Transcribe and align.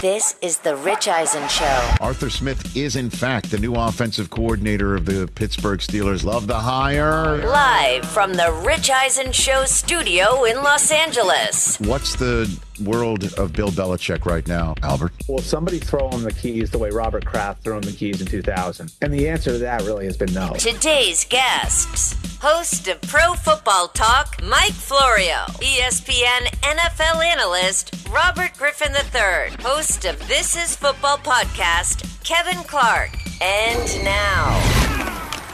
This 0.00 0.34
is 0.42 0.58
the 0.58 0.74
Rich 0.74 1.06
Eisen 1.06 1.46
Show. 1.48 1.94
Arthur 2.00 2.28
Smith 2.28 2.76
is, 2.76 2.96
in 2.96 3.08
fact, 3.08 3.52
the 3.52 3.58
new 3.58 3.74
offensive 3.74 4.30
coordinator 4.30 4.96
of 4.96 5.06
the 5.06 5.30
Pittsburgh 5.36 5.78
Steelers. 5.78 6.24
Love 6.24 6.48
the 6.48 6.58
hire. 6.58 7.38
Live 7.46 8.04
from 8.04 8.34
the 8.34 8.52
Rich 8.66 8.90
Eisen 8.90 9.30
Show 9.30 9.64
studio 9.64 10.42
in 10.42 10.56
Los 10.56 10.90
Angeles. 10.90 11.78
What's 11.78 12.16
the 12.16 12.50
world 12.82 13.24
of 13.38 13.52
Bill 13.52 13.70
Belichick 13.70 14.26
right 14.26 14.46
now, 14.46 14.74
Albert? 14.82 15.12
Will 15.28 15.38
somebody 15.38 15.78
throw 15.78 16.08
him 16.10 16.22
the 16.22 16.32
keys 16.32 16.70
the 16.70 16.78
way 16.78 16.90
Robert 16.90 17.24
Kraft 17.24 17.64
threw 17.64 17.74
him 17.74 17.82
the 17.82 17.92
keys 17.92 18.20
in 18.20 18.26
2000? 18.26 18.92
And 19.02 19.12
the 19.12 19.28
answer 19.28 19.52
to 19.52 19.58
that 19.58 19.82
really 19.82 20.06
has 20.06 20.16
been 20.16 20.32
no. 20.32 20.54
Today's 20.54 21.24
guests 21.24 22.16
host 22.44 22.88
of 22.88 23.00
Pro 23.00 23.32
Football 23.32 23.88
Talk, 23.88 24.36
Mike 24.42 24.74
Florio, 24.74 25.46
ESPN 25.62 26.44
NFL 26.60 27.24
analyst, 27.24 28.06
Robert 28.10 28.52
Griffin 28.58 28.92
III, 28.92 29.56
host 29.62 30.04
of 30.04 30.18
This 30.28 30.54
Is 30.54 30.76
Football 30.76 31.16
podcast, 31.16 32.22
Kevin 32.22 32.62
Clark. 32.64 33.16
And 33.40 34.04
now, 34.04 34.93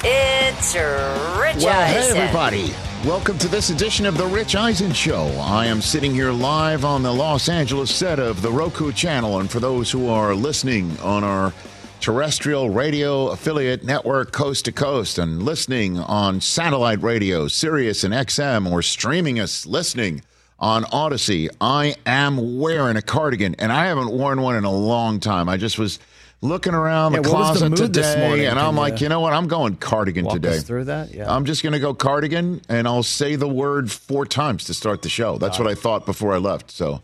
it's 0.02 0.74
Rich 0.74 1.64
Well, 1.64 1.86
hey, 1.86 2.10
everybody. 2.10 2.72
Welcome 3.06 3.38
to 3.38 3.48
this 3.48 3.70
edition 3.70 4.06
of 4.06 4.16
The 4.16 4.26
Rich 4.26 4.54
Eisen 4.56 4.92
Show. 4.92 5.26
I 5.40 5.66
am 5.66 5.80
sitting 5.80 6.12
here 6.12 6.32
live 6.32 6.84
on 6.84 7.02
the 7.02 7.12
Los 7.12 7.48
Angeles 7.48 7.94
set 7.94 8.18
of 8.18 8.42
the 8.42 8.50
Roku 8.50 8.92
channel. 8.92 9.40
And 9.40 9.50
for 9.50 9.60
those 9.60 9.90
who 9.90 10.08
are 10.08 10.34
listening 10.34 10.98
on 11.00 11.24
our 11.24 11.52
terrestrial 12.00 12.70
radio 12.70 13.28
affiliate 13.28 13.84
network 13.84 14.32
coast 14.32 14.64
to 14.66 14.72
coast 14.72 15.18
and 15.18 15.42
listening 15.42 15.98
on 15.98 16.40
satellite 16.40 17.02
radio, 17.02 17.46
Sirius 17.48 18.04
and 18.04 18.14
XM, 18.14 18.70
or 18.70 18.82
streaming 18.82 19.38
us 19.38 19.66
listening 19.66 20.22
on 20.58 20.84
Audacy, 20.84 21.48
I 21.60 21.96
am 22.06 22.58
wearing 22.58 22.96
a 22.96 23.02
cardigan. 23.02 23.54
And 23.58 23.72
I 23.72 23.86
haven't 23.86 24.10
worn 24.10 24.40
one 24.40 24.56
in 24.56 24.64
a 24.64 24.72
long 24.72 25.20
time. 25.20 25.48
I 25.48 25.56
just 25.56 25.78
was 25.78 25.98
looking 26.42 26.74
around 26.74 27.12
Yeah, 27.12 27.18
the 27.18 27.22
the 27.24 27.28
closet 27.28 27.70
this 27.70 27.80
today 27.80 28.26
morning? 28.26 28.46
and 28.46 28.58
I'm 28.58 28.76
like, 28.76 29.00
you 29.00 29.08
know 29.08 29.20
what? 29.20 29.32
I'm 29.32 29.48
going 29.48 29.76
cardigan 29.76 30.24
walk 30.24 30.34
today. 30.34 30.56
us 30.56 30.62
through 30.62 30.84
that? 30.84 31.12
Yeah. 31.12 31.32
I'm 31.34 31.44
just 31.44 31.62
going 31.62 31.72
to 31.74 31.78
go 31.78 31.94
cardigan 31.94 32.62
and 32.68 32.86
I'll 32.86 33.02
say 33.02 33.36
the 33.36 33.48
word 33.48 33.90
four 33.90 34.26
times 34.26 34.64
to 34.64 34.74
start 34.74 35.02
the 35.02 35.08
show. 35.08 35.38
That's 35.38 35.58
what 35.58 35.68
I 35.68 35.74
thought 35.74 36.06
before 36.06 36.32
I 36.34 36.38
left. 36.38 36.70
So 36.70 37.02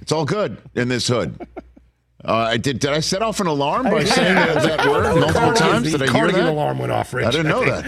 it's 0.00 0.12
all 0.12 0.24
good 0.24 0.58
in 0.74 0.88
this 0.88 1.08
hood. 1.08 1.46
Uh, 2.26 2.36
I 2.36 2.56
did. 2.56 2.78
Did 2.78 2.90
I 2.90 3.00
set 3.00 3.20
off 3.20 3.40
an 3.40 3.46
alarm 3.48 3.84
by 3.84 4.02
saying 4.02 4.34
that, 4.34 4.62
that 4.62 4.88
word 4.88 5.14
multiple 5.20 5.52
times? 5.52 5.90
Did 5.92 6.00
I 6.00 6.06
hear 6.06 6.12
cardigan 6.14 6.44
that? 6.46 6.52
alarm 6.52 6.78
went 6.78 6.90
off, 6.90 7.12
Rich. 7.12 7.26
I 7.26 7.30
didn't 7.30 7.48
know 7.48 7.64
that. 7.66 7.84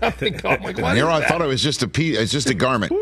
I 0.00 0.38
oh 0.44 0.62
my 0.62 0.72
God. 0.72 0.84
And 0.90 0.96
here 0.96 1.08
I 1.08 1.26
thought 1.26 1.42
it 1.42 1.46
was 1.46 1.60
just 1.60 1.82
a 1.82 1.88
piece, 1.88 2.16
it's 2.16 2.30
just 2.30 2.48
a 2.50 2.54
garment. 2.54 2.92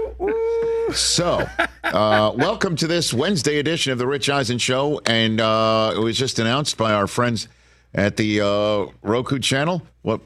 So, 0.92 1.44
uh, 1.82 2.32
welcome 2.36 2.76
to 2.76 2.86
this 2.86 3.12
Wednesday 3.12 3.58
edition 3.58 3.92
of 3.92 3.98
the 3.98 4.06
Rich 4.06 4.30
Eisen 4.30 4.58
Show, 4.58 5.00
and 5.04 5.40
uh, 5.40 5.92
it 5.94 5.98
was 5.98 6.16
just 6.16 6.38
announced 6.38 6.76
by 6.76 6.92
our 6.92 7.08
friends 7.08 7.48
at 7.92 8.16
the 8.16 8.40
uh, 8.40 8.92
Roku 9.02 9.40
channel. 9.40 9.82
What 10.02 10.20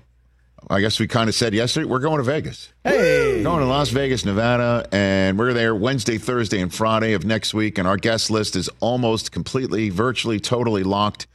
I 0.69 0.81
guess 0.81 1.01
we 1.01 1.09
kind 1.09 1.29
of 1.29 1.35
said 1.35 1.55
yesterday, 1.55 1.87
we're 1.87 1.99
going 1.99 2.19
to 2.19 2.23
Vegas. 2.23 2.73
Hey, 2.85 3.39
we're 3.39 3.43
going 3.43 3.61
to 3.61 3.67
Las 3.67 3.89
Vegas, 3.89 4.25
Nevada, 4.25 4.87
and 4.93 5.39
we're 5.39 5.55
there 5.55 5.75
Wednesday, 5.75 6.19
Thursday, 6.19 6.61
and 6.61 6.73
Friday 6.73 7.15
of 7.15 7.25
next 7.25 7.55
week. 7.55 7.79
And 7.79 7.89
our 7.89 7.97
guest 7.97 8.31
list 8.31 8.55
is 8.55 8.69
almost 8.81 9.33
completely, 9.33 9.89
virtually, 9.89 10.39
totally 10.39 10.83
locked, 10.83 11.27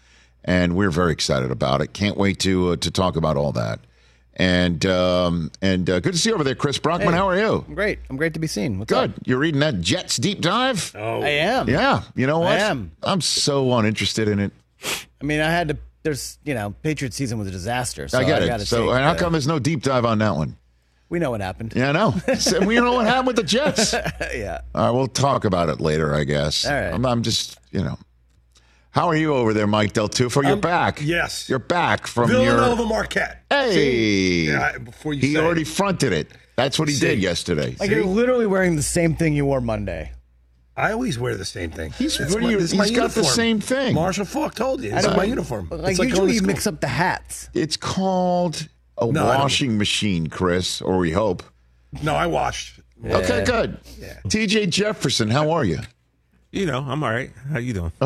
and 0.44 0.76
we're 0.76 0.92
very 0.92 1.12
excited 1.12 1.50
about 1.50 1.82
it. 1.82 1.94
Can't 1.94 2.16
wait 2.16 2.40
to 2.42 2.70
uh, 2.70 2.76
to 2.78 2.92
talk 2.92 3.16
about 3.16 3.38
all 3.38 3.52
that. 3.54 3.80
And 4.38 4.86
um, 4.86 5.50
and 5.62 5.90
uh, 5.90 6.02
good 6.02 6.14
to 6.14 6.20
see 6.20 6.30
you 6.30 6.36
over 6.36 6.44
there, 6.44 6.56
Chris 6.56 6.78
Brockman. 6.78 7.14
How 7.14 7.30
are 7.30 7.38
you? 7.38 7.64
I'm 7.68 7.74
great. 7.74 8.00
I'm 8.10 8.18
great 8.18 8.34
to 8.34 8.40
be 8.40 8.48
seen. 8.48 8.80
What's 8.80 8.90
Good. 8.92 9.12
up? 9.12 9.20
You're 9.26 9.40
reading 9.40 9.62
that 9.62 9.80
Jets 9.80 10.18
deep 10.18 10.42
dive? 10.42 10.94
Oh, 10.94 11.22
I 11.22 11.30
am. 11.30 11.70
Yeah. 11.70 12.04
You 12.16 12.28
know 12.28 12.40
what? 12.40 12.52
I 12.52 12.60
am. 12.60 12.92
I'm 13.02 13.22
so 13.22 13.72
uninterested 13.74 14.28
in 14.28 14.40
it. 14.40 14.52
I 15.22 15.24
mean, 15.24 15.40
I 15.40 15.50
had 15.50 15.70
to. 15.70 15.78
There's, 16.04 16.38
you 16.44 16.54
know, 16.54 16.76
Patriot 16.84 17.14
season 17.14 17.40
was 17.40 17.48
a 17.48 17.52
disaster. 17.52 18.08
So 18.08 18.20
I 18.20 18.26
get 18.26 18.46
gotta 18.46 18.62
it. 18.62 18.66
So, 18.68 18.82
take 18.88 18.90
and 18.96 19.04
how 19.06 19.14
the- 19.14 19.20
come 19.20 19.32
there's 19.32 19.48
no 19.48 19.58
deep 19.58 19.82
dive 19.82 20.06
on 20.06 20.20
that 20.20 20.36
one? 20.36 20.58
we 21.08 21.20
know 21.20 21.32
what 21.32 21.40
happened? 21.40 21.74
Yeah, 21.76 21.90
I 21.90 21.92
know. 21.94 22.12
so, 22.40 22.66
we 22.66 22.76
know 22.76 22.94
what 22.94 23.06
happened 23.08 23.28
with 23.28 23.36
the 23.38 23.44
Jets. 23.44 23.94
Yeah. 24.36 24.62
right, 24.74 24.92
we'll 24.92 25.08
talk 25.08 25.46
about 25.46 25.70
it 25.70 25.80
later, 25.80 26.14
I 26.14 26.26
guess. 26.26 26.66
All 26.66 26.74
right. 26.74 26.94
I'm, 26.94 27.06
I'm 27.06 27.24
just, 27.24 27.58
you 27.72 27.82
know. 27.82 27.98
How 28.96 29.10
are 29.10 29.16
you 29.16 29.34
over 29.36 29.54
there, 29.54 29.68
Mike 29.68 29.92
Del 29.92 30.08
Tufo? 30.08 30.42
You're 30.42 30.54
Um, 30.54 30.62
back. 30.62 31.02
yes. 31.04 31.50
You're 31.50 31.60
back 31.60 32.08
from 32.08 32.30
Villanova 32.30 32.82
your. 32.82 32.88
Marquette. 32.90 33.44
Hey. 33.50 34.46
Yeah, 34.48 34.78
before 34.78 35.14
you 35.14 35.20
he 35.20 35.34
say 35.34 35.40
already 35.42 35.64
it. 35.64 35.68
fronted 35.68 36.14
it. 36.14 36.32
That's 36.56 36.80
what 36.80 36.88
he 36.88 36.94
See. 36.96 37.08
did 37.08 37.20
yesterday. 37.20 37.76
Like 37.78 37.90
you're 37.92 38.06
literally 38.06 38.46
wearing 38.48 38.78
the 38.78 38.82
same 38.82 39.14
thing 39.18 39.34
you 39.34 39.46
wore 39.46 39.60
Monday. 39.60 40.14
I 40.78 40.94
always 40.94 41.20
wear 41.20 41.36
the 41.36 41.44
same 41.44 41.72
thing. 41.72 41.92
He's- 41.92 42.18
what 42.20 42.40
do 42.42 42.50
you- 42.50 42.58
this 42.58 42.74
my 42.74 42.86
he's 42.88 42.96
got 42.96 43.12
the 43.12 43.24
same 43.26 43.60
thing. 43.60 43.94
Marshall 43.94 44.24
Faulk 44.26 44.56
told 44.56 44.82
you. 44.82 44.92
This 44.92 45.04
don't 45.04 45.12
is 45.12 45.18
my 45.18 45.24
uniform. 45.26 45.68
Like, 45.70 45.90
It's 45.92 45.98
going 45.98 46.10
usually 46.10 46.34
you 46.36 46.42
mix 46.44 46.66
up 46.66 46.80
the 46.80 46.88
hats. 46.88 47.50
It's 47.54 47.76
called 47.76 48.70
a 48.98 49.08
No, 49.08 49.26
washing 49.26 49.78
machine, 49.78 50.28
Chris, 50.28 50.82
or 50.82 50.98
we 50.98 51.12
hope. 51.12 51.44
No, 52.02 52.16
I 52.16 52.28
watched. 52.28 52.80
Okay, 53.06 53.44
good. 53.44 53.78
TJ 54.30 54.68
Jefferson, 54.68 55.30
how 55.30 55.52
are 55.52 55.66
you? 55.66 55.80
You 56.54 56.66
know, 56.66 56.80
I'm 56.88 57.04
all 57.04 57.12
right. 57.12 57.32
How 57.52 57.60
you 57.60 57.74
doing? 57.74 57.92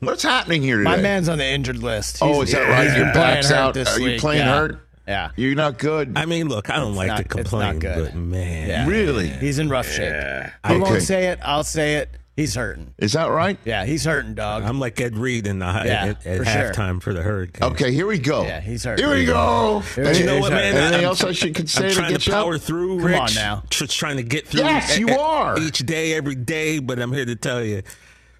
What's 0.00 0.22
happening 0.22 0.62
here 0.62 0.78
today? 0.78 0.90
My 0.90 0.96
man's 0.96 1.28
on 1.28 1.38
the 1.38 1.46
injured 1.46 1.78
list. 1.82 2.18
Oh, 2.20 2.42
is 2.42 2.52
that 2.52 2.68
right? 2.68 2.86
he's 2.86 2.96
Your 2.96 3.04
been 3.06 3.14
back's 3.14 3.46
playing 3.48 3.60
hurt 3.60 3.68
out. 3.68 3.74
this 3.74 3.96
Are 3.96 4.00
you 4.00 4.18
playing 4.18 4.40
Yeah. 4.46 4.54
hurt? 4.58 4.78
Yeah. 5.06 5.30
You're 5.36 5.54
not 5.54 5.78
good. 5.78 6.12
I 6.16 6.26
mean, 6.26 6.48
look, 6.48 6.68
I 6.70 6.76
don't 6.76 6.94
like 6.94 7.08
not- 7.08 7.16
to 7.30 7.38
it's 7.38 7.52
not 7.52 7.72
complain, 7.74 7.78
good. 7.78 8.04
but 8.12 8.14
man, 8.14 8.68
Yeah. 8.68 8.86
Really? 8.86 9.28
He's 9.28 9.58
in 9.58 9.68
rough 9.68 9.90
shape. 9.90 10.12
I 10.12 10.50
Okay. 10.72 10.78
won't 10.78 11.02
say 11.02 11.28
it. 11.28 11.38
I'll 11.42 11.64
say 11.64 11.96
it. 11.96 12.10
He's 12.36 12.54
hurting. 12.54 12.92
Is 12.98 13.14
that 13.14 13.24
right? 13.30 13.58
Yeah, 13.64 13.84
he's 13.84 14.04
hurting, 14.04 14.34
dog. 14.34 14.62
I'm 14.64 14.78
like 14.78 15.00
Ed 15.00 15.16
Reed 15.16 15.46
in 15.48 15.58
the 15.58 15.66
Yeah, 15.66 16.14
at, 16.14 16.26
at 16.26 16.38
for 16.38 16.44
sure. 16.44 16.44
halftime 16.44 17.02
for 17.02 17.12
the 17.12 17.20
Hurricane. 17.22 17.68
Okay, 17.72 17.90
here 17.90 18.06
we 18.06 18.18
go. 18.18 18.44
Yeah, 18.44 18.60
he's 18.60 18.84
hurt. 18.84 19.00
Here 19.00 19.10
we 19.10 19.24
go. 19.24 19.82
Here 19.96 20.12
You 20.12 20.24
know 20.24 20.38
what, 20.38 20.52
man? 20.52 20.76
Anything 20.76 20.94
I'm- 20.94 21.04
else 21.04 21.24
I 21.24 21.32
should 21.32 21.54
could 21.56 21.68
say 21.68 21.84
I'm 21.84 21.88
to 21.90 21.94
trying 21.96 22.12
get 22.12 22.20
to 22.20 22.30
you 22.30 22.36
up? 22.36 22.44
power 22.44 22.56
through, 22.58 22.98
Come 22.98 23.06
Rich. 23.06 23.18
on 23.20 23.34
now. 23.34 23.62
Just 23.70 23.98
trying 23.98 24.18
to 24.18 24.22
get 24.22 24.46
through. 24.46 24.60
Yes, 24.60 24.96
you 24.98 25.08
are. 25.18 25.58
Each 25.58 25.78
day, 25.78 26.12
every 26.14 26.36
day. 26.36 26.78
But 26.78 27.00
I'm 27.00 27.12
here 27.12 27.24
to 27.24 27.34
tell 27.34 27.64
you, 27.64 27.82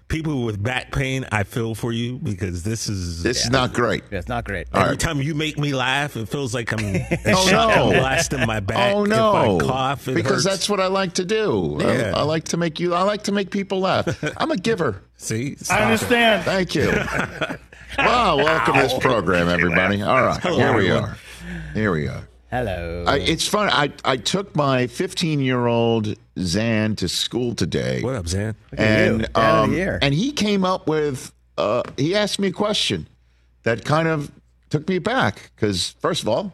people 0.09 0.43
with 0.43 0.61
back 0.61 0.91
pain, 0.91 1.25
I 1.31 1.43
feel 1.43 1.73
for 1.75 1.93
you 1.93 2.17
because 2.17 2.63
this 2.63 2.89
is 2.89 3.23
This 3.23 3.45
is 3.45 3.49
not 3.51 3.71
great. 3.73 4.03
Yeah, 4.11 4.19
it's 4.19 4.27
not 4.27 4.43
great. 4.43 4.67
Every 4.73 4.97
time 4.97 5.21
you 5.21 5.33
make 5.35 5.57
me 5.57 5.73
laugh, 5.73 6.17
it 6.17 6.27
feels 6.27 6.53
like 6.53 6.73
I'm 6.73 6.83
a 6.83 7.07
Oh, 7.27 7.47
shotgun 7.47 7.89
no. 7.93 7.99
blast 7.99 8.33
in 8.33 8.45
my 8.45 8.59
back. 8.59 8.93
Oh 8.93 9.05
no! 9.05 9.57
If 9.57 9.63
I 9.63 9.65
cough, 9.67 10.07
it 10.09 10.15
because 10.15 10.31
hurts. 10.31 10.45
that's 10.45 10.69
what 10.69 10.79
I 10.81 10.87
like 10.87 11.13
to 11.13 11.25
do. 11.25 11.79
I- 11.79 11.83
Yeah. 11.99 12.13
I, 12.15 12.23
like 12.23 12.43
to 12.45 12.57
make 12.57 12.79
you. 12.79 12.93
I 12.93 13.03
like 13.03 13.23
to 13.23 13.31
make 13.31 13.51
people 13.51 13.79
laugh. 13.79 14.07
I'm 14.37 14.51
a 14.51 14.57
giver. 14.57 15.01
See, 15.17 15.55
I 15.69 15.83
understand. 15.83 16.43
Thank 16.43 16.75
you. 16.75 16.87
well, 17.97 18.37
welcome 18.37 18.73
to 18.75 18.81
this 18.81 18.97
program, 18.99 19.47
everybody. 19.47 20.01
All 20.01 20.21
right, 20.23 20.41
Hello, 20.41 20.57
here 20.57 20.73
we 20.75 20.89
are. 20.91 21.17
Here 21.73 21.91
we 21.91 22.07
are. 22.07 22.27
Hello. 22.49 23.03
I, 23.05 23.19
it's 23.19 23.47
fun. 23.47 23.69
I, 23.69 23.91
I 24.03 24.17
took 24.17 24.55
my 24.55 24.87
15 24.87 25.39
year 25.39 25.67
old 25.67 26.15
Zan 26.39 26.95
to 26.95 27.07
school 27.07 27.53
today. 27.53 28.01
What 28.01 28.15
up, 28.15 28.27
Zan? 28.27 28.55
and 28.75 29.21
you. 29.21 29.27
Dad 29.27 29.65
of 29.65 29.71
the 29.71 29.87
um, 29.87 29.99
and 30.01 30.13
he 30.13 30.31
came 30.31 30.65
up 30.65 30.87
with 30.87 31.31
uh, 31.57 31.83
he 31.97 32.15
asked 32.15 32.39
me 32.39 32.47
a 32.47 32.51
question 32.51 33.07
that 33.63 33.85
kind 33.85 34.07
of 34.07 34.31
took 34.71 34.87
me 34.87 34.97
back 34.97 35.51
because 35.55 35.91
first 35.99 36.23
of 36.23 36.29
all 36.29 36.53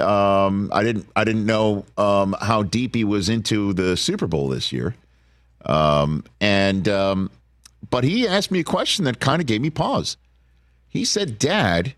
um, 0.00 0.70
I 0.72 0.82
didn't 0.82 1.08
I 1.14 1.24
didn't 1.24 1.44
know 1.44 1.84
um, 1.98 2.34
how 2.40 2.62
deep 2.62 2.94
he 2.94 3.04
was 3.04 3.28
into 3.28 3.74
the 3.74 3.98
Super 3.98 4.26
Bowl 4.26 4.48
this 4.48 4.72
year 4.72 4.94
um, 5.66 6.24
and 6.40 6.88
um, 6.88 7.30
but 7.90 8.04
he 8.04 8.26
asked 8.26 8.50
me 8.50 8.60
a 8.60 8.64
question 8.64 9.04
that 9.04 9.20
kind 9.20 9.42
of 9.42 9.46
gave 9.46 9.60
me 9.60 9.70
pause 9.70 10.16
he 10.88 11.04
said 11.04 11.38
dad 11.38 11.94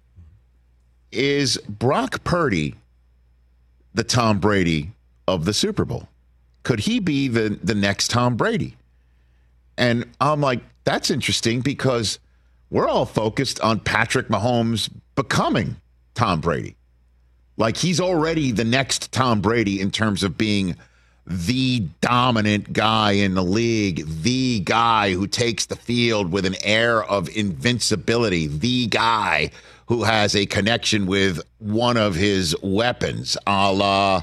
is 1.13 1.59
Brock 1.69 2.25
Purdy 2.25 2.75
the 3.97 4.05
Tom 4.05 4.39
Brady 4.39 4.93
of 5.27 5.45
the 5.45 5.53
Super 5.53 5.85
Bowl 5.85 6.09
could 6.63 6.81
he 6.81 7.01
be 7.01 7.29
the 7.29 7.59
the 7.63 7.75
next 7.75 8.11
Tom 8.11 8.37
Brady 8.37 8.77
and 9.79 10.07
I'm 10.21 10.41
like, 10.41 10.61
that's 10.85 11.11
interesting 11.11 11.61
because 11.61 12.19
we're 12.71 12.89
all 12.89 13.07
focused 13.07 13.61
on 13.61 13.81
Patrick 13.81 14.29
Mahomes 14.29 14.91
becoming 15.15 15.77
Tom 16.15 16.41
Brady. 16.41 16.77
Like 17.57 17.77
he's 17.77 18.01
already 18.01 18.53
the 18.53 18.65
next 18.65 19.13
Tom 19.13 19.41
Brady 19.41 19.81
in 19.81 19.91
terms 19.91 20.23
of 20.23 20.37
being 20.37 20.77
the 21.27 21.81
dominant 22.01 22.73
guy 22.73 23.13
in 23.13 23.35
the 23.35 23.43
league, 23.43 24.05
the 24.23 24.61
guy 24.61 25.13
who 25.13 25.27
takes 25.27 25.67
the 25.67 25.77
field 25.77 26.31
with 26.31 26.47
an 26.47 26.55
air 26.63 27.03
of 27.05 27.29
invincibility, 27.31 28.47
the 28.47 28.87
guy 28.87 29.51
who 29.87 30.05
has 30.05 30.35
a 30.35 30.47
connection 30.47 31.07
with 31.07 31.41
one 31.59 31.97
of 31.97 32.15
his 32.15 32.57
weapons, 32.63 33.37
a 33.47 33.73
la 33.73 34.23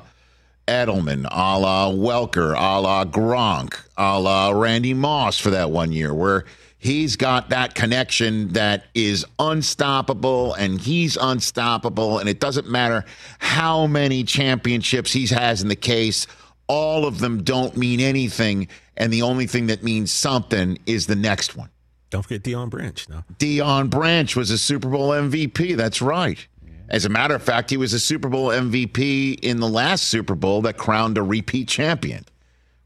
Edelman, 0.68 1.26
a 1.32 1.60
la 1.60 1.92
Welker, 1.92 2.54
a 2.56 2.80
la 2.80 3.06
Gronk, 3.06 3.80
a 3.98 4.20
la 4.20 4.52
Randy 4.52 4.94
Moss 4.94 5.40
for 5.40 5.50
that 5.50 5.72
one 5.72 5.92
year, 5.92 6.14
where 6.14 6.46
he's 6.78 7.16
got 7.16 7.50
that 7.50 7.76
connection 7.76 8.50
that 8.50 8.86
is 8.94 9.26
unstoppable 9.40 10.54
and 10.54 10.80
he's 10.82 11.18
unstoppable. 11.18 12.20
And 12.20 12.28
it 12.28 12.40
doesn't 12.40 12.70
matter 12.70 13.06
how 13.40 13.88
many 13.88 14.24
championships 14.24 15.12
he 15.14 15.28
has 15.28 15.62
in 15.62 15.70
the 15.70 15.76
case, 15.76 16.28
all 16.68 17.06
of 17.06 17.20
them 17.20 17.44
don't 17.44 17.76
mean 17.78 18.00
anything. 18.00 18.68
And 18.98 19.12
the 19.12 19.22
only 19.22 19.48
thing 19.48 19.68
that 19.68 19.84
means 19.84 20.12
something 20.12 20.78
is 20.86 21.08
the 21.08 21.16
next 21.16 21.56
one. 21.56 21.70
Don't 22.14 22.22
forget 22.22 22.44
Deion 22.44 22.70
Branch. 22.70 23.10
No, 23.10 23.24
Deion 23.40 23.90
Branch 23.90 24.36
was 24.36 24.52
a 24.52 24.58
Super 24.60 24.88
Bowl 24.88 25.10
MVP. 25.10 25.76
That's 25.76 26.00
right. 26.00 26.46
As 26.88 27.06
a 27.06 27.10
matter 27.10 27.34
of 27.34 27.42
fact, 27.42 27.72
he 27.72 27.78
was 27.78 27.92
a 27.92 28.00
Super 28.00 28.30
Bowl 28.30 28.50
MVP 28.50 29.40
in 29.40 29.60
the 29.60 29.68
last 29.68 30.04
Super 30.10 30.36
Bowl 30.36 30.62
that 30.62 30.78
crowned 30.78 31.18
a 31.18 31.24
repeat 31.24 31.68
champion, 31.68 32.24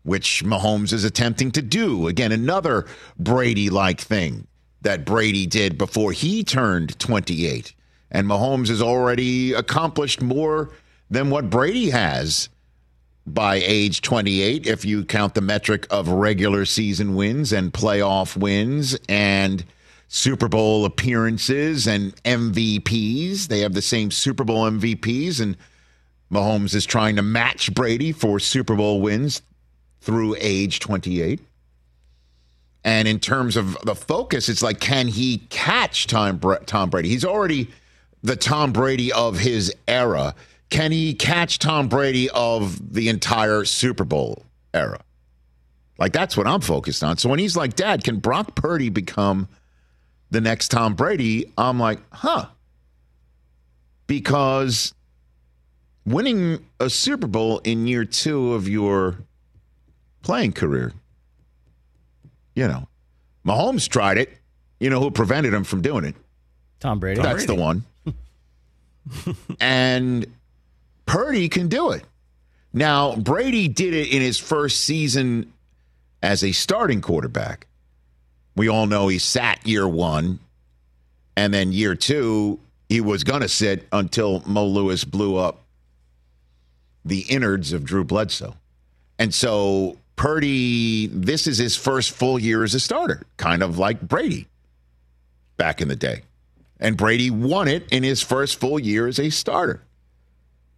which 0.03 0.45
Mahomes 0.45 0.93
is 0.93 1.03
attempting 1.03 1.51
to 1.51 1.61
do. 1.61 2.07
Again, 2.07 2.31
another 2.31 2.85
Brady 3.19 3.69
like 3.69 3.99
thing 3.99 4.47
that 4.83 5.03
Brady 5.03 5.45
did 5.45 5.77
before 5.77 6.13
he 6.13 6.45
turned 6.45 6.97
28. 6.97 7.75
And 8.09 8.27
Mahomes 8.27 8.69
has 8.69 8.81
already 8.81 9.51
accomplished 9.51 10.21
more 10.21 10.71
than 11.09 11.29
what 11.29 11.49
Brady 11.49 11.89
has 11.89 12.47
by 13.27 13.55
age 13.55 14.01
28 14.01 14.65
if 14.65 14.85
you 14.85 15.03
count 15.03 15.35
the 15.35 15.41
metric 15.41 15.85
of 15.89 16.07
regular 16.07 16.63
season 16.63 17.15
wins 17.15 17.51
and 17.51 17.73
playoff 17.73 18.37
wins 18.37 18.97
and 19.09 19.65
Super 20.07 20.47
Bowl 20.47 20.85
appearances 20.85 21.87
and 21.87 22.15
MVPs. 22.23 23.47
They 23.47 23.59
have 23.59 23.73
the 23.73 23.81
same 23.81 24.11
Super 24.11 24.45
Bowl 24.45 24.63
MVPs 24.63 25.41
and 25.41 25.57
Mahomes 26.31 26.73
is 26.73 26.85
trying 26.85 27.17
to 27.17 27.21
match 27.21 27.73
Brady 27.73 28.11
for 28.11 28.39
Super 28.39 28.75
Bowl 28.75 29.01
wins 29.01 29.41
through 30.01 30.35
age 30.39 30.79
28. 30.79 31.41
And 32.83 33.07
in 33.07 33.19
terms 33.19 33.57
of 33.57 33.77
the 33.83 33.95
focus, 33.95 34.47
it's 34.47 34.61
like, 34.61 34.79
can 34.79 35.09
he 35.09 35.39
catch 35.49 36.07
Tom, 36.07 36.39
Tom 36.65 36.89
Brady? 36.89 37.09
He's 37.09 37.25
already 37.25 37.69
the 38.23 38.37
Tom 38.37 38.71
Brady 38.71 39.11
of 39.11 39.39
his 39.39 39.73
era. 39.87 40.33
Can 40.69 40.91
he 40.91 41.13
catch 41.13 41.59
Tom 41.59 41.87
Brady 41.87 42.29
of 42.29 42.93
the 42.93 43.09
entire 43.09 43.63
Super 43.65 44.03
Bowl 44.03 44.43
era? 44.73 44.99
Like, 45.97 46.13
that's 46.13 46.37
what 46.37 46.47
I'm 46.47 46.61
focused 46.61 47.03
on. 47.03 47.17
So 47.17 47.29
when 47.29 47.39
he's 47.39 47.55
like, 47.57 47.75
Dad, 47.75 48.03
can 48.03 48.19
Brock 48.19 48.55
Purdy 48.55 48.89
become 48.89 49.47
the 50.29 50.41
next 50.41 50.69
Tom 50.69 50.93
Brady? 50.93 51.51
I'm 51.57 51.79
like, 51.79 51.99
huh. 52.11 52.47
Because 54.05 54.93
winning 56.05 56.65
a 56.79 56.89
Super 56.89 57.27
Bowl 57.27 57.59
in 57.59 57.87
year 57.87 58.05
two 58.05 58.53
of 58.53 58.67
your 58.67 59.17
playing 60.21 60.53
career, 60.53 60.93
you 62.55 62.67
know, 62.67 62.87
Mahomes 63.45 63.87
tried 63.87 64.17
it. 64.17 64.37
You 64.79 64.89
know 64.89 64.99
who 64.99 65.09
prevented 65.09 65.53
him 65.53 65.63
from 65.63 65.81
doing 65.81 66.05
it? 66.05 66.15
Tom 66.79 66.99
Brady. 66.99 67.21
That's 67.21 67.45
the 67.45 67.55
one. 67.55 67.83
and 69.59 70.27
Purdy 71.07 71.49
can 71.49 71.69
do 71.69 71.89
it. 71.91 72.03
Now, 72.73 73.15
Brady 73.15 73.67
did 73.67 73.95
it 73.95 74.13
in 74.13 74.21
his 74.21 74.37
first 74.37 74.81
season 74.81 75.51
as 76.21 76.43
a 76.43 76.51
starting 76.51 77.01
quarterback. 77.01 77.65
We 78.55 78.67
all 78.67 78.85
know 78.85 79.07
he 79.07 79.17
sat 79.17 79.65
year 79.65 79.87
one, 79.87 80.39
and 81.35 81.53
then 81.53 81.71
year 81.71 81.95
two, 81.95 82.59
he 82.89 83.01
was 83.01 83.23
going 83.23 83.41
to 83.41 83.49
sit 83.49 83.87
until 83.91 84.43
Mo 84.45 84.65
Lewis 84.65 85.03
blew 85.03 85.37
up 85.37 85.63
the 87.05 87.21
innards 87.21 87.73
of 87.73 87.85
Drew 87.85 88.03
Bledsoe. 88.03 88.55
And 89.17 89.33
so 89.33 89.97
Purdy, 90.17 91.07
this 91.07 91.47
is 91.47 91.57
his 91.57 91.75
first 91.75 92.11
full 92.11 92.37
year 92.37 92.63
as 92.63 92.75
a 92.75 92.79
starter, 92.79 93.23
kind 93.37 93.63
of 93.63 93.77
like 93.77 94.01
Brady 94.01 94.47
back 95.55 95.81
in 95.81 95.87
the 95.87 95.95
day. 95.95 96.23
And 96.79 96.97
Brady 96.97 97.29
won 97.29 97.67
it 97.67 97.87
in 97.91 98.03
his 98.03 98.21
first 98.21 98.59
full 98.59 98.79
year 98.79 99.07
as 99.07 99.19
a 99.19 99.29
starter. 99.29 99.81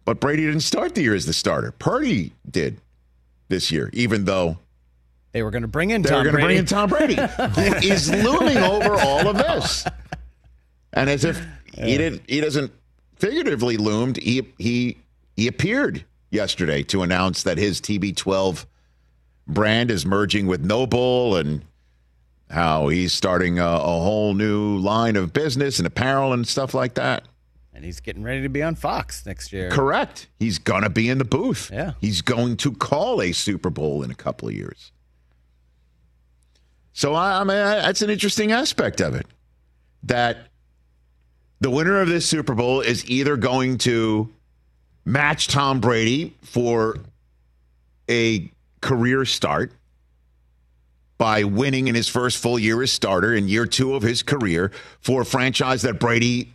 But 0.04 0.20
Brady 0.20 0.46
didn't 0.46 0.60
start 0.62 0.94
the 0.94 1.02
year 1.02 1.14
as 1.14 1.26
the 1.26 1.32
starter. 1.32 1.72
Purdy 1.72 2.32
did 2.50 2.80
this 3.48 3.70
year, 3.70 3.90
even 3.92 4.24
though 4.24 4.58
They 5.32 5.42
were 5.42 5.50
going 5.50 5.62
to 5.62 5.68
bring 5.68 5.90
in 5.90 6.02
they 6.02 6.08
Tom 6.10 6.18
were 6.18 6.24
going 6.24 6.34
to 6.36 6.40
Brady. 6.42 6.46
bring 6.46 6.58
in 6.58 6.66
Tom 6.66 6.88
Brady, 6.88 7.14
who 7.16 7.88
is 7.92 8.10
looming 8.10 8.58
over 8.58 8.94
all 8.94 9.28
of 9.28 9.36
this. 9.36 9.84
And 10.92 11.08
as 11.08 11.24
if 11.24 11.40
he 11.74 11.96
didn't, 11.98 12.22
he 12.28 12.40
doesn't 12.40 12.72
figuratively 13.16 13.76
loomed. 13.76 14.16
He 14.16 14.48
he 14.58 14.96
he 15.36 15.46
appeared 15.46 16.04
yesterday 16.30 16.82
to 16.84 17.02
announce 17.02 17.42
that 17.44 17.58
his 17.58 17.80
TB12 17.80 18.66
brand 19.46 19.90
is 19.90 20.04
merging 20.06 20.46
with 20.46 20.66
NoBull 20.66 21.38
and 21.38 21.62
how 22.50 22.88
he's 22.88 23.12
starting 23.12 23.58
a, 23.60 23.64
a 23.64 23.78
whole 23.78 24.34
new 24.34 24.78
line 24.78 25.14
of 25.16 25.32
business 25.32 25.78
and 25.78 25.86
apparel 25.86 26.32
and 26.32 26.46
stuff 26.46 26.74
like 26.74 26.94
that. 26.94 27.24
And 27.80 27.86
he's 27.86 28.00
getting 28.00 28.22
ready 28.22 28.42
to 28.42 28.50
be 28.50 28.62
on 28.62 28.74
Fox 28.74 29.24
next 29.24 29.54
year. 29.54 29.70
Correct. 29.70 30.28
He's 30.38 30.58
going 30.58 30.82
to 30.82 30.90
be 30.90 31.08
in 31.08 31.16
the 31.16 31.24
booth. 31.24 31.70
Yeah. 31.72 31.92
He's 31.98 32.20
going 32.20 32.58
to 32.58 32.72
call 32.72 33.22
a 33.22 33.32
Super 33.32 33.70
Bowl 33.70 34.02
in 34.02 34.10
a 34.10 34.14
couple 34.14 34.48
of 34.48 34.54
years. 34.54 34.92
So 36.92 37.14
I, 37.14 37.40
I 37.40 37.44
mean, 37.44 37.56
that's 37.56 38.02
an 38.02 38.10
interesting 38.10 38.52
aspect 38.52 39.00
of 39.00 39.14
it. 39.14 39.26
That 40.02 40.48
the 41.60 41.70
winner 41.70 42.02
of 42.02 42.08
this 42.08 42.26
Super 42.26 42.54
Bowl 42.54 42.82
is 42.82 43.08
either 43.08 43.38
going 43.38 43.78
to 43.78 44.30
match 45.06 45.48
Tom 45.48 45.80
Brady 45.80 46.36
for 46.42 46.98
a 48.10 48.50
career 48.82 49.24
start 49.24 49.72
by 51.16 51.44
winning 51.44 51.88
in 51.88 51.94
his 51.94 52.08
first 52.08 52.36
full 52.36 52.58
year 52.58 52.82
as 52.82 52.92
starter 52.92 53.34
in 53.34 53.48
year 53.48 53.64
two 53.64 53.94
of 53.94 54.02
his 54.02 54.22
career 54.22 54.70
for 55.00 55.22
a 55.22 55.24
franchise 55.24 55.80
that 55.80 55.98
Brady 55.98 56.52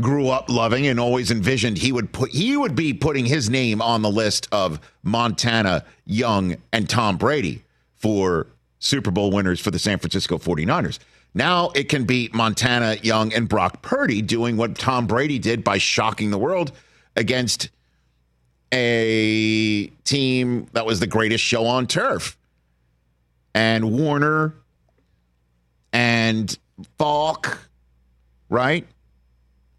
grew 0.00 0.28
up 0.28 0.48
loving 0.50 0.86
and 0.86 1.00
always 1.00 1.30
envisioned 1.30 1.78
he 1.78 1.90
would 1.92 2.12
put 2.12 2.30
he 2.30 2.56
would 2.56 2.74
be 2.74 2.92
putting 2.92 3.24
his 3.24 3.48
name 3.48 3.80
on 3.80 4.02
the 4.02 4.10
list 4.10 4.48
of 4.52 4.80
Montana, 5.02 5.84
Young, 6.04 6.56
and 6.72 6.88
Tom 6.88 7.16
Brady 7.16 7.62
for 7.94 8.46
Super 8.78 9.10
Bowl 9.10 9.30
winners 9.30 9.60
for 9.60 9.70
the 9.70 9.78
San 9.78 9.98
Francisco 9.98 10.38
49ers. 10.38 10.98
Now 11.34 11.70
it 11.74 11.88
can 11.88 12.04
be 12.04 12.30
Montana, 12.32 12.96
Young, 13.02 13.32
and 13.32 13.48
Brock 13.48 13.82
Purdy 13.82 14.22
doing 14.22 14.56
what 14.56 14.76
Tom 14.76 15.06
Brady 15.06 15.38
did 15.38 15.64
by 15.64 15.78
shocking 15.78 16.30
the 16.30 16.38
world 16.38 16.72
against 17.14 17.70
a 18.72 19.86
team 20.04 20.66
that 20.72 20.84
was 20.86 21.00
the 21.00 21.06
greatest 21.06 21.42
show 21.42 21.66
on 21.66 21.86
turf. 21.86 22.36
And 23.54 23.92
Warner 23.92 24.54
and 25.92 26.56
Faulk, 26.98 27.58
right? 28.50 28.86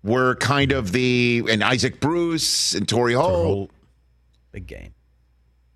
Were 0.07 0.35
kind 0.35 0.71
of 0.71 0.93
the 0.93 1.43
and 1.49 1.63
Isaac 1.63 1.99
Bruce 1.99 2.73
and 2.73 2.87
Torry 2.87 3.13
Holt. 3.13 3.71
Big 4.51 4.65
game. 4.65 4.93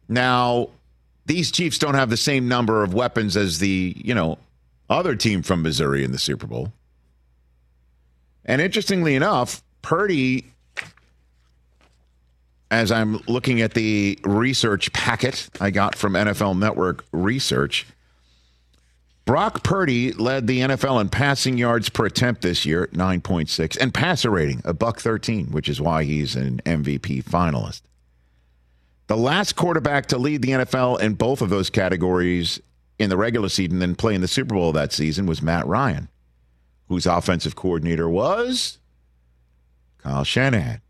Now, 0.07 0.69
these 1.25 1.51
Chiefs 1.51 1.77
don't 1.77 1.95
have 1.95 2.09
the 2.09 2.17
same 2.17 2.47
number 2.47 2.83
of 2.83 2.93
weapons 2.93 3.35
as 3.37 3.59
the, 3.59 3.93
you 3.97 4.15
know, 4.15 4.37
other 4.89 5.15
team 5.15 5.43
from 5.43 5.61
Missouri 5.61 6.03
in 6.03 6.11
the 6.11 6.17
Super 6.17 6.47
Bowl. 6.47 6.71
And 8.45 8.61
interestingly 8.61 9.15
enough, 9.15 9.63
Purdy, 9.81 10.45
as 12.69 12.91
I'm 12.91 13.21
looking 13.27 13.61
at 13.61 13.73
the 13.73 14.17
research 14.23 14.91
packet 14.93 15.49
I 15.59 15.71
got 15.71 15.95
from 15.95 16.13
NFL 16.13 16.57
Network 16.57 17.05
Research, 17.11 17.85
Brock 19.25 19.63
Purdy 19.63 20.11
led 20.13 20.47
the 20.47 20.61
NFL 20.61 20.99
in 20.99 21.09
passing 21.09 21.57
yards 21.57 21.89
per 21.89 22.05
attempt 22.05 22.41
this 22.41 22.65
year 22.65 22.83
at 22.83 22.91
9.6 22.91 23.77
and 23.79 23.93
passer 23.93 24.31
rating, 24.31 24.61
a 24.65 24.73
buck 24.73 24.99
13, 24.99 25.51
which 25.51 25.69
is 25.69 25.79
why 25.79 26.03
he's 26.03 26.35
an 26.35 26.59
MVP 26.65 27.23
finalist. 27.23 27.81
The 29.07 29.17
last 29.17 29.55
quarterback 29.55 30.05
to 30.07 30.17
lead 30.17 30.41
the 30.41 30.51
NFL 30.51 31.01
in 31.01 31.15
both 31.15 31.41
of 31.41 31.49
those 31.49 31.69
categories 31.69 32.61
in 32.97 33.09
the 33.09 33.17
regular 33.17 33.49
season 33.49 33.81
and 33.81 33.97
play 33.97 34.15
in 34.15 34.21
the 34.21 34.27
Super 34.27 34.55
Bowl 34.55 34.71
that 34.71 34.93
season 34.93 35.25
was 35.25 35.41
Matt 35.41 35.67
Ryan, 35.67 36.07
whose 36.87 37.05
offensive 37.05 37.55
coordinator 37.55 38.07
was 38.07 38.77
Kyle 39.97 40.23
Shanahan. 40.23 40.81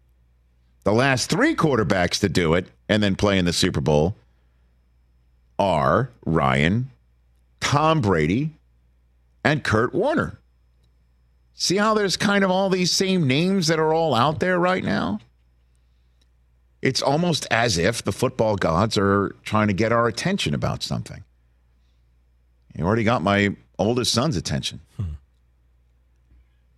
The 0.83 0.93
last 0.93 1.29
three 1.29 1.55
quarterbacks 1.55 2.19
to 2.19 2.29
do 2.29 2.53
it 2.53 2.67
and 2.87 3.01
then 3.01 3.15
play 3.15 3.37
in 3.39 3.45
the 3.45 3.53
Super 3.53 3.81
Bowl 3.81 4.15
are 5.57 6.11
Ryan, 6.25 6.90
Tom 7.61 8.01
Brady, 8.01 8.51
and 9.43 9.63
Kurt 9.63 9.93
Warner. 9.93 10.39
See 11.53 11.77
how 11.77 11.93
there's 11.93 12.17
kind 12.17 12.43
of 12.43 12.51
all 12.51 12.69
these 12.69 12.91
same 12.91 13.27
names 13.27 13.67
that 13.67 13.79
are 13.79 13.93
all 13.93 14.13
out 14.13 14.39
there 14.39 14.59
right 14.59 14.83
now? 14.83 15.19
It's 16.81 17.01
almost 17.01 17.45
as 17.51 17.77
if 17.77 18.03
the 18.03 18.11
football 18.11 18.55
gods 18.55 18.97
are 18.97 19.35
trying 19.43 19.67
to 19.67 19.73
get 19.73 19.91
our 19.91 20.07
attention 20.07 20.53
about 20.53 20.81
something. 20.81 21.23
You 22.75 22.85
already 22.85 23.03
got 23.03 23.21
my 23.21 23.55
oldest 23.77 24.11
son's 24.11 24.35
attention. 24.35 24.79
Hmm. 24.97 25.03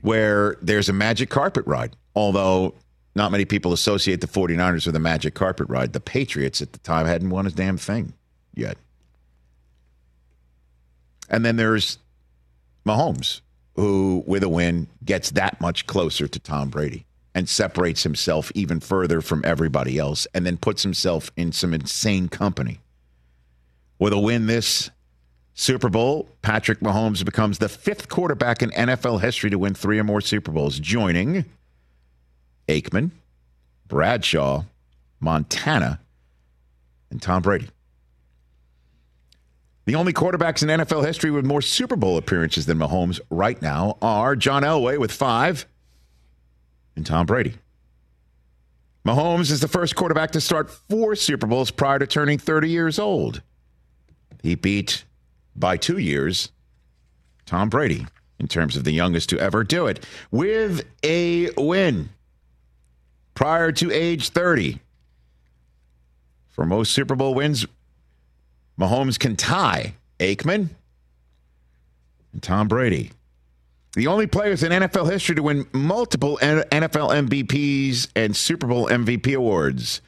Where 0.02 0.58
there's 0.62 0.90
a 0.90 0.94
magic 0.94 1.30
carpet 1.30 1.66
ride, 1.66 1.96
although 2.14 2.74
not 3.16 3.32
many 3.32 3.46
people 3.46 3.72
associate 3.72 4.20
the 4.22 4.28
49ers 4.28 4.86
with 4.86 4.96
a 4.96 5.00
magic 5.00 5.34
carpet 5.34 5.70
ride. 5.70 5.94
The 5.94 6.00
Patriots 6.02 6.62
at 6.62 6.74
the 6.74 6.80
time 6.80 7.06
hadn't 7.06 7.30
won 7.30 7.48
a 7.48 7.52
damn 7.52 7.78
thing 7.78 8.14
yet. 8.54 8.78
And 11.34 11.44
then 11.44 11.56
there's 11.56 11.98
Mahomes, 12.86 13.42
who, 13.76 14.24
with 14.28 14.44
a 14.44 14.50
win, 14.50 14.88
gets 15.04 15.32
that 15.32 15.60
much 15.60 15.88
closer 15.88 16.28
to 16.28 16.40
Tom 16.40 16.70
Brady 16.70 17.08
and 17.34 17.50
separates 17.50 18.04
himself 18.04 18.52
even 18.54 18.80
further 18.80 19.20
from 19.20 19.42
everybody 19.44 19.98
else 19.98 20.28
and 20.36 20.46
then 20.46 20.58
puts 20.58 20.84
himself 20.84 21.32
in 21.36 21.52
some 21.52 21.74
insane 21.74 22.30
company. 22.30 22.82
With 23.98 24.14
a 24.14 24.20
win 24.20 24.46
this 24.46 24.92
Super 25.56 25.90
Bowl, 25.90 26.30
Patrick 26.44 26.82
Mahomes 26.82 27.26
becomes 27.26 27.58
the 27.58 27.68
fifth 27.70 28.10
quarterback 28.10 28.62
in 28.62 28.70
NFL 28.70 29.20
history 29.20 29.50
to 29.50 29.58
win 29.58 29.74
three 29.74 29.98
or 29.98 30.04
more 30.04 30.22
Super 30.22 30.52
Bowls, 30.52 30.78
joining 30.78 31.46
Aikman, 32.68 33.10
Bradshaw, 33.88 34.66
Montana, 35.20 36.00
and 37.10 37.20
Tom 37.20 37.42
Brady. 37.42 37.70
The 39.86 39.96
only 39.96 40.14
quarterbacks 40.14 40.64
in 40.64 40.70
NFL 40.70 41.06
history 41.06 41.30
with 41.30 41.46
more 41.46 41.62
Super 41.62 41.96
Bowl 41.98 42.18
appearances 42.18 42.66
than 42.66 42.78
Mahomes 42.78 43.20
right 43.30 43.62
now 43.62 43.98
are 44.02 44.36
John 44.36 44.64
Elway 44.64 44.98
with 44.98 45.12
five 45.12 45.66
and 46.96 47.06
Tom 47.06 47.26
Brady. 47.26 47.56
Mahomes 49.06 49.52
is 49.52 49.60
the 49.60 49.68
first 49.68 49.96
quarterback 49.96 50.32
to 50.32 50.42
start 50.42 50.72
four 50.72 51.16
Super 51.16 51.48
Bowls 51.48 51.72
prior 51.72 52.00
to 52.00 52.08
turning 52.08 52.38
30 52.38 52.70
years 52.70 52.98
old. 52.98 53.42
He 54.42 54.56
beat 54.56 55.04
by 55.56 55.76
two 55.76 55.98
years 55.98 56.52
Tom 57.46 57.70
Brady 57.70 58.08
in 58.40 58.48
terms 58.48 58.78
of 58.78 58.86
the 58.86 58.92
youngest 58.92 59.30
to 59.30 59.40
ever 59.40 59.66
do 59.66 59.88
it 59.88 60.06
with 60.32 60.86
a 61.04 61.50
win 61.58 62.10
prior 63.36 63.74
to 63.74 63.92
age 63.92 64.30
30. 64.30 64.80
For 66.50 66.66
most 66.66 66.92
Super 66.94 67.16
Bowl 67.16 67.34
wins, 67.34 67.66
Mahomes 68.80 69.20
can 69.20 69.36
tie 69.36 69.96
Aikman 70.20 70.70
and 72.32 72.42
Tom 72.44 72.68
Brady. 72.68 73.12
The 73.96 74.08
only 74.08 74.26
players 74.26 74.64
in 74.64 74.72
NFL 74.72 75.12
history 75.12 75.36
to 75.36 75.44
win 75.44 75.68
multiple 75.72 76.40
NFL 76.42 77.28
MVPs 77.28 78.10
and 78.16 78.36
Super 78.36 78.66
Bowl 78.66 78.88
MVP 78.88 79.36
awards 79.36 80.02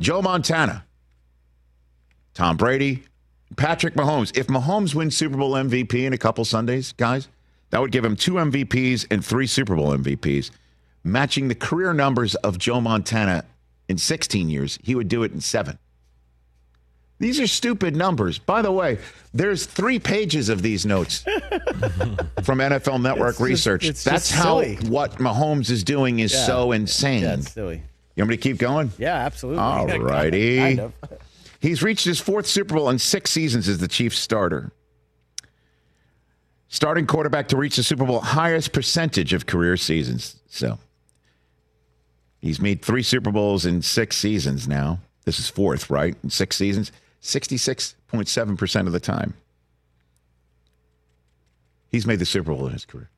Joe 0.00 0.22
Montana, 0.22 0.84
Tom 2.34 2.56
Brady, 2.56 3.02
Patrick 3.56 3.94
Mahomes. 3.94 4.36
If 4.36 4.46
Mahomes 4.46 4.94
wins 4.94 5.16
Super 5.16 5.36
Bowl 5.36 5.52
MVP 5.52 6.04
in 6.04 6.12
a 6.12 6.18
couple 6.18 6.44
Sundays, 6.44 6.92
guys, 6.92 7.28
that 7.70 7.80
would 7.80 7.90
give 7.90 8.04
him 8.04 8.14
two 8.14 8.34
MVPs 8.34 9.06
and 9.10 9.24
three 9.24 9.46
Super 9.46 9.74
Bowl 9.74 9.96
MVPs, 9.96 10.50
matching 11.02 11.48
the 11.48 11.54
career 11.54 11.92
numbers 11.92 12.36
of 12.36 12.58
Joe 12.58 12.80
Montana 12.80 13.44
in 13.88 13.98
16 13.98 14.48
years. 14.48 14.78
He 14.82 14.94
would 14.94 15.08
do 15.08 15.24
it 15.24 15.32
in 15.32 15.40
seven. 15.40 15.78
These 17.18 17.40
are 17.40 17.46
stupid 17.46 17.96
numbers. 17.96 18.38
By 18.38 18.60
the 18.60 18.70
way, 18.72 18.98
there's 19.32 19.64
three 19.64 19.98
pages 19.98 20.48
of 20.50 20.60
these 20.60 20.84
notes 20.84 21.20
from 22.42 22.58
NFL 22.58 23.00
Network 23.00 23.30
It's 23.36 23.40
Research. 23.40 23.86
it's 23.86 24.04
That's 24.04 24.30
how 24.30 24.60
silly. 24.62 24.76
what 24.88 25.12
Mahomes 25.12 25.70
is 25.70 25.82
doing 25.82 26.18
is 26.18 26.32
Yeah. 26.34 26.44
so 26.46 26.72
insane. 26.72 27.22
Yeah, 27.22 27.36
silly. 27.40 27.82
You 28.16 28.22
want 28.22 28.30
me 28.30 28.36
to 28.36 28.42
keep 28.42 28.58
going? 28.58 28.92
Yeah, 28.98 29.14
absolutely. 29.14 29.62
All 29.62 29.86
righty. 29.98 30.58
kind 30.58 30.80
of. 30.80 30.92
He's 31.60 31.82
reached 31.82 32.04
his 32.04 32.20
fourth 32.20 32.46
Super 32.46 32.74
Bowl 32.74 32.90
in 32.90 32.98
six 32.98 33.30
seasons 33.30 33.66
as 33.68 33.78
the 33.78 33.88
Chiefs 33.88 34.18
starter. 34.18 34.72
Starting 36.68 37.06
quarterback 37.06 37.48
to 37.48 37.56
reach 37.56 37.76
the 37.76 37.82
Super 37.82 38.04
Bowl 38.04 38.20
highest 38.20 38.72
percentage 38.72 39.32
of 39.32 39.46
career 39.46 39.76
seasons. 39.76 40.36
So 40.48 40.78
he's 42.40 42.60
made 42.60 42.82
three 42.82 43.02
Super 43.02 43.30
Bowls 43.30 43.64
in 43.64 43.80
six 43.82 44.16
seasons 44.16 44.66
now. 44.68 44.98
This 45.24 45.38
is 45.38 45.48
fourth, 45.48 45.88
right? 45.90 46.14
In 46.22 46.30
six 46.30 46.56
seasons, 46.56 46.92
66.7% 47.26 48.86
of 48.86 48.92
the 48.92 49.00
time. 49.00 49.34
He's 51.90 52.06
made 52.06 52.18
the 52.18 52.26
Super 52.26 52.52
Bowl 52.52 52.66
in 52.66 52.72
his 52.72 52.84
career. 52.84 53.10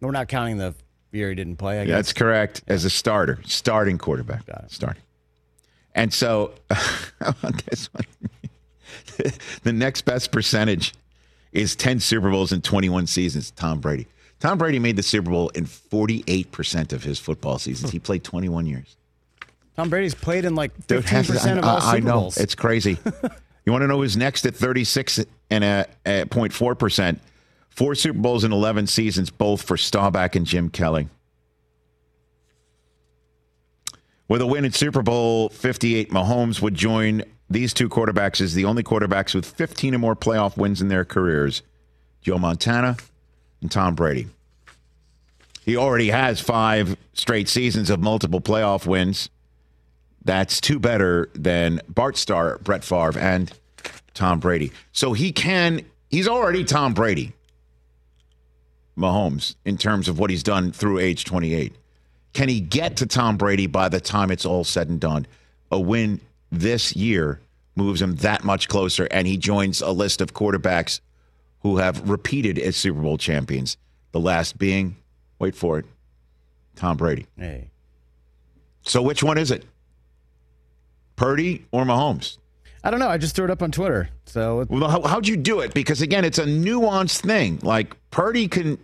We're 0.00 0.10
not 0.12 0.28
counting 0.28 0.58
the 0.58 0.74
year 1.12 1.30
he 1.30 1.34
didn't 1.34 1.56
play. 1.56 1.80
I 1.80 1.84
guess. 1.84 1.94
That's 1.94 2.12
correct. 2.12 2.62
As 2.68 2.84
a 2.84 2.90
starter, 2.90 3.38
starting 3.44 3.98
quarterback. 3.98 4.46
Got 4.46 4.64
it. 4.64 4.70
Starting. 4.70 5.02
And 5.94 6.12
so, 6.12 6.52
this 7.66 7.88
one? 7.92 8.04
the 9.62 9.72
next 9.72 10.02
best 10.02 10.30
percentage 10.30 10.94
is 11.52 11.74
10 11.74 12.00
Super 12.00 12.30
Bowls 12.30 12.52
in 12.52 12.60
21 12.60 13.06
seasons. 13.06 13.50
Tom 13.50 13.80
Brady. 13.80 14.06
Tom 14.40 14.58
Brady 14.58 14.78
made 14.78 14.96
the 14.96 15.02
Super 15.02 15.30
Bowl 15.30 15.48
in 15.50 15.64
48% 15.64 16.92
of 16.92 17.02
his 17.02 17.18
football 17.18 17.58
seasons. 17.58 17.90
He 17.90 17.98
played 17.98 18.22
21 18.22 18.66
years. 18.66 18.96
Tom 19.76 19.90
Brady's 19.90 20.14
played 20.14 20.44
in 20.44 20.54
like 20.54 20.72
Dude, 20.86 21.04
fifteen 21.04 21.16
half- 21.16 21.26
percent 21.26 21.58
of 21.58 21.64
I- 21.64 21.68
all 21.68 21.76
I, 21.82 21.94
Super 21.96 22.06
know. 22.06 22.20
Bowls. 22.20 22.38
It's 22.38 22.54
crazy. 22.54 22.98
you 23.66 23.72
want 23.72 23.82
to 23.82 23.86
know 23.88 23.98
who's 23.98 24.16
next 24.16 24.46
at 24.46 24.54
36 24.54 25.24
and 25.50 25.62
a, 25.64 25.86
a 26.04 26.24
0.4%? 26.24 27.18
Four 27.68 27.94
Super 27.94 28.18
Bowls 28.18 28.42
in 28.44 28.52
11 28.52 28.86
seasons, 28.86 29.28
both 29.30 29.60
for 29.62 29.76
Staubach 29.76 30.34
and 30.34 30.46
Jim 30.46 30.70
Kelly. 30.70 31.08
With 34.28 34.40
a 34.40 34.46
win 34.46 34.64
in 34.64 34.72
Super 34.72 35.02
Bowl 35.02 35.50
58, 35.50 36.10
Mahomes 36.10 36.60
would 36.60 36.74
join 36.74 37.22
these 37.48 37.72
two 37.72 37.88
quarterbacks 37.88 38.40
as 38.40 38.54
the 38.54 38.64
only 38.64 38.82
quarterbacks 38.82 39.34
with 39.34 39.46
15 39.46 39.94
or 39.94 39.98
more 39.98 40.16
playoff 40.16 40.56
wins 40.56 40.80
in 40.82 40.88
their 40.88 41.04
careers 41.04 41.62
Joe 42.22 42.38
Montana 42.38 42.96
and 43.60 43.70
Tom 43.70 43.94
Brady. 43.94 44.26
He 45.64 45.76
already 45.76 46.08
has 46.10 46.40
five 46.40 46.96
straight 47.12 47.48
seasons 47.48 47.88
of 47.90 48.00
multiple 48.00 48.40
playoff 48.40 48.86
wins. 48.86 49.28
That's 50.26 50.60
two 50.60 50.80
better 50.80 51.30
than 51.34 51.80
Bart 51.88 52.16
Starr, 52.16 52.58
Brett 52.58 52.82
Favre, 52.82 53.16
and 53.16 53.50
Tom 54.12 54.40
Brady. 54.40 54.72
So 54.90 55.12
he 55.12 55.30
can, 55.30 55.86
he's 56.10 56.26
already 56.26 56.64
Tom 56.64 56.94
Brady, 56.94 57.32
Mahomes, 58.98 59.54
in 59.64 59.78
terms 59.78 60.08
of 60.08 60.18
what 60.18 60.30
he's 60.30 60.42
done 60.42 60.72
through 60.72 60.98
age 60.98 61.24
28. 61.24 61.72
Can 62.32 62.48
he 62.48 62.58
get 62.58 62.96
to 62.96 63.06
Tom 63.06 63.36
Brady 63.36 63.68
by 63.68 63.88
the 63.88 64.00
time 64.00 64.32
it's 64.32 64.44
all 64.44 64.64
said 64.64 64.88
and 64.88 64.98
done? 64.98 65.28
A 65.70 65.78
win 65.78 66.20
this 66.50 66.96
year 66.96 67.40
moves 67.76 68.02
him 68.02 68.16
that 68.16 68.42
much 68.42 68.66
closer, 68.66 69.06
and 69.12 69.28
he 69.28 69.36
joins 69.36 69.80
a 69.80 69.92
list 69.92 70.20
of 70.20 70.34
quarterbacks 70.34 70.98
who 71.60 71.76
have 71.76 72.10
repeated 72.10 72.58
as 72.58 72.74
Super 72.74 73.00
Bowl 73.00 73.16
champions. 73.16 73.76
The 74.10 74.18
last 74.20 74.58
being, 74.58 74.96
wait 75.38 75.54
for 75.54 75.78
it, 75.78 75.86
Tom 76.74 76.96
Brady. 76.96 77.28
Hey. 77.38 77.70
So 78.82 79.02
which 79.02 79.22
one 79.22 79.38
is 79.38 79.52
it? 79.52 79.64
Purdy 81.16 81.66
or 81.72 81.84
Mahomes? 81.84 82.38
I 82.84 82.90
don't 82.90 83.00
know. 83.00 83.08
I 83.08 83.18
just 83.18 83.34
threw 83.34 83.44
it 83.46 83.50
up 83.50 83.62
on 83.62 83.72
Twitter. 83.72 84.10
So 84.26 84.64
Well, 84.68 84.88
how, 84.88 85.02
how'd 85.02 85.26
you 85.26 85.36
do 85.36 85.60
it? 85.60 85.74
Because 85.74 86.02
again, 86.02 86.24
it's 86.24 86.38
a 86.38 86.44
nuanced 86.44 87.22
thing. 87.22 87.58
Like 87.62 87.96
Purdy 88.10 88.46
can 88.46 88.78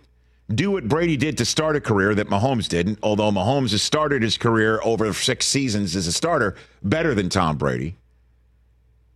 do 0.53 0.71
what 0.71 0.87
Brady 0.87 1.15
did 1.15 1.37
to 1.37 1.45
start 1.45 1.75
a 1.75 1.81
career 1.81 2.13
that 2.15 2.27
Mahomes 2.27 2.67
didn't. 2.67 2.99
Although 3.01 3.31
Mahomes 3.31 3.71
has 3.71 3.81
started 3.81 4.21
his 4.21 4.37
career 4.37 4.79
over 4.83 5.13
six 5.13 5.45
seasons 5.45 5.95
as 5.95 6.07
a 6.07 6.11
starter 6.11 6.55
better 6.83 7.15
than 7.15 7.29
Tom 7.29 7.57
Brady, 7.57 7.95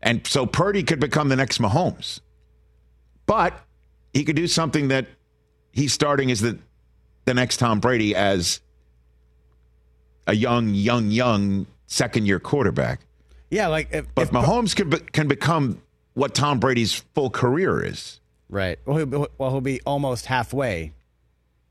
and 0.02 0.26
so 0.26 0.46
Purdy 0.46 0.84
could 0.84 1.00
become 1.00 1.28
the 1.28 1.36
next 1.36 1.60
Mahomes. 1.60 2.22
But 3.26 3.60
he 4.14 4.24
could 4.24 4.38
do 4.38 4.48
something 4.48 4.88
that 4.88 5.08
he's 5.72 5.92
starting 5.92 6.32
as 6.32 6.40
the 6.40 6.58
the 7.26 7.34
next 7.34 7.58
Tom 7.58 7.82
Brady 7.82 8.16
as 8.16 8.62
a 10.28 10.34
young, 10.34 10.70
young, 10.74 11.12
young 11.12 11.68
second 11.88 12.26
year 12.26 12.40
quarterback. 12.40 13.02
Yeah, 13.50 13.68
like 13.68 13.90
if, 13.92 14.14
But 14.14 14.24
if 14.24 14.32
Mahomes 14.32 14.76
can 14.76 14.90
be, 14.90 14.98
can 15.00 15.28
become 15.28 15.82
what 16.14 16.34
Tom 16.34 16.60
Brady's 16.60 16.94
full 17.14 17.30
career 17.30 17.84
is. 17.84 18.20
Right. 18.50 18.80
Well, 18.86 18.98
he'll 18.98 19.06
be, 19.06 19.18
well, 19.38 19.52
he'll 19.52 19.62
be 19.62 19.82
almost 19.86 20.26
halfway 20.28 20.94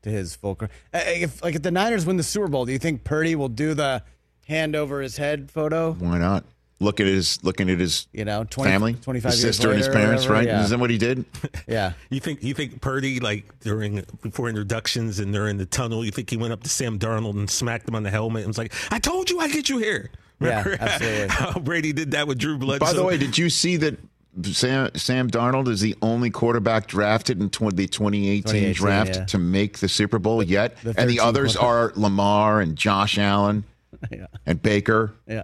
to 0.03 0.09
his 0.09 0.35
full 0.35 0.55
career. 0.55 0.69
If 0.93 1.43
like 1.43 1.55
if 1.55 1.63
the 1.63 1.71
Niners 1.71 2.05
win 2.05 2.17
the 2.17 2.23
Super 2.23 2.47
Bowl, 2.47 2.65
do 2.65 2.71
you 2.71 2.79
think 2.79 3.03
Purdy 3.03 3.35
will 3.35 3.49
do 3.49 3.73
the 3.73 4.03
hand 4.47 4.75
over 4.75 5.01
his 5.01 5.17
head 5.17 5.51
photo? 5.51 5.93
Why 5.93 6.17
not? 6.17 6.45
Look 6.79 6.99
at 6.99 7.07
his 7.07 7.43
looking 7.43 7.71
at 7.71 7.79
his 7.79 8.07
You 8.13 8.23
know, 8.23 8.43
20, 8.43 8.69
family, 8.69 8.93
25 8.93 9.31
his 9.31 9.43
years 9.43 9.55
sister 9.55 9.69
and 9.71 9.79
his 9.79 9.87
parents, 9.87 10.25
whatever, 10.25 10.33
right? 10.33 10.47
Yeah. 10.47 10.63
Isn't 10.63 10.77
that 10.77 10.79
what 10.79 10.91
he 10.91 10.99
did? 10.99 11.25
yeah. 11.67 11.93
You 12.11 12.19
think 12.19 12.43
you 12.43 12.53
think 12.53 12.81
Purdy 12.81 13.19
like 13.19 13.59
during 13.61 14.03
before 14.21 14.47
introductions 14.47 15.17
and 15.19 15.33
they're 15.33 15.47
in 15.47 15.57
the 15.57 15.65
tunnel? 15.65 16.05
You 16.05 16.11
think 16.11 16.29
he 16.29 16.37
went 16.37 16.53
up 16.53 16.61
to 16.63 16.69
Sam 16.69 16.99
Darnold 16.99 17.31
and 17.31 17.49
smacked 17.49 17.89
him 17.89 17.95
on 17.95 18.03
the 18.03 18.11
helmet 18.11 18.41
and 18.41 18.47
was 18.47 18.59
like, 18.59 18.73
"I 18.91 18.99
told 18.99 19.31
you 19.31 19.39
I 19.39 19.47
get 19.47 19.69
you 19.69 19.79
here." 19.79 20.11
Yeah, 20.39 20.63
absolutely. 20.79 21.27
How 21.29 21.59
Brady 21.59 21.93
did 21.93 22.11
that 22.11 22.27
with 22.27 22.37
Drew 22.37 22.57
Bledsoe. 22.57 22.85
By 22.85 22.93
the 22.93 23.03
way, 23.03 23.17
did 23.17 23.37
you 23.37 23.49
see 23.49 23.77
that 23.77 23.97
Sam, 24.43 24.91
Sam 24.95 25.29
Darnold 25.29 25.67
is 25.67 25.81
the 25.81 25.95
only 26.01 26.29
quarterback 26.29 26.87
drafted 26.87 27.41
in 27.41 27.49
tw- 27.49 27.75
the 27.75 27.87
2018, 27.87 28.43
2018, 28.43 28.73
draft 28.73 29.15
yeah. 29.15 29.25
to 29.25 29.37
make 29.39 29.79
the 29.79 29.89
Super 29.89 30.19
Bowl 30.19 30.43
yet, 30.43 30.77
the 30.83 30.93
and 30.97 31.09
the 31.09 31.19
others 31.19 31.55
are. 31.55 31.91
Lamar 31.95 32.61
and 32.61 32.75
Josh 32.75 33.17
Allen 33.17 33.63
Yeah. 34.11 34.27
and 34.45 34.61
Baker. 34.61 35.13
Yeah. 35.27 35.43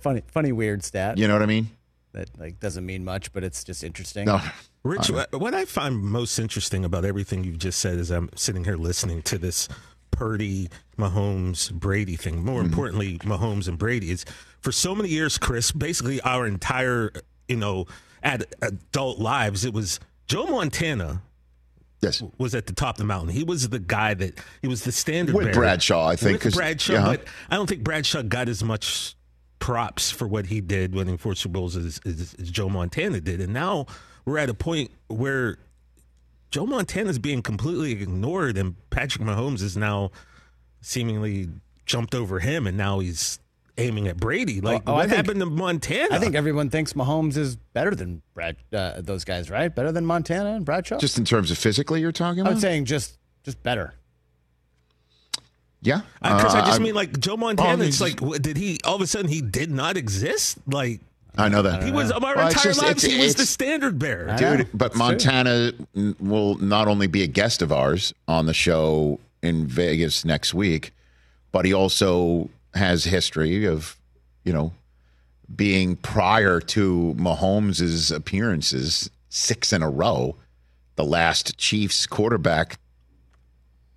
Funny, 0.00 0.22
funny, 0.26 0.52
weird 0.52 0.82
stat 0.84 1.18
You 1.18 1.28
know 1.28 1.34
what 1.34 1.42
I 1.42 1.46
mean? 1.46 1.70
that 2.12 2.28
like 2.38 2.58
doesn't 2.58 2.84
mean 2.84 3.04
much, 3.04 3.32
but 3.32 3.44
it's 3.44 3.62
just 3.62 3.84
interesting. 3.84 4.26
No. 4.26 4.40
Rich, 4.82 5.10
what 5.10 5.32
what 5.38 5.54
I 5.54 5.64
find 5.64 5.98
most 5.98 6.38
interesting 6.38 6.84
about 6.84 7.04
everything 7.04 7.44
you've 7.44 7.58
just 7.58 7.78
said 7.80 7.98
is 7.98 8.10
I'm 8.10 8.30
sitting 8.34 8.64
here 8.64 8.76
listening 8.76 9.22
to 9.22 9.38
this 9.38 9.68
Purdy, 10.10 10.68
Mahomes, 10.98 11.72
Brady 11.72 12.16
thing. 12.16 12.44
More 12.44 12.60
mm-hmm. 12.60 12.70
importantly, 12.70 13.18
Mahomes 13.18 13.68
and 13.68 13.78
Brady 13.78 14.10
is 14.10 14.24
for 14.60 14.72
so 14.72 14.94
many 14.94 15.08
years, 15.08 15.38
Chris. 15.38 15.72
Basically, 15.72 16.20
our 16.22 16.46
entire 16.46 17.12
you 17.48 17.56
know 17.56 17.86
ad, 18.22 18.46
adult 18.62 19.18
lives, 19.18 19.64
it 19.64 19.72
was 19.72 20.00
Joe 20.26 20.46
Montana 20.46 21.22
Yes. 22.00 22.22
was 22.38 22.54
at 22.54 22.66
the 22.66 22.72
top 22.72 22.94
of 22.94 22.98
the 22.98 23.04
mountain. 23.04 23.30
He 23.30 23.42
was 23.42 23.68
the 23.70 23.80
guy 23.80 24.14
that 24.14 24.38
he 24.62 24.68
was 24.68 24.84
the 24.84 24.92
standard 24.92 25.34
With 25.34 25.46
bearer. 25.46 25.54
Bradshaw, 25.54 26.06
I 26.06 26.14
think. 26.14 26.44
With 26.44 26.54
Bradshaw, 26.54 26.92
yeah. 26.92 27.04
but 27.04 27.24
I 27.50 27.56
don't 27.56 27.68
think 27.68 27.82
Bradshaw 27.82 28.22
got 28.22 28.48
as 28.48 28.62
much 28.62 29.16
props 29.58 30.10
for 30.10 30.28
what 30.28 30.46
he 30.46 30.60
did 30.60 30.94
winning 30.94 31.18
four 31.18 31.34
Super 31.34 31.54
Bowls 31.54 31.76
as, 31.76 32.00
as, 32.06 32.36
as 32.38 32.50
Joe 32.50 32.68
Montana 32.68 33.20
did. 33.20 33.40
And 33.40 33.52
now 33.52 33.86
we're 34.24 34.38
at 34.38 34.48
a 34.48 34.54
point 34.54 34.92
where 35.08 35.58
Joe 36.50 36.66
Montana 36.66 37.10
is 37.10 37.18
being 37.18 37.42
completely 37.42 37.92
ignored, 37.92 38.56
and 38.56 38.74
Patrick 38.90 39.24
Mahomes 39.24 39.60
is 39.62 39.76
now 39.76 40.10
seemingly 40.80 41.48
jumped 41.86 42.14
over 42.14 42.38
him, 42.40 42.66
and 42.66 42.76
now 42.76 43.00
he's 43.00 43.38
aiming 43.76 44.08
at 44.08 44.16
Brady. 44.16 44.60
Like, 44.60 44.82
Oh, 44.86 44.92
I 44.92 44.96
what 44.96 45.08
think- 45.08 45.16
happened 45.16 45.40
to 45.40 45.46
Montana? 45.46 46.08
I 46.14 46.18
think 46.18 46.34
everyone 46.34 46.68
thinks 46.70 46.94
Mahomes 46.94 47.36
is 47.36 47.56
better 47.56 47.94
than 47.94 48.22
Brad. 48.34 48.56
Uh, 48.72 49.00
those 49.00 49.24
guys, 49.24 49.50
right? 49.50 49.72
Better 49.74 49.92
than 49.92 50.04
Montana 50.06 50.52
and 50.54 50.64
Bradshaw. 50.64 50.98
Just 50.98 51.18
in 51.18 51.24
terms 51.24 51.50
of 51.50 51.58
physically, 51.58 52.00
you're 52.00 52.10
talking 52.12 52.46
I'm 52.46 52.58
saying 52.58 52.86
just 52.86 53.18
just 53.44 53.62
better. 53.62 53.94
yeah. 55.80 56.00
Because 56.20 56.54
Uh, 56.54 56.58
I 56.58 56.60
just 56.62 56.72
I'm- 56.72 56.82
mean, 56.82 56.94
like 56.94 57.18
Joe 57.20 57.36
Montana. 57.36 57.78
Well, 57.78 57.82
it's 57.86 57.98
he's- 58.00 58.20
like, 58.22 58.42
did 58.42 58.56
he 58.56 58.78
all 58.84 58.96
of 58.96 59.00
a 59.00 59.06
sudden 59.06 59.30
he 59.30 59.40
did 59.40 59.70
not 59.70 59.96
exist? 59.96 60.58
Like 60.66 61.00
I 61.38 61.48
know 61.48 61.62
that. 61.62 61.84
he 61.84 61.92
was 61.92 62.10
our 62.10 62.20
Well, 62.20 62.48
entire 62.48 62.64
just- 62.64 62.82
lives. 62.82 63.04
it's- 63.04 63.16
He 63.18 63.24
was 63.24 63.34
the 63.36 63.46
standard 63.46 63.98
bearer. 63.98 64.36
Dude, 64.36 64.68
but 64.74 64.86
It's. 64.92 64.96
Montana 64.96 65.72
n- 65.96 66.16
will 66.18 66.56
not 66.58 66.88
only 66.88 67.06
be 67.06 67.22
a 67.22 67.26
guest 67.28 67.62
of 67.62 67.70
ours 67.72 68.12
on 68.26 68.46
the 68.46 68.54
show 68.54 69.20
in 69.42 69.66
Vegas 69.66 70.24
next 70.24 70.52
week, 70.52 70.92
but 71.52 71.64
he 71.64 71.72
also 71.72 72.50
has 72.74 73.04
history 73.04 73.64
of, 73.64 73.96
you 74.44 74.52
know, 74.52 74.72
being 75.54 75.96
prior 75.96 76.60
to 76.60 77.14
Mahomes' 77.18 78.14
appearances, 78.14 79.08
six 79.30 79.72
in 79.72 79.82
a 79.82 79.88
row, 79.88 80.36
the 80.96 81.04
last 81.04 81.56
Chiefs 81.56 82.06
quarterback 82.06 82.78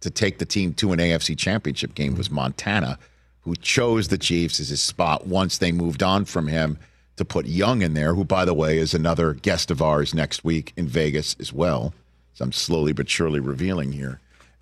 to 0.02 0.10
take 0.10 0.38
the 0.38 0.46
team 0.46 0.74
to 0.76 0.94
an 0.94 1.00
AFC 1.00 1.36
championship 1.36 1.96
game 1.96 2.16
was 2.16 2.30
Montana, 2.32 2.98
who 3.42 3.56
chose 3.56 4.08
the 4.10 4.18
Chiefs 4.18 4.60
as 4.60 4.70
his 4.70 4.82
spot 4.82 5.28
once 5.28 5.58
they 5.58 5.72
moved 5.72 6.04
on 6.04 6.26
from 6.26 6.48
him 6.48 6.78
to 7.22 7.26
put 7.26 7.46
Young 7.46 7.82
in 7.82 7.94
there, 7.94 8.14
who, 8.16 8.24
by 8.26 8.44
the 8.46 8.54
way, 8.54 8.78
is 8.78 8.94
another 8.94 9.34
guest 9.34 9.72
of 9.72 9.82
ours 9.82 10.14
next 10.14 10.44
week 10.44 10.74
in 10.76 10.88
Vegas 10.88 11.36
as 11.40 11.54
well. 11.54 11.94
So 12.34 12.44
I'm 12.44 12.52
slowly 12.52 12.94
but 12.94 13.10
surely 13.10 13.40
revealing 13.40 13.92
here. 13.94 14.20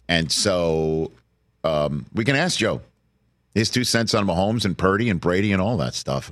And 0.08 0.32
so 0.32 1.12
um, 1.63 2.06
we 2.13 2.24
can 2.25 2.36
ask 2.36 2.58
Joe 2.58 2.82
his 3.56 3.70
two 3.70 3.84
cents 3.84 4.13
on 4.13 4.25
Mahomes 4.25 4.66
and 4.66 4.78
Purdy 4.78 5.10
and 5.10 5.20
Brady 5.20 5.51
and 5.51 5.62
all 5.62 5.78
that 5.78 5.94
stuff. 5.94 6.32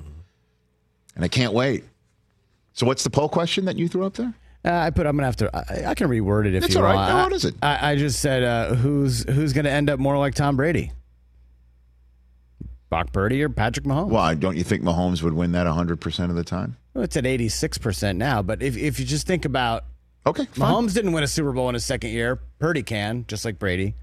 And 1.15 1.25
I 1.25 1.27
can't 1.27 1.53
wait. 1.53 1.83
So 2.73 2.85
what's 2.85 3.03
the 3.03 3.09
poll 3.09 3.29
question 3.29 3.65
that 3.65 3.77
you 3.77 3.87
threw 3.87 4.05
up 4.05 4.13
there? 4.13 4.33
Uh, 4.65 4.71
I 4.71 4.89
put. 4.89 5.05
I'm 5.05 5.15
gonna 5.15 5.25
have 5.27 5.35
to. 5.37 5.55
I, 5.55 5.91
I 5.91 5.95
can 5.95 6.09
reword 6.09 6.45
it 6.45 6.53
if 6.55 6.65
It's 6.65 6.73
you 6.73 6.79
all 6.79 6.85
right. 6.85 6.95
want. 6.95 7.09
No, 7.09 7.23
what 7.23 7.33
is 7.33 7.45
it? 7.45 7.55
I, 7.61 7.91
I 7.91 7.95
just 7.95 8.19
said 8.19 8.43
uh, 8.43 8.75
who's 8.75 9.23
who's 9.23 9.53
gonna 9.53 9.69
end 9.69 9.89
up 9.89 9.99
more 9.99 10.17
like 10.17 10.35
Tom 10.35 10.57
Brady, 10.57 10.91
Brock 12.89 13.11
Purdy 13.11 13.41
or 13.43 13.49
Patrick 13.49 13.85
Mahomes. 13.85 14.09
Why 14.09 14.33
don't 14.33 14.55
you 14.57 14.63
think 14.63 14.81
Mahomes 14.83 15.21
would 15.21 15.33
win 15.33 15.51
that 15.51 15.67
100% 15.67 16.29
of 16.29 16.35
the 16.35 16.43
time? 16.43 16.77
Well, 16.93 17.03
it's 17.03 17.17
at 17.17 17.25
86 17.25 17.77
percent 17.77 18.17
now. 18.17 18.41
But 18.41 18.61
if 18.63 18.75
if 18.77 18.99
you 18.99 19.05
just 19.05 19.27
think 19.27 19.45
about 19.45 19.85
Okay, 20.25 20.45
fine. 20.45 20.73
Mahomes 20.87 20.93
didn't 20.93 21.11
win 21.13 21.23
a 21.23 21.27
Super 21.27 21.51
Bowl 21.51 21.67
in 21.69 21.73
his 21.73 21.85
second 21.85 22.09
year, 22.11 22.39
Purdy 22.59 22.83
can, 22.83 23.25
just 23.27 23.45
like 23.45 23.59
Brady, 23.59 23.95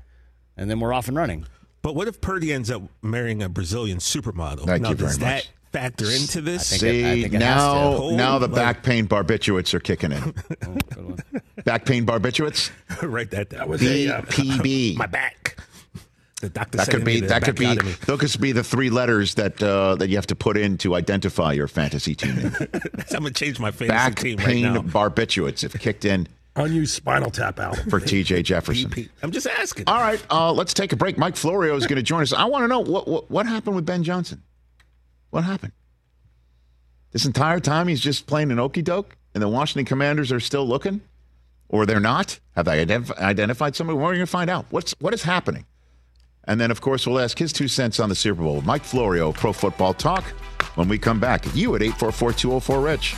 and 0.57 0.70
then 0.70 0.81
we're 0.81 0.92
off 0.92 1.09
and 1.09 1.16
running. 1.16 1.44
But 1.83 1.94
what 1.94 2.09
if 2.09 2.20
Purdy 2.20 2.53
ends 2.53 2.70
up 2.70 2.83
marrying 3.03 3.42
a 3.42 3.49
Brazilian 3.49 3.99
supermodel? 3.99 4.64
Thank 4.64 4.83
now, 4.83 4.90
you 4.90 4.94
does 4.94 5.18
very 5.18 5.31
that 5.31 5.37
much. 5.44 5.51
factor 5.73 6.11
into 6.11 6.40
this? 6.40 6.70
think 6.70 6.83
it- 6.83 6.87
I 6.87 7.14
See, 7.14 7.23
think 7.23 7.35
it 7.35 7.42
has 7.42 7.57
now, 7.62 7.99
to. 8.11 8.16
now 8.16 8.38
the 8.38 8.47
Like- 8.47 8.55
back 8.57 8.83
pain 8.83 9.07
barbiturates 9.07 9.75
are 9.75 9.81
kicking 9.81 10.12
in. 10.12 10.35
back 11.64 11.85
pain 11.85 12.07
barbiturates? 12.07 12.70
Write 13.03 13.31
that 13.33 13.51
down. 13.51 13.59
That 13.61 13.68
was 13.68 13.83
a 13.83 14.09
uh, 14.09 14.23
BPB. 14.23 14.97
my 14.97 15.07
back. 15.07 15.43
The 16.44 16.50
doctor 16.50 16.76
That 16.76 16.85
said 16.87 16.94
could 16.96 17.04
be 17.04 17.20
that 17.20 17.42
could 17.42 17.57
be 17.57 17.64
backotomy. 17.66 17.98
those 18.07 18.33
could 18.33 18.40
be 18.40 18.52
the 18.52 18.62
three 18.62 18.90
letters 18.90 19.35
that 19.37 19.62
uh, 19.62 19.94
that 19.96 20.09
you 20.11 20.16
have 20.16 20.26
to 20.26 20.37
put 20.37 20.57
in 20.59 20.76
to 20.78 20.94
identify 20.94 21.52
your 21.52 21.68
fantasy 21.68 22.14
team. 22.14 22.37
name. 22.37 22.54
I'm 22.62 22.70
gonna 23.11 23.30
change 23.30 23.59
my 23.59 23.70
fantasy 23.70 23.88
Back 23.88 24.16
team 24.16 24.37
right 24.38 24.46
pain 24.46 24.62
now. 24.64 24.83
barbiturates 24.83 25.62
have 25.62 25.72
kicked 25.80 26.04
in 26.04 26.28
unused 26.57 26.94
Spinal 26.94 27.30
Tap 27.30 27.59
album. 27.59 27.88
for 27.88 27.98
TJ 27.98 28.44
Jefferson. 28.44 28.92
I'm 29.22 29.30
just 29.30 29.46
asking. 29.46 29.85
All 29.87 30.00
right, 30.00 30.22
uh, 30.30 30.52
let's 30.52 30.74
take 30.74 30.92
a 30.92 30.96
break. 30.96 31.16
Mike 31.16 31.35
Florio 31.37 31.74
is 31.76 31.87
going 31.87 31.96
to 31.96 32.02
join 32.02 32.20
us. 32.22 32.33
I 32.35 32.44
want 32.44 32.62
to 32.64 32.68
know 32.68 32.80
what, 32.80 33.09
what 33.09 33.30
what 33.30 33.46
happened 33.46 33.74
with 33.76 33.87
Ben 33.87 34.02
Johnson. 34.02 34.42
What 35.30 35.44
happened? 35.44 35.72
This 37.12 37.24
entire 37.26 37.61
time 37.61 37.88
he's 37.88 38.00
just 38.00 38.26
playing 38.26 38.50
an 38.50 38.59
okey 38.59 38.83
doke, 38.83 39.16
and 39.35 39.42
the 39.42 39.48
Washington 39.48 39.85
Commanders 39.87 40.30
are 40.30 40.40
still 40.40 40.66
looking, 40.66 41.00
or 41.68 41.87
they're 41.87 42.00
not. 42.00 42.38
Have 42.54 42.66
they 42.66 42.85
identif- 42.85 43.16
identified 43.18 43.74
somebody? 43.76 43.96
We're 43.98 44.09
going 44.14 44.18
to 44.20 44.26
find 44.26 44.50
out. 44.50 44.66
What's 44.70 44.92
what 45.00 45.14
is 45.14 45.22
happening? 45.22 45.64
And 46.46 46.61
then, 46.61 46.70
of 46.70 46.80
course, 46.80 47.07
we'll 47.07 47.18
ask 47.18 47.38
his 47.38 47.52
two 47.52 47.68
cents 47.68 48.00
on 48.00 48.09
the 48.09 48.14
Super 48.14 48.42
Bowl. 48.42 48.61
Mike 48.62 48.85
Florio, 48.85 49.33
Pro 49.33 49.52
Football 49.52 49.94
Talk. 49.94 50.24
When 50.76 50.88
we 50.88 50.98
come 50.98 51.20
back, 51.20 51.44
you 51.54 51.74
at 51.74 51.83
eight 51.83 51.94
four 51.94 52.12
four 52.12 52.33
two 52.33 52.48
zero 52.48 52.61
four 52.61 52.80
Rich. 52.80 53.14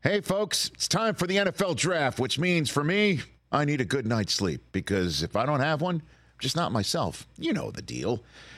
Hey, 0.00 0.20
folks, 0.20 0.70
it's 0.74 0.88
time 0.88 1.14
for 1.14 1.26
the 1.26 1.36
NFL 1.36 1.76
draft, 1.76 2.18
which 2.20 2.38
means 2.38 2.70
for 2.70 2.84
me, 2.84 3.20
I 3.50 3.64
need 3.64 3.80
a 3.80 3.84
good 3.84 4.06
night's 4.06 4.32
sleep 4.32 4.62
because 4.72 5.22
if 5.22 5.34
I 5.36 5.44
don't 5.44 5.60
have 5.60 5.82
one, 5.82 5.96
I'm 5.96 6.38
just 6.38 6.56
not 6.56 6.70
myself. 6.72 7.26
You 7.36 7.52
know 7.52 7.70
the 7.70 7.82
deal. 7.82 8.22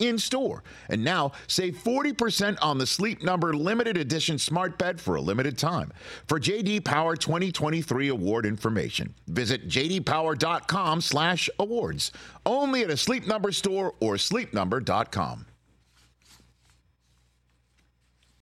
in 0.00 0.18
store. 0.18 0.64
And 0.88 1.04
now 1.04 1.30
save 1.46 1.76
40% 1.76 2.58
on 2.60 2.78
the 2.78 2.86
Sleep 2.86 3.22
Number 3.22 3.54
limited 3.54 3.96
edition 3.96 4.36
smart 4.38 4.76
bed 4.78 5.00
for 5.00 5.14
a 5.14 5.20
limited 5.20 5.56
time. 5.56 5.92
For 6.26 6.40
JD 6.40 6.84
Power 6.84 7.14
2023 7.16 8.08
award 8.08 8.46
information, 8.46 9.14
visit 9.28 9.68
jdpower.com/awards. 9.68 12.12
Only 12.46 12.82
at 12.82 12.90
a 12.90 12.96
Sleep 12.96 13.26
Number 13.26 13.52
store 13.52 13.94
or 14.00 14.14
sleepnumber.com. 14.14 15.44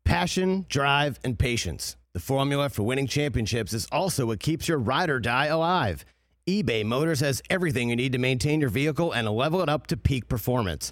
Passion, 0.03 0.65
drive, 0.69 1.19
and 1.23 1.39
patience. 1.39 1.95
The 2.13 2.19
formula 2.19 2.69
for 2.69 2.83
winning 2.83 3.07
championships 3.07 3.73
is 3.73 3.87
also 3.91 4.27
what 4.27 4.39
keeps 4.39 4.67
your 4.67 4.77
ride 4.77 5.09
or 5.09 5.19
die 5.19 5.47
alive. 5.47 6.05
eBay 6.47 6.85
Motors 6.85 7.21
has 7.21 7.41
everything 7.49 7.89
you 7.89 7.95
need 7.95 8.11
to 8.11 8.19
maintain 8.19 8.61
your 8.61 8.69
vehicle 8.69 9.11
and 9.11 9.27
level 9.27 9.61
it 9.61 9.67
up 9.67 9.87
to 9.87 9.97
peak 9.97 10.29
performance 10.29 10.91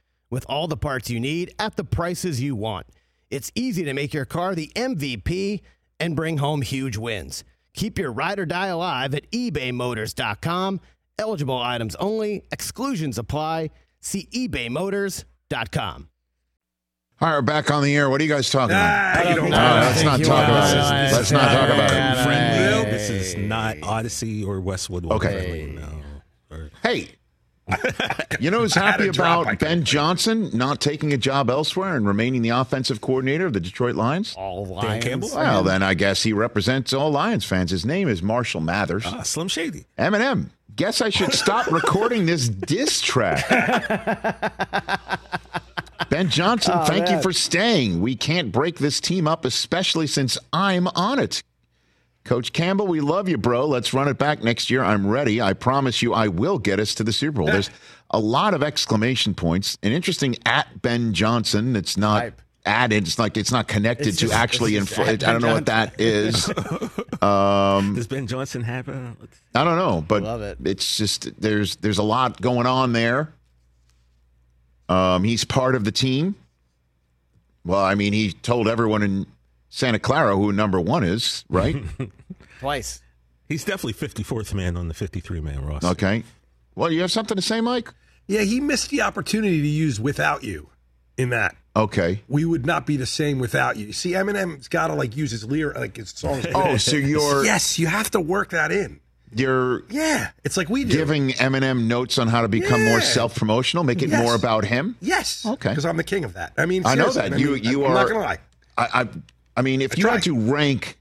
With 0.31 0.45
all 0.49 0.67
the 0.67 0.77
parts 0.77 1.09
you 1.11 1.19
need 1.19 1.53
at 1.59 1.75
the 1.75 1.83
prices 1.83 2.41
you 2.41 2.55
want. 2.55 2.87
It's 3.29 3.51
easy 3.53 3.83
to 3.83 3.93
make 3.93 4.13
your 4.13 4.25
car 4.25 4.55
the 4.55 4.71
MVP 4.75 5.61
and 5.99 6.15
bring 6.15 6.37
home 6.39 6.61
huge 6.63 6.97
wins. 6.97 7.43
Keep 7.75 7.99
your 7.99 8.11
ride 8.11 8.39
or 8.39 8.45
die 8.47 8.67
alive 8.67 9.13
at 9.13 9.29
ebaymotors.com 9.31 10.81
Eligible 11.19 11.57
items 11.59 11.95
only. 11.97 12.43
Exclusions 12.51 13.17
apply. 13.19 13.69
See 13.99 14.27
ebaymotors.com. 14.33 16.07
All 17.19 17.27
right, 17.29 17.35
we're 17.35 17.41
back 17.43 17.69
on 17.69 17.83
the 17.83 17.95
air. 17.95 18.09
What 18.09 18.19
are 18.19 18.23
you 18.23 18.29
guys 18.29 18.49
talking 18.49 18.71
about? 18.75 19.17
Ah, 19.17 19.29
you 19.29 19.35
don't 19.35 19.51
No, 19.51 19.57
know. 19.57 19.81
let's 19.81 20.01
not 20.03 20.19
talk 20.23 20.47
about 20.47 20.73
it. 20.73 21.13
Let's 21.13 21.31
not 21.31 21.51
talk 21.51 21.69
about 21.69 21.91
it. 21.91 22.23
friendly. 22.23 22.89
This 22.91 23.09
is 23.11 23.35
not 23.37 23.75
Audacy 23.77 24.43
or 24.47 24.59
Westwood. 24.59 25.05
One 25.05 25.17
Okay. 25.17 25.27
friendly, 25.29 25.65
no. 25.73 26.01
Or- 26.49 26.71
Hey, 26.81 27.09
you 28.39 28.51
know 28.51 28.59
who's 28.59 28.73
happy 28.75 29.07
a 29.07 29.11
drop, 29.11 29.43
about 29.43 29.59
Ben. 29.59 29.83
Johnson 29.83 30.49
not 30.53 30.81
taking 30.81 31.13
a 31.13 31.17
job 31.17 31.49
elsewhere 31.49 31.95
and 31.95 32.05
remaining 32.07 32.41
the 32.41 32.49
offensive 32.49 33.01
coordinator 33.01 33.45
of 33.45 33.53
the 33.53 33.59
Detroit 33.59 33.95
Lions? 33.95 34.35
All 34.37 34.65
Dan 34.65 34.75
Lions. 34.75 35.03
Campbell? 35.05 35.29
Well, 35.35 35.63
then 35.63 35.83
I 35.83 35.93
guess 35.93 36.23
he 36.23 36.33
represents 36.33 36.91
all 36.93 37.11
Lions 37.11 37.45
fans. 37.45 37.71
His 37.71 37.85
name 37.85 38.07
is 38.09 38.21
Marshall 38.21 38.61
Mathers. 38.61 39.03
Ah, 39.05 39.21
Slim 39.21 39.47
Shady. 39.47 39.85
Eminem, 39.97 40.49
guess 40.75 41.01
I 41.01 41.09
should 41.09 41.33
stop 41.33 41.67
recording 41.71 42.25
this 42.25 42.49
diss 42.49 42.99
track. 43.01 43.47
ben 46.09 46.29
Johnson, 46.29 46.73
Oh, 46.75 46.85
thank 46.85 47.09
you 47.09 47.21
for 47.21 47.31
staying. 47.31 48.01
We 48.01 48.15
can't 48.15 48.51
break 48.51 48.79
this 48.79 48.99
team 48.99 49.27
up, 49.27 49.45
especially 49.45 50.07
since 50.07 50.37
I'm 50.51 50.87
on 50.89 51.19
it. 51.19 51.43
Coach 52.31 52.53
Campbell, 52.53 52.87
we 52.87 53.01
love 53.01 53.27
you, 53.27 53.37
bro. 53.37 53.65
Let's 53.67 53.93
run 53.93 54.07
it 54.07 54.17
back 54.17 54.41
next 54.41 54.69
year. 54.69 54.81
I'm 54.81 55.05
ready. 55.05 55.41
I 55.41 55.51
promise 55.51 56.01
you, 56.01 56.13
I 56.13 56.29
will 56.29 56.57
get 56.59 56.79
us 56.79 56.95
to 56.95 57.03
the 57.03 57.11
Super 57.11 57.39
Bowl. 57.41 57.47
There's 57.47 57.69
a 58.11 58.19
lot 58.19 58.53
of 58.53 58.63
exclamation 58.63 59.33
points. 59.35 59.77
An 59.83 59.91
interesting 59.91 60.37
at 60.45 60.81
Ben 60.81 61.11
Johnson. 61.13 61.75
It's 61.75 61.97
not 61.97 62.21
Type. 62.21 62.41
added. 62.65 63.05
It's 63.05 63.19
like 63.19 63.35
it's 63.35 63.51
not 63.51 63.67
connected 63.67 64.07
It's 64.07 64.17
to 64.19 64.27
just- 64.27 64.33
actually. 64.33 64.77
it's 64.77 64.85
just 64.87 64.97
infl- 65.01 65.09
I 65.09 65.15
don't 65.17 65.41
Ben 65.41 65.41
know 65.41 65.53
what 65.55 65.65
that 65.65 65.99
is. 65.99 66.49
Um, 67.21 67.93
Does 67.95 68.07
Ben 68.07 68.25
Johnson 68.27 68.63
have 68.63 68.87
a? 68.87 69.15
I 69.53 69.63
don't 69.65 69.77
know, 69.77 70.01
but 70.07 70.23
Love 70.23 70.41
it. 70.41 70.57
it's 70.63 70.97
just 70.97 71.39
there's 71.39 71.75
there's 71.75 71.97
a 71.99 72.03
lot 72.03 72.39
going 72.41 72.65
on 72.65 72.93
there. 72.93 73.31
Um, 74.89 75.23
he's 75.25 75.43
part 75.43 75.75
of 75.75 75.83
the 75.83 75.91
team. 75.91 76.33
Well, 77.65 77.83
I 77.83 77.93
mean, 77.93 78.13
he 78.13 78.31
told 78.31 78.67
everyone 78.67 79.03
in 79.03 79.27
Santa 79.69 79.99
Clara 79.99 80.35
who 80.35 80.51
number 80.51 80.79
one 80.81 81.03
is, 81.03 81.45
right? 81.49 81.75
Twice. 82.61 83.01
He's 83.49 83.65
definitely 83.65 83.93
54th 84.07 84.53
man 84.53 84.77
on 84.77 84.87
the 84.87 84.93
53 84.93 85.41
man 85.41 85.65
roster. 85.65 85.87
okay. 85.89 86.23
Well, 86.75 86.89
you 86.91 87.01
have 87.01 87.11
something 87.11 87.35
to 87.35 87.41
say, 87.41 87.59
Mike? 87.59 87.93
Yeah, 88.27 88.41
he 88.41 88.61
missed 88.61 88.89
the 88.91 89.01
opportunity 89.01 89.61
to 89.61 89.67
use 89.67 89.99
"Without 89.99 90.43
You" 90.43 90.69
in 91.17 91.31
that. 91.31 91.55
Okay. 91.75 92.21
We 92.29 92.45
would 92.45 92.65
not 92.65 92.85
be 92.85 92.95
the 92.97 93.05
same 93.05 93.39
without 93.39 93.75
you. 93.77 93.91
See, 93.93 94.11
Eminem's 94.11 94.67
got 94.69 94.87
to 94.87 94.93
like 94.93 95.17
use 95.17 95.31
his 95.31 95.43
lyric, 95.43 95.77
like 95.77 95.97
his 95.97 96.11
songs. 96.11 96.45
Oh, 96.55 96.77
so 96.77 96.95
you're 96.95 97.43
yes, 97.51 97.77
you 97.79 97.87
have 97.87 98.11
to 98.11 98.21
work 98.21 98.51
that 98.51 98.71
in. 98.71 98.99
you're 99.35 99.83
Yeah, 99.89 100.29
it's 100.45 100.55
like 100.55 100.69
we 100.69 100.83
do. 100.85 100.93
giving 100.95 101.29
Eminem 101.31 101.87
notes 101.87 102.17
on 102.17 102.27
how 102.29 102.41
to 102.41 102.47
become 102.47 102.83
more 102.85 103.01
self 103.01 103.35
promotional, 103.35 103.83
make 103.83 104.01
it 104.01 104.09
Yes. 104.09 104.21
more 104.23 104.35
about 104.35 104.63
him. 104.65 104.95
yes, 105.01 105.45
Okay. 105.45 105.69
because 105.69 105.85
I'm 105.85 105.97
the 105.97 106.03
king 106.05 106.23
of 106.23 106.33
that. 106.35 106.53
I 106.57 106.65
mean, 106.67 106.85
I 106.85 106.95
know 106.95 107.09
that 107.11 107.33
I 107.33 107.35
you 107.37 107.51
mean, 107.55 107.63
you 107.63 107.83
I'm 107.85 107.91
are. 107.91 107.95
not 107.95 108.07
gonna 108.07 108.19
lie. 108.19 108.37
I, 108.77 109.01
I 109.01 109.07
I 109.57 109.61
mean, 109.61 109.81
if 109.81 109.93
I 109.93 109.95
you 109.97 110.05
had 110.07 110.23
try. 110.23 110.33
to 110.33 110.39
rank 110.39 110.97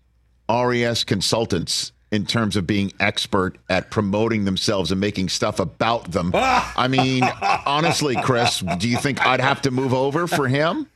RES 0.51 1.05
consultants 1.05 1.93
in 2.11 2.27
terms 2.27 2.57
of 2.57 2.67
being 2.67 2.93
expert 2.99 3.57
at 3.69 3.91
promoting 3.91 4.45
themselves 4.45 4.91
and 4.91 5.01
making 5.01 5.29
stuff 5.29 5.61
about 5.61 6.11
them! 6.11 6.33
I 6.35 6.89
mean, 6.89 7.23
honestly, 7.67 8.17
Chris, 8.23 8.61
do 8.79 8.89
you 8.89 8.97
think 8.97 9.25
I'd 9.25 9.41
have 9.41 9.63
to 9.63 9.71
move 9.71 9.95
over 9.95 10.27
for 10.27 10.49
him? 10.49 10.87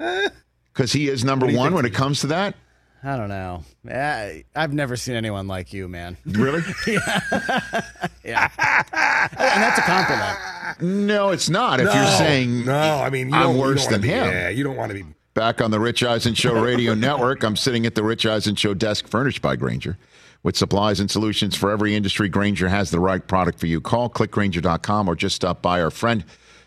Because 0.72 0.92
he 0.92 1.08
is 1.08 1.24
number 1.24 1.46
one 1.46 1.54
think? 1.68 1.74
when 1.76 1.84
it 1.84 1.94
comes 1.94 2.22
to 2.22 2.26
that. 2.26 2.56
I 3.04 3.16
don't 3.16 3.28
know. 3.28 3.62
I, 3.88 4.42
I've 4.56 4.72
never 4.72 4.96
seen 4.96 5.14
anyone 5.14 5.46
like 5.46 5.72
you, 5.72 5.86
man. 5.86 6.16
Really? 6.26 6.62
Yeah. 8.24 8.50
and 8.58 9.62
that's 9.62 9.78
a 9.78 9.82
compliment. 9.82 11.06
no, 11.06 11.30
it's 11.30 11.48
not. 11.48 11.78
If 11.78 11.86
no, 11.86 11.94
you're 11.94 12.10
saying 12.18 12.64
no, 12.64 12.72
I 12.98 13.10
mean, 13.10 13.28
you 13.28 13.34
I'm 13.36 13.42
don't, 13.42 13.54
you 13.54 13.60
worse 13.60 13.82
don't 13.86 13.92
wanna 13.92 13.98
than 13.98 14.00
be- 14.00 14.08
him. 14.08 14.26
Yeah, 14.26 14.48
you 14.48 14.64
don't 14.64 14.76
want 14.76 14.90
to 14.90 14.94
be. 14.94 15.04
Back 15.34 15.60
on 15.60 15.72
the 15.72 15.80
Rich 15.80 16.04
Eisen 16.04 16.34
Show 16.34 16.62
Radio 16.62 16.94
Network, 16.94 17.42
I'm 17.42 17.56
sitting 17.56 17.86
at 17.86 17.96
the 17.96 18.04
Rich 18.04 18.24
Eisen 18.24 18.54
Show 18.54 18.72
desk 18.72 19.08
furnished 19.08 19.42
by 19.42 19.56
Grainger. 19.56 19.98
With 20.44 20.56
supplies 20.56 21.00
and 21.00 21.10
solutions 21.10 21.56
for 21.56 21.72
every 21.72 21.96
industry, 21.96 22.28
Grainger 22.28 22.68
has 22.68 22.92
the 22.92 23.00
right 23.00 23.26
product 23.26 23.58
for 23.58 23.66
you. 23.66 23.80
Call 23.80 24.08
clickgrainger.com 24.08 25.08
or 25.08 25.16
just 25.16 25.34
stop 25.34 25.60
by 25.60 25.82
our 25.82 25.90
friend, 25.90 26.24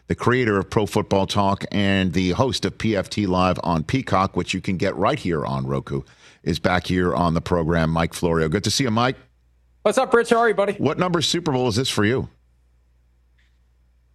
the 0.08 0.16
creator 0.16 0.58
of 0.58 0.70
Pro 0.70 0.86
Football 0.86 1.28
Talk 1.28 1.64
and 1.72 2.12
the 2.12 2.32
host 2.32 2.66
of 2.66 2.78
PFT 2.78 3.26
Live 3.26 3.58
on 3.64 3.86
Peacock, 3.86 4.36
which 4.36 4.54
you 4.54 4.60
can 4.60 4.76
get 4.76 4.94
right 4.98 5.18
here 5.18 5.46
on 5.46 5.66
Roku, 5.66 6.02
is 6.44 6.60
back 6.60 6.88
here 6.88 7.16
on 7.16 7.36
the 7.36 7.42
program. 7.42 7.90
Mike 7.90 8.14
Florio. 8.14 8.50
Good 8.50 8.66
to 8.66 8.72
see 8.72 8.84
you, 8.84 8.92
Mike. 8.92 9.16
What's 9.84 9.98
up, 9.98 10.14
Rich? 10.14 10.32
How 10.32 10.40
are 10.40 10.50
you, 10.50 10.56
buddy? 10.56 10.74
What 10.74 11.00
number 11.00 11.22
Super 11.22 11.54
Bowl 11.54 11.70
is 11.70 11.78
this 11.78 11.90
for 11.90 12.04
you? 12.04 12.28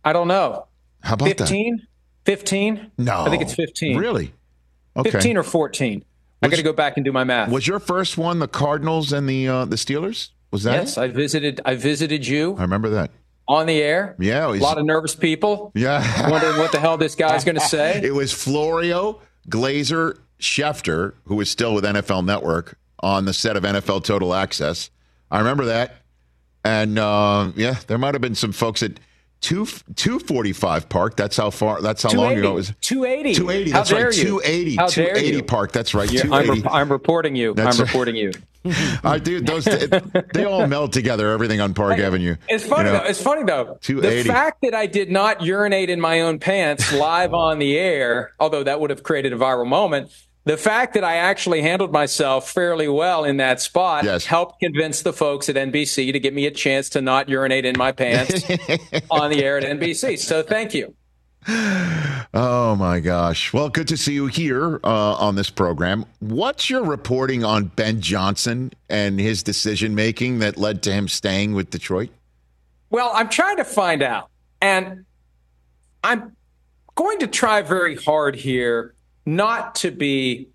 I 0.04 0.12
don't 0.12 0.28
know. 0.28 0.66
How 1.02 1.14
about 1.14 1.28
15? 1.28 1.86
15? 2.26 2.74
that? 2.74 2.90
No. 2.98 3.24
I 3.24 3.30
think 3.30 3.40
it's 3.40 3.54
15. 3.54 3.96
Really? 3.96 4.34
Okay. 4.96 5.10
15 5.10 5.36
or 5.38 5.42
14. 5.42 6.04
I 6.42 6.48
got 6.48 6.56
to 6.56 6.62
go 6.62 6.72
back 6.72 6.96
and 6.96 7.04
do 7.04 7.12
my 7.12 7.22
math. 7.24 7.50
Was 7.50 7.66
your 7.68 7.78
first 7.78 8.18
one 8.18 8.40
the 8.40 8.48
Cardinals 8.48 9.12
and 9.12 9.28
the 9.28 9.46
uh, 9.48 9.64
the 9.64 9.76
Steelers? 9.76 10.30
Was 10.50 10.64
that 10.64 10.72
yes, 10.74 10.96
it? 10.96 11.00
I 11.00 11.08
visited 11.08 11.60
I 11.64 11.76
visited 11.76 12.26
you 12.26 12.56
I 12.58 12.62
remember 12.62 12.90
that. 12.90 13.10
on 13.48 13.66
the 13.66 13.80
air. 13.80 14.16
Yeah, 14.18 14.48
A 14.48 14.52
lot 14.54 14.76
of 14.76 14.84
nervous 14.84 15.14
people 15.14 15.70
Yeah. 15.74 16.02
wondering 16.30 16.58
what 16.58 16.72
the 16.72 16.80
hell 16.80 16.96
this 16.98 17.14
guy's 17.14 17.44
going 17.44 17.54
to 17.54 17.60
say. 17.60 18.00
It 18.04 18.12
was 18.14 18.32
Florio, 18.32 19.20
Glazer, 19.48 20.18
Schefter, 20.40 21.14
who 21.24 21.36
was 21.36 21.48
still 21.48 21.74
with 21.74 21.84
NFL 21.84 22.24
Network 22.26 22.76
on 23.00 23.24
the 23.24 23.32
set 23.32 23.56
of 23.56 23.62
NFL 23.62 24.04
Total 24.04 24.34
Access. 24.34 24.90
I 25.30 25.38
remember 25.38 25.64
that. 25.66 25.94
And 26.64 26.98
uh, 26.98 27.52
yeah, 27.56 27.76
there 27.86 27.98
might 27.98 28.14
have 28.14 28.20
been 28.20 28.34
some 28.34 28.52
folks 28.52 28.82
at 28.82 28.98
two 29.42 29.66
two 29.96 30.18
forty 30.18 30.52
five 30.54 30.88
Park. 30.88 31.16
That's 31.16 31.36
how 31.36 31.50
far. 31.50 31.82
That's 31.82 32.02
how 32.02 32.12
long 32.12 32.32
ago 32.38 32.52
it 32.52 32.54
was. 32.54 32.72
280. 32.80 33.34
280. 33.34 33.70
How 33.70 33.78
That's 33.78 33.90
dare 33.90 34.04
right. 34.06 34.16
you? 34.16 34.24
280. 34.24 34.76
How 34.76 34.86
dare 34.86 35.06
280 35.08 35.36
you? 35.36 35.42
Park. 35.42 35.72
That's 35.72 35.94
right. 35.94 36.10
Yeah, 36.10 36.22
I'm, 36.32 36.48
re- 36.50 36.62
I'm 36.70 36.90
reporting 36.90 37.36
you. 37.36 37.52
That's 37.52 37.76
I'm 37.78 37.84
right. 37.84 37.88
reporting 37.92 38.16
you. 38.16 38.32
I 39.04 39.18
do 39.18 39.40
those. 39.40 39.64
they 39.64 40.44
all 40.44 40.66
meld 40.68 40.92
together. 40.92 41.30
Everything 41.32 41.60
on 41.60 41.74
Park 41.74 41.98
Avenue. 41.98 42.36
It's 42.48 42.64
funny 42.64 42.88
You 42.88 42.94
know? 42.94 43.02
though. 43.02 43.08
It's 43.10 43.20
funny 43.20 43.42
though. 43.42 43.78
The 43.82 44.22
fact 44.24 44.62
that 44.62 44.74
I 44.74 44.86
did 44.86 45.10
not 45.10 45.42
urinate 45.42 45.90
in 45.90 46.00
my 46.00 46.20
own 46.20 46.38
pants 46.38 46.92
live 46.92 47.34
on 47.34 47.58
the 47.58 47.76
air, 47.76 48.32
although 48.38 48.62
that 48.62 48.80
would 48.80 48.90
have 48.90 49.02
created 49.02 49.32
a 49.32 49.36
viral 49.36 49.66
moment. 49.66 50.10
The 50.44 50.56
fact 50.56 50.94
that 50.94 51.04
I 51.04 51.16
actually 51.16 51.62
handled 51.62 51.92
myself 51.92 52.50
fairly 52.50 52.88
well 52.88 53.24
in 53.24 53.36
that 53.36 53.60
spot 53.60 54.04
Yes. 54.04 54.26
helped 54.26 54.58
convince 54.60 55.02
the 55.02 55.12
folks 55.12 55.48
at 55.48 55.54
NBC 55.56 56.12
to 56.12 56.18
give 56.18 56.34
me 56.34 56.46
a 56.46 56.50
chance 56.50 56.88
to 56.90 57.00
not 57.00 57.28
urinate 57.28 57.64
in 57.64 57.76
my 57.78 57.92
pants 57.92 58.42
on 59.10 59.30
the 59.30 59.44
air 59.44 59.58
at 59.58 59.64
NBC. 59.64 60.18
So 60.18 60.42
thank 60.42 60.74
you. 60.74 60.94
Oh 62.34 62.74
my 62.78 62.98
gosh. 63.00 63.52
Well, 63.52 63.68
good 63.68 63.88
to 63.88 63.96
see 63.96 64.14
you 64.14 64.26
here 64.26 64.80
uh, 64.84 65.14
on 65.14 65.34
this 65.34 65.50
program. 65.50 66.06
What's 66.20 66.70
your 66.70 66.84
reporting 66.84 67.44
on 67.44 67.66
Ben 67.66 68.00
Johnson 68.00 68.72
and 68.88 69.20
his 69.20 69.42
decision 69.42 69.94
making 69.94 70.38
that 70.40 70.56
led 70.56 70.82
to 70.84 70.92
him 70.92 71.08
staying 71.08 71.52
with 71.52 71.70
Detroit? 71.70 72.10
Well, 72.90 73.10
I'm 73.14 73.28
trying 73.28 73.56
to 73.58 73.64
find 73.64 74.02
out. 74.02 74.28
And 74.60 75.04
I'm 76.04 76.36
going 76.94 77.18
to 77.20 77.26
try 77.26 77.62
very 77.62 77.96
hard 77.96 78.34
here 78.36 78.94
not 79.24 79.74
to 79.76 79.90
be 79.90 80.48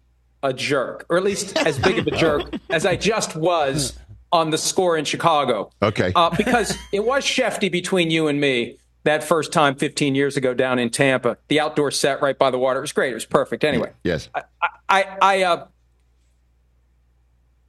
a 0.44 0.54
jerk, 0.54 1.06
or 1.10 1.18
at 1.18 1.24
least 1.24 1.58
as 1.58 1.80
big 1.80 1.98
of 1.98 2.08
a 2.08 2.12
jerk 2.12 2.54
as 2.70 2.86
I 2.86 2.96
just 2.96 3.36
was 3.36 3.98
on 4.32 4.50
the 4.50 4.58
score 4.58 4.98
in 4.98 5.06
Chicago. 5.06 5.72
Okay. 5.82 6.12
Uh, 6.16 6.30
because 6.30 6.78
it 6.92 7.06
was 7.06 7.24
Schefty 7.24 7.72
between 7.72 8.12
you 8.12 8.28
and 8.28 8.40
me 8.40 8.78
that 9.04 9.24
first 9.24 9.54
time 9.54 9.76
15 9.76 10.16
years 10.16 10.36
ago 10.36 10.54
down 10.54 10.80
in 10.80 10.90
Tampa. 10.90 11.38
The 11.48 11.60
outdoor 11.60 11.92
set 11.92 12.22
right 12.22 12.38
by 12.38 12.52
the 12.52 12.60
water. 12.60 12.80
It 12.80 12.82
was 12.82 12.92
great. 12.92 13.12
It 13.12 13.16
was 13.16 13.26
perfect. 13.26 13.64
Anyway, 13.64 13.92
yes. 14.04 14.30
I, 14.36 14.44
I, 14.90 15.18
I 15.22 15.44
uh, 15.44 15.68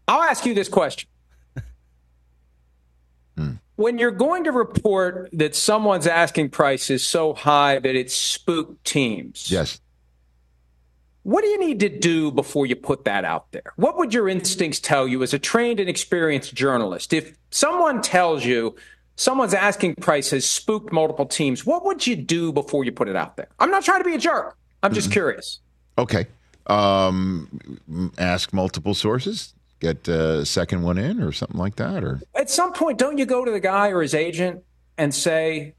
I'll 0.09 0.23
ask 0.23 0.45
you 0.47 0.55
this 0.55 0.69
question. 0.69 1.09
When 3.77 3.97
you're 3.99 4.11
going 4.11 4.43
to 4.43 4.51
report 4.51 5.29
that 5.33 5.55
someone's 5.55 6.09
asking 6.09 6.51
price 6.51 6.91
is 6.91 7.07
so 7.07 7.33
high 7.33 7.79
that 7.79 7.95
it 7.95 8.11
spooked 8.11 8.85
teams, 8.85 9.53
Yes. 9.53 9.81
What 11.29 11.43
do 11.43 11.49
you 11.49 11.59
need 11.59 11.81
to 11.81 11.91
do 11.91 12.31
before 12.31 12.65
you 12.65 12.75
put 12.75 13.05
that 13.05 13.23
out 13.23 13.53
there? 13.53 13.75
What 13.77 13.99
would 13.99 14.15
your 14.15 14.31
instincts 14.31 14.81
tell 14.81 15.07
you 15.07 15.23
as 15.23 15.35
a 15.35 15.39
trained 15.39 15.79
and 15.79 15.87
experienced 15.87 16.55
journalist? 16.55 17.13
If 17.13 17.37
someone 17.51 18.01
tells 18.01 18.47
you 18.47 18.77
someone's 19.17 19.53
asking 19.53 19.97
price 19.97 20.31
has 20.31 20.49
spooked 20.49 20.91
multiple 20.91 21.27
teams, 21.27 21.67
what 21.67 21.85
would 21.85 22.07
you 22.07 22.17
do 22.17 22.51
before 22.51 22.83
you 22.83 22.93
put 22.93 23.09
it 23.09 23.17
out 23.17 23.37
there? 23.37 23.49
I'm 23.59 23.71
not 23.71 23.85
trying 23.85 24.01
to 24.01 24.07
be 24.07 24.15
a 24.15 24.19
jerk. 24.19 24.57
I'm 24.83 24.95
just 24.95 25.13
curious. 25.13 25.61
Okay. 25.99 26.29
Um, 26.67 28.11
ask 28.17 28.55
multiple 28.55 28.95
sources. 28.95 29.53
Get 29.81 30.09
a 30.09 30.47
second 30.47 30.83
one 30.83 30.97
in 30.97 31.23
or 31.23 31.33
something 31.33 31.59
like 31.59 31.77
that. 31.77 32.05
Or 32.05 32.23
At 32.35 32.49
some 32.49 32.73
point, 32.73 32.97
don't 32.97 33.19
you 33.19 33.27
go 33.27 33.45
to 33.45 33.51
the 33.51 33.61
guy 33.61 33.89
or 33.89 34.01
his 34.01 34.15
agent 34.15 34.65
and 34.97 35.15
say, 35.15 35.75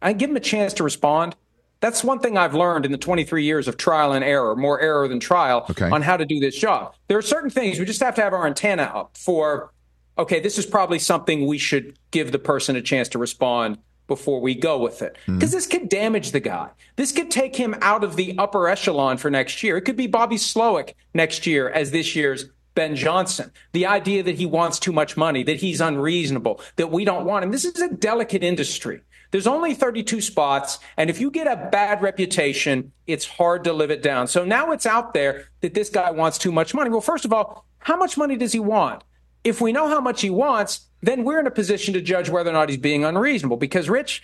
I 0.00 0.12
give 0.12 0.30
him 0.30 0.36
a 0.36 0.40
chance 0.40 0.74
to 0.74 0.84
respond? 0.84 1.34
That's 1.80 2.02
one 2.02 2.20
thing 2.20 2.38
I've 2.38 2.54
learned 2.54 2.86
in 2.86 2.92
the 2.92 2.98
23 2.98 3.44
years 3.44 3.68
of 3.68 3.76
trial 3.76 4.12
and 4.12 4.24
error, 4.24 4.56
more 4.56 4.80
error 4.80 5.08
than 5.08 5.20
trial, 5.20 5.66
Okay. 5.70 5.90
on 5.90 6.02
how 6.02 6.16
to 6.16 6.24
do 6.24 6.40
this 6.40 6.56
job. 6.56 6.94
There 7.08 7.18
are 7.18 7.22
certain 7.22 7.50
things 7.50 7.78
we 7.78 7.84
just 7.84 8.02
have 8.02 8.14
to 8.14 8.22
have 8.22 8.32
our 8.32 8.46
antenna 8.46 8.84
up 8.84 9.16
for 9.16 9.72
okay, 10.18 10.40
this 10.40 10.56
is 10.56 10.64
probably 10.64 10.98
something 10.98 11.46
we 11.46 11.58
should 11.58 11.98
give 12.10 12.32
the 12.32 12.38
person 12.38 12.74
a 12.74 12.80
chance 12.82 13.08
to 13.10 13.18
respond 13.18 13.78
before 14.06 14.40
we 14.40 14.54
go 14.54 14.78
with 14.78 15.02
it. 15.02 15.16
Because 15.26 15.50
mm-hmm. 15.50 15.56
this 15.56 15.66
could 15.66 15.88
damage 15.88 16.30
the 16.30 16.40
guy. 16.40 16.70
This 16.96 17.12
could 17.12 17.30
take 17.30 17.56
him 17.56 17.74
out 17.82 18.04
of 18.04 18.16
the 18.16 18.36
upper 18.38 18.68
echelon 18.68 19.18
for 19.18 19.30
next 19.30 19.62
year. 19.62 19.76
It 19.76 19.82
could 19.82 19.96
be 19.96 20.06
Bobby 20.06 20.36
Slowik 20.36 20.94
next 21.12 21.46
year 21.46 21.68
as 21.68 21.90
this 21.90 22.14
year's 22.14 22.46
Ben 22.74 22.94
Johnson. 22.94 23.50
The 23.72 23.86
idea 23.86 24.22
that 24.22 24.36
he 24.36 24.46
wants 24.46 24.78
too 24.78 24.92
much 24.92 25.16
money, 25.16 25.42
that 25.42 25.56
he's 25.56 25.80
unreasonable, 25.80 26.60
that 26.76 26.90
we 26.90 27.04
don't 27.04 27.24
want 27.24 27.44
him. 27.44 27.50
This 27.50 27.64
is 27.64 27.80
a 27.80 27.92
delicate 27.92 28.44
industry. 28.44 29.00
There's 29.36 29.46
only 29.46 29.74
32 29.74 30.22
spots, 30.22 30.78
and 30.96 31.10
if 31.10 31.20
you 31.20 31.30
get 31.30 31.46
a 31.46 31.68
bad 31.70 32.00
reputation, 32.00 32.92
it's 33.06 33.26
hard 33.26 33.64
to 33.64 33.74
live 33.74 33.90
it 33.90 34.02
down. 34.02 34.28
So 34.28 34.46
now 34.46 34.72
it's 34.72 34.86
out 34.86 35.12
there 35.12 35.50
that 35.60 35.74
this 35.74 35.90
guy 35.90 36.10
wants 36.10 36.38
too 36.38 36.50
much 36.50 36.72
money. 36.72 36.88
Well, 36.88 37.02
first 37.02 37.26
of 37.26 37.34
all, 37.34 37.66
how 37.76 37.98
much 37.98 38.16
money 38.16 38.38
does 38.38 38.54
he 38.54 38.60
want? 38.60 39.04
If 39.44 39.60
we 39.60 39.72
know 39.72 39.88
how 39.88 40.00
much 40.00 40.22
he 40.22 40.30
wants, 40.30 40.86
then 41.02 41.22
we're 41.22 41.38
in 41.38 41.46
a 41.46 41.50
position 41.50 41.92
to 41.92 42.00
judge 42.00 42.30
whether 42.30 42.48
or 42.48 42.54
not 42.54 42.70
he's 42.70 42.78
being 42.78 43.04
unreasonable. 43.04 43.58
Because, 43.58 43.90
Rich, 43.90 44.22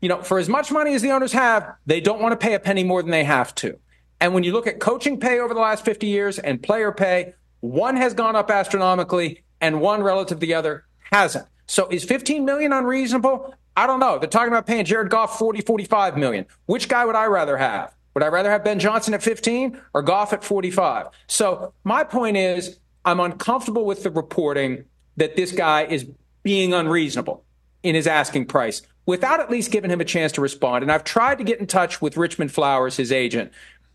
you 0.00 0.08
know, 0.08 0.22
for 0.22 0.38
as 0.38 0.48
much 0.48 0.72
money 0.72 0.94
as 0.94 1.02
the 1.02 1.10
owners 1.10 1.34
have, 1.34 1.70
they 1.84 2.00
don't 2.00 2.22
want 2.22 2.32
to 2.32 2.42
pay 2.42 2.54
a 2.54 2.58
penny 2.58 2.84
more 2.84 3.02
than 3.02 3.10
they 3.10 3.24
have 3.24 3.54
to. 3.56 3.78
And 4.18 4.32
when 4.32 4.44
you 4.44 4.54
look 4.54 4.66
at 4.66 4.80
coaching 4.80 5.20
pay 5.20 5.40
over 5.40 5.52
the 5.52 5.60
last 5.60 5.84
50 5.84 6.06
years 6.06 6.38
and 6.38 6.62
player 6.62 6.90
pay, 6.90 7.34
one 7.60 7.96
has 7.98 8.14
gone 8.14 8.34
up 8.34 8.50
astronomically 8.50 9.42
and 9.60 9.82
one 9.82 10.02
relative 10.02 10.40
to 10.40 10.46
the 10.46 10.54
other 10.54 10.86
hasn't. 11.12 11.46
So 11.66 11.86
is 11.90 12.04
15 12.04 12.46
million 12.46 12.72
unreasonable? 12.72 13.54
I 13.76 13.86
don't 13.86 14.00
know. 14.00 14.18
They're 14.18 14.28
talking 14.28 14.48
about 14.48 14.66
paying 14.66 14.84
Jared 14.84 15.10
Goff 15.10 15.38
40, 15.38 15.62
45 15.62 16.16
million. 16.16 16.46
Which 16.66 16.88
guy 16.88 17.04
would 17.04 17.16
I 17.16 17.26
rather 17.26 17.56
have? 17.56 17.94
Would 18.14 18.22
I 18.22 18.28
rather 18.28 18.50
have 18.50 18.64
Ben 18.64 18.78
Johnson 18.78 19.14
at 19.14 19.22
15 19.22 19.80
or 19.94 20.02
Goff 20.02 20.32
at 20.32 20.44
45? 20.44 21.06
So 21.26 21.72
my 21.84 22.04
point 22.04 22.36
is 22.36 22.78
I'm 23.04 23.20
uncomfortable 23.20 23.84
with 23.84 24.02
the 24.02 24.10
reporting 24.10 24.84
that 25.16 25.36
this 25.36 25.52
guy 25.52 25.84
is 25.84 26.06
being 26.42 26.74
unreasonable 26.74 27.44
in 27.82 27.94
his 27.94 28.06
asking 28.06 28.46
price 28.46 28.82
without 29.06 29.40
at 29.40 29.50
least 29.50 29.70
giving 29.70 29.90
him 29.90 30.00
a 30.00 30.04
chance 30.04 30.32
to 30.32 30.40
respond. 30.40 30.82
And 30.82 30.92
I've 30.92 31.04
tried 31.04 31.38
to 31.38 31.44
get 31.44 31.58
in 31.58 31.66
touch 31.66 32.00
with 32.00 32.16
Richmond 32.16 32.52
Flowers, 32.52 32.96
his 32.96 33.10
agent. 33.10 33.50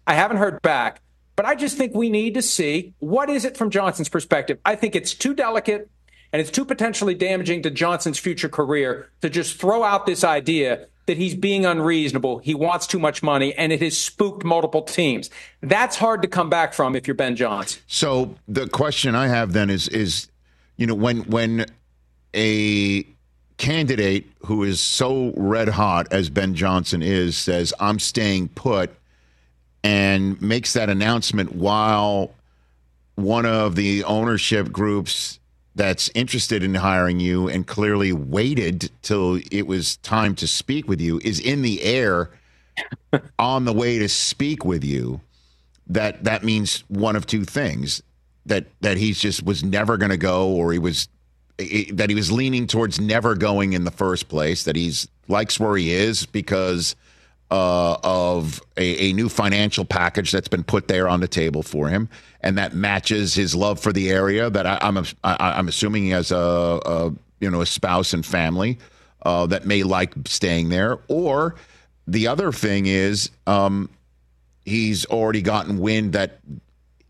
I 0.06 0.14
haven't 0.14 0.38
heard 0.38 0.62
back, 0.62 1.02
but 1.36 1.46
I 1.46 1.56
just 1.56 1.78
think 1.78 1.94
we 1.94 2.10
need 2.10 2.34
to 2.34 2.42
see 2.42 2.94
what 3.00 3.30
is 3.30 3.46
it 3.46 3.56
from 3.56 3.70
Johnson's 3.70 4.10
perspective. 4.10 4.60
I 4.66 4.76
think 4.76 4.96
it's 4.96 5.14
too 5.14 5.34
delicate 5.34 5.90
and 6.32 6.42
it's 6.42 6.52
too 6.52 6.66
potentially 6.66 7.14
damaging 7.14 7.62
to 7.64 7.70
Johnson's 7.70 8.20
future 8.20 8.50
career 8.50 9.10
to 9.22 9.30
just 9.30 9.60
throw 9.60 9.84
out 9.84 10.06
this 10.06 10.24
idea 10.24 10.88
that 11.06 11.18
he's 11.18 11.36
being 11.36 11.66
unreasonable, 11.66 12.40
he 12.40 12.54
wants 12.54 12.86
too 12.86 13.00
much 13.00 13.24
money, 13.24 13.54
and 13.54 13.72
it 13.72 13.82
has 13.82 13.98
spooked 13.98 14.44
multiple 14.44 14.82
teams. 14.82 15.30
That's 15.62 15.96
hard 15.96 16.22
to 16.22 16.28
come 16.28 16.50
back 16.50 16.74
from 16.74 16.96
if 16.96 17.08
you're 17.08 17.16
Ben 17.16 17.36
Johnson. 17.36 17.82
So 17.88 18.36
the 18.48 18.68
question 18.68 19.16
I 19.16 19.28
have 19.28 19.54
then 19.54 19.70
is 19.70 19.88
is 19.88 20.28
you 20.78 20.86
know, 20.86 20.96
when 20.96 21.22
when 21.22 21.66
a 22.36 23.04
candidate 23.58 24.28
who 24.46 24.64
is 24.64 24.80
so 24.80 25.34
red 25.36 25.70
hot 25.70 26.08
as 26.12 26.30
Ben 26.30 26.54
Johnson 26.54 27.02
is 27.02 27.36
says, 27.36 27.74
I'm 27.80 28.00
staying 28.00 28.50
put, 28.50 28.92
and 29.84 30.40
makes 30.42 30.74
that 30.74 30.90
announcement 30.90 31.56
while 31.56 32.32
one 33.16 33.48
of 33.48 33.76
the 33.76 34.04
ownership 34.04 34.72
groups 34.72 35.37
that's 35.78 36.10
interested 36.14 36.64
in 36.64 36.76
hiring 36.76 37.20
you 37.20 37.48
and 37.48 37.66
clearly 37.68 38.12
waited 38.12 38.92
till 39.02 39.40
it 39.52 39.68
was 39.68 39.98
time 39.98 40.36
to 40.36 40.48
speak 40.48 40.88
with 40.88 41.00
you 41.00 41.22
is 41.24 41.40
in 41.40 41.62
the 41.62 41.82
air 41.84 42.32
on 43.40 43.66
the 43.66 43.74
way 43.74 43.98
to 43.98 44.10
speak 44.10 44.66
with 44.66 44.84
you 44.84 45.22
that 45.90 46.24
that 46.24 46.44
means 46.44 46.84
one 46.90 47.16
of 47.16 47.26
two 47.26 47.46
things 47.46 48.02
that 48.48 48.66
that 48.82 48.98
he's 48.98 49.20
just 49.20 49.44
was 49.44 49.64
never 49.64 49.98
going 49.98 50.10
to 50.10 50.18
go, 50.18 50.50
or 50.50 50.72
he 50.72 50.80
was 50.80 51.08
that 51.58 52.10
he 52.10 52.16
was 52.16 52.32
leaning 52.32 52.68
towards 52.68 53.00
never 53.00 53.36
going 53.36 53.74
in 53.74 53.84
the 53.84 53.92
first 53.92 54.28
place. 54.28 54.64
That 54.64 54.76
he's 54.76 55.08
likes 55.28 55.60
where 55.60 55.78
he 55.78 55.92
is 55.92 56.26
because 56.26 56.96
uh, 57.50 57.98
of 58.04 58.62
a, 58.76 59.10
a, 59.10 59.14
new 59.14 59.30
financial 59.30 59.86
package 59.86 60.32
that's 60.32 60.50
been 60.50 60.64
put 60.64 60.90
there 60.90 61.08
on 61.08 61.22
the 61.22 61.28
table 61.28 61.64
for 61.64 61.88
him, 61.88 62.10
and 62.42 62.58
that 62.58 62.74
matches 62.74 63.34
his 63.34 63.56
love 63.56 63.80
for 63.80 63.94
the 63.94 64.10
area. 64.10 64.50
That 64.50 64.66
I, 64.66 64.78
I'm 64.82 64.98
I, 65.24 65.58
am 65.58 65.70
assuming 65.70 66.04
he 66.04 66.10
has 66.10 66.32
a, 66.32 66.36
a, 66.38 67.14
you 67.40 67.50
know 67.50 67.62
a 67.62 67.66
spouse 67.66 68.14
and 68.14 68.26
family 68.26 68.80
uh, 69.24 69.46
that 69.48 69.66
may 69.66 69.84
like 69.84 70.14
staying 70.26 70.70
there. 70.70 71.00
Or 71.08 71.56
the 72.06 72.28
other 72.28 72.52
thing 72.52 72.86
is 72.86 73.30
um, 73.46 73.90
he's 74.66 75.06
already 75.06 75.42
gotten 75.42 75.80
wind 75.80 76.14
that 76.14 76.40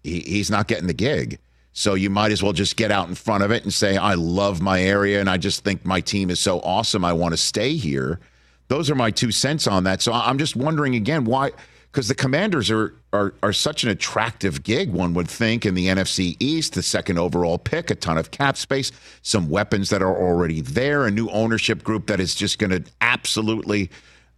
he, 0.03 0.19
he's 0.19 0.51
not 0.51 0.67
getting 0.67 0.87
the 0.87 0.93
gig. 0.93 1.39
So 1.73 1.93
you 1.93 2.09
might 2.09 2.31
as 2.31 2.41
well 2.41 2.53
just 2.53 2.75
get 2.75 2.91
out 2.91 3.07
in 3.07 3.13
front 3.13 3.43
of 3.43 3.51
it 3.51 3.63
and 3.63 3.71
say, 3.71 3.97
I 3.97 4.15
love 4.15 4.61
my 4.61 4.81
area 4.81 5.19
and 5.19 5.29
I 5.29 5.37
just 5.37 5.63
think 5.63 5.85
my 5.85 6.01
team 6.01 6.31
is 6.31 6.39
so 6.39 6.59
awesome. 6.61 7.05
I 7.05 7.13
want 7.13 7.33
to 7.33 7.37
stay 7.37 7.75
here. 7.75 8.19
Those 8.67 8.89
are 8.89 8.95
my 8.95 9.11
two 9.11 9.31
cents 9.31 9.67
on 9.67 9.83
that. 9.85 10.01
So 10.01 10.13
I'm 10.13 10.37
just 10.37 10.55
wondering 10.55 10.95
again 10.95 11.25
why 11.25 11.51
because 11.91 12.09
the 12.09 12.15
commanders 12.15 12.69
are, 12.69 12.93
are 13.13 13.33
are 13.41 13.53
such 13.53 13.83
an 13.83 13.89
attractive 13.89 14.63
gig, 14.63 14.91
one 14.91 15.13
would 15.13 15.27
think, 15.27 15.65
in 15.65 15.73
the 15.73 15.87
NFC 15.87 16.35
East, 16.39 16.73
the 16.73 16.83
second 16.83 17.17
overall 17.17 17.57
pick, 17.57 17.89
a 17.89 17.95
ton 17.95 18.17
of 18.17 18.29
cap 18.31 18.57
space, 18.57 18.91
some 19.21 19.49
weapons 19.49 19.89
that 19.89 20.01
are 20.01 20.15
already 20.15 20.61
there, 20.61 21.05
a 21.05 21.11
new 21.11 21.29
ownership 21.29 21.83
group 21.83 22.07
that 22.07 22.19
is 22.19 22.35
just 22.35 22.59
going 22.59 22.69
to 22.69 22.83
absolutely 23.01 23.89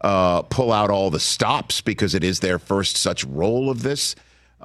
uh, 0.02 0.44
pull 0.44 0.72
out 0.72 0.90
all 0.90 1.10
the 1.10 1.20
stops 1.20 1.82
because 1.82 2.16
it 2.16 2.24
is 2.24 2.40
their 2.40 2.60
first 2.60 2.98
such 2.98 3.26
role 3.26 3.70
of 3.70 3.82
this. 3.82 4.16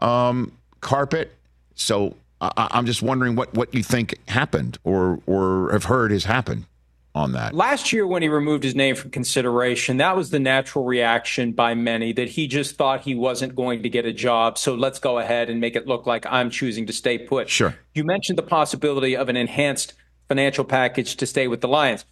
Um, 0.00 0.52
carpet. 0.80 1.34
So 1.74 2.14
I, 2.40 2.68
am 2.78 2.86
just 2.86 3.02
wondering 3.02 3.34
what, 3.34 3.54
what 3.54 3.74
you 3.74 3.82
think 3.82 4.14
happened 4.28 4.78
or 4.84 5.20
or 5.26 5.72
have 5.72 5.84
heard 5.84 6.12
has 6.12 6.24
happened 6.24 6.66
on 7.14 7.32
that. 7.32 7.54
Last 7.54 7.92
year, 7.92 8.06
when 8.06 8.22
he 8.22 8.28
removed 8.28 8.64
his 8.64 8.74
name 8.74 8.96
from 8.96 9.10
consideration, 9.10 9.98
that 9.98 10.16
was 10.16 10.30
the 10.30 10.40
natural 10.40 10.84
reaction 10.84 11.52
by 11.52 11.74
many 11.74 12.12
that 12.12 12.30
he 12.30 12.48
just 12.48 12.76
thought 12.76 13.02
he 13.02 13.14
wasn't 13.14 13.54
going 13.54 13.82
to 13.82 13.88
get 13.88 14.04
a 14.04 14.12
job. 14.12 14.58
So 14.58 14.74
let's 14.74 14.98
go 14.98 15.18
ahead 15.18 15.48
and 15.48 15.60
make 15.60 15.76
it 15.76 15.86
look 15.86 16.06
like 16.06 16.26
I'm 16.26 16.50
choosing 16.50 16.86
to 16.86 16.92
stay 16.92 17.18
put. 17.18 17.48
Sure. 17.48 17.74
You 17.94 18.04
mentioned 18.04 18.38
the 18.38 18.42
possibility 18.42 19.16
of 19.16 19.28
an 19.28 19.36
enhanced 19.36 19.94
financial 20.28 20.64
package 20.64 21.16
to 21.16 21.26
stay 21.26 21.46
with 21.46 21.60
the 21.60 21.68
Lions. 21.68 22.04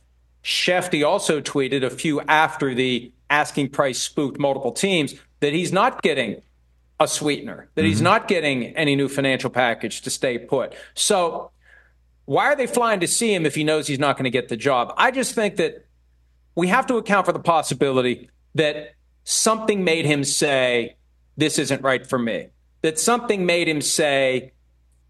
Schefty 0.44 1.06
also 1.06 1.40
tweeted 1.40 1.82
a 1.82 1.90
few 1.90 2.20
after 2.22 2.74
the 2.74 3.12
asking 3.30 3.70
price 3.70 4.00
spooked 4.00 4.38
multiple 4.38 4.72
teams 4.72 5.14
that 5.40 5.52
he's 5.52 5.72
not 5.72 6.02
getting 6.02 6.42
a 7.00 7.08
sweetener, 7.08 7.68
that 7.74 7.82
mm-hmm. 7.82 7.88
he's 7.88 8.02
not 8.02 8.28
getting 8.28 8.76
any 8.76 8.94
new 8.94 9.08
financial 9.08 9.50
package 9.50 10.02
to 10.02 10.10
stay 10.10 10.38
put. 10.38 10.74
So 10.94 11.50
why 12.24 12.46
are 12.46 12.56
they 12.56 12.66
flying 12.66 13.00
to 13.00 13.08
see 13.08 13.34
him 13.34 13.46
if 13.46 13.54
he 13.54 13.64
knows 13.64 13.86
he's 13.86 13.98
not 13.98 14.16
going 14.16 14.24
to 14.24 14.30
get 14.30 14.48
the 14.48 14.56
job? 14.56 14.94
I 14.96 15.10
just 15.10 15.34
think 15.34 15.56
that 15.56 15.86
we 16.54 16.68
have 16.68 16.86
to 16.86 16.96
account 16.96 17.26
for 17.26 17.32
the 17.32 17.40
possibility 17.40 18.30
that 18.54 18.94
something 19.24 19.84
made 19.84 20.04
him 20.04 20.24
say, 20.24 20.96
this 21.36 21.58
isn't 21.58 21.82
right 21.82 22.06
for 22.06 22.18
me. 22.18 22.48
That 22.82 22.98
something 22.98 23.46
made 23.46 23.68
him 23.68 23.80
say, 23.80 24.52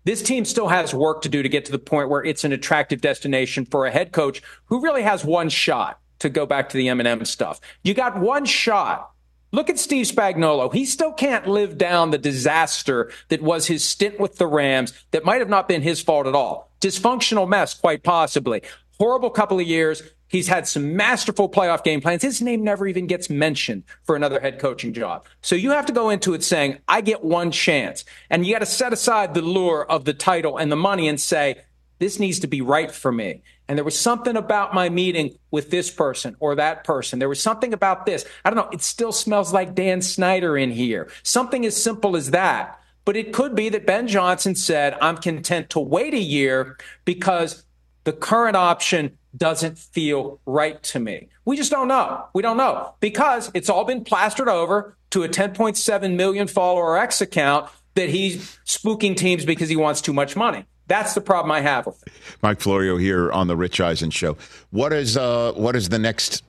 this 0.05 0.23
team 0.23 0.45
still 0.45 0.69
has 0.69 0.95
work 0.95 1.23
to 1.23 1.29
do 1.29 1.43
to 1.43 1.49
get 1.49 1.65
to 1.67 1.73
the 1.73 1.79
point 1.79 2.09
where 2.09 2.25
it's 2.25 2.45
an 2.45 2.53
attractive 2.53 3.01
destination 3.01 3.65
for 3.67 3.87
a 3.87 3.91
head 3.91 4.13
coach 4.13 4.43
who 4.67 4.81
really 4.81 5.03
has 5.03 5.25
one 5.25 5.49
shot 5.49 6.01
to 6.19 6.29
go 6.29 6.47
back 6.47 6.69
to 6.71 6.77
the 6.77 6.87
Eminem 6.87 7.27
stuff. 7.27 7.61
You 7.83 7.95
got 7.95 8.19
one 8.19 8.45
shot 8.45 9.11
Look 9.55 9.69
at 9.69 9.79
Steve 9.79 10.07
Spagnuolo. 10.07 10.73
He 10.73 10.87
still 10.87 11.13
can't 11.13 11.47
live 11.47 11.77
down 11.77 12.11
the 12.11 12.17
disaster 12.17 13.13
that 13.29 13.43
was 13.43 13.67
his 13.67 13.85
stint 13.85 14.19
with 14.19 14.37
the 14.37 14.47
Rams 14.47 14.95
that 15.11 15.27
might 15.27 15.41
have 15.41 15.51
not 15.51 15.69
been 15.69 15.83
his 15.83 16.01
fault 16.01 16.27
at 16.27 16.35
all. 16.35 16.71
Dysfunctional 16.81 17.47
mess, 17.47 17.75
quite 17.75 18.03
possibly. 18.03 18.63
Horrible 18.99 19.29
couple 19.29 19.61
of 19.61 19.67
years. 19.67 20.03
He's 20.27 20.49
had 20.49 20.67
some 20.67 20.97
masterful 20.97 21.51
playoff 21.51 21.85
game 21.85 22.01
plans. 22.01 22.23
His 22.23 22.41
name 22.41 22.65
never 22.65 22.87
even 22.87 23.07
gets 23.07 23.29
mentioned 23.29 23.83
for 24.05 24.17
another 24.17 24.41
head 24.41 24.59
coaching 24.59 24.95
job. 24.95 25.27
So 25.43 25.55
you 25.55 25.73
have 25.73 25.85
to 25.85 25.93
go 25.93 26.09
into 26.09 26.33
it 26.33 26.43
saying, 26.43 26.79
I 26.89 27.03
get 27.03 27.23
one 27.23 27.51
chance. 27.51 28.07
And 28.31 28.47
you 28.47 28.55
got 28.55 28.61
to 28.61 28.67
set 28.67 28.95
aside 28.95 29.35
the 29.35 29.43
lure 29.43 29.85
of 29.85 30.07
the 30.07 30.15
title 30.15 30.57
and 30.57 30.73
the 30.73 30.77
money 30.77 31.09
and 31.09 31.21
say, 31.21 31.61
this 31.99 32.19
needs 32.19 32.41
to 32.41 32.47
be 32.47 32.63
right 32.63 32.91
for 32.91 33.13
me. 33.13 33.43
And 33.73 33.79
there 33.79 33.87
was 33.87 33.99
something 33.99 34.37
about 34.37 34.75
my 34.75 34.91
meeting 34.91 35.39
with 35.51 35.71
this 35.71 35.91
person 35.91 36.37
or 36.41 36.55
that 36.57 36.85
person. 36.85 37.19
There 37.19 37.29
was 37.31 37.41
something 37.41 37.73
about 37.73 38.05
this. 38.05 38.27
I 38.45 38.51
don't 38.51 38.59
know. 38.59 38.69
It 38.71 38.83
still 38.83 39.13
smells 39.13 39.51
like 39.51 39.75
Dan 39.75 40.03
Snyder 40.03 40.59
in 40.59 40.71
here. 40.71 41.11
Something 41.23 41.65
as 41.65 41.83
simple 41.83 42.15
as 42.15 42.33
that. 42.33 42.79
But 43.07 43.17
it 43.17 43.33
could 43.33 43.55
be 43.55 43.71
that 43.71 43.87
Ben 43.87 44.09
Johnson 44.09 44.57
said, 44.57 44.99
I'm 45.01 45.17
content 45.17 45.71
to 45.71 45.81
wait 45.81 46.13
a 46.13 46.21
year 46.21 46.77
because 47.07 47.65
the 48.05 48.13
current 48.13 48.57
option 48.57 49.17
doesn't 49.35 49.79
feel 49.79 50.39
right 50.45 50.83
to 50.83 51.01
me. 51.01 51.29
We 51.47 51.57
just 51.57 51.71
don't 51.71 51.89
know. 51.89 52.27
We 52.35 52.43
don't 52.43 52.59
know 52.59 52.93
because 53.01 53.51
it's 53.55 53.71
all 53.71 53.87
been 53.87 54.05
plastered 54.05 54.49
over 54.51 54.99
to 55.13 55.23
a 55.23 55.31
10.7 55.31 56.15
million 56.15 56.47
follower 56.47 56.99
X 56.99 57.23
account 57.23 57.71
that 57.95 58.11
he's 58.11 58.59
spooking 58.67 59.17
teams 59.17 59.47
because 59.47 59.71
he 59.71 59.77
wants 59.77 60.03
too 60.03 60.13
much 60.13 60.37
money. 60.37 60.67
That's 60.93 61.15
the 61.15 61.23
problem 61.23 61.51
I 61.51 61.63
have. 61.63 61.89
Mike 62.43 62.61
Florio 62.61 62.99
here 62.99 63.33
on 63.33 63.47
the 63.47 63.57
Rich 63.57 63.81
Eisen 63.81 64.11
show. 64.11 64.37
What 64.69 64.93
is 64.93 65.17
uh 65.17 65.53
what 65.57 65.75
is 65.75 65.89
the 65.89 65.99
next 65.99 66.43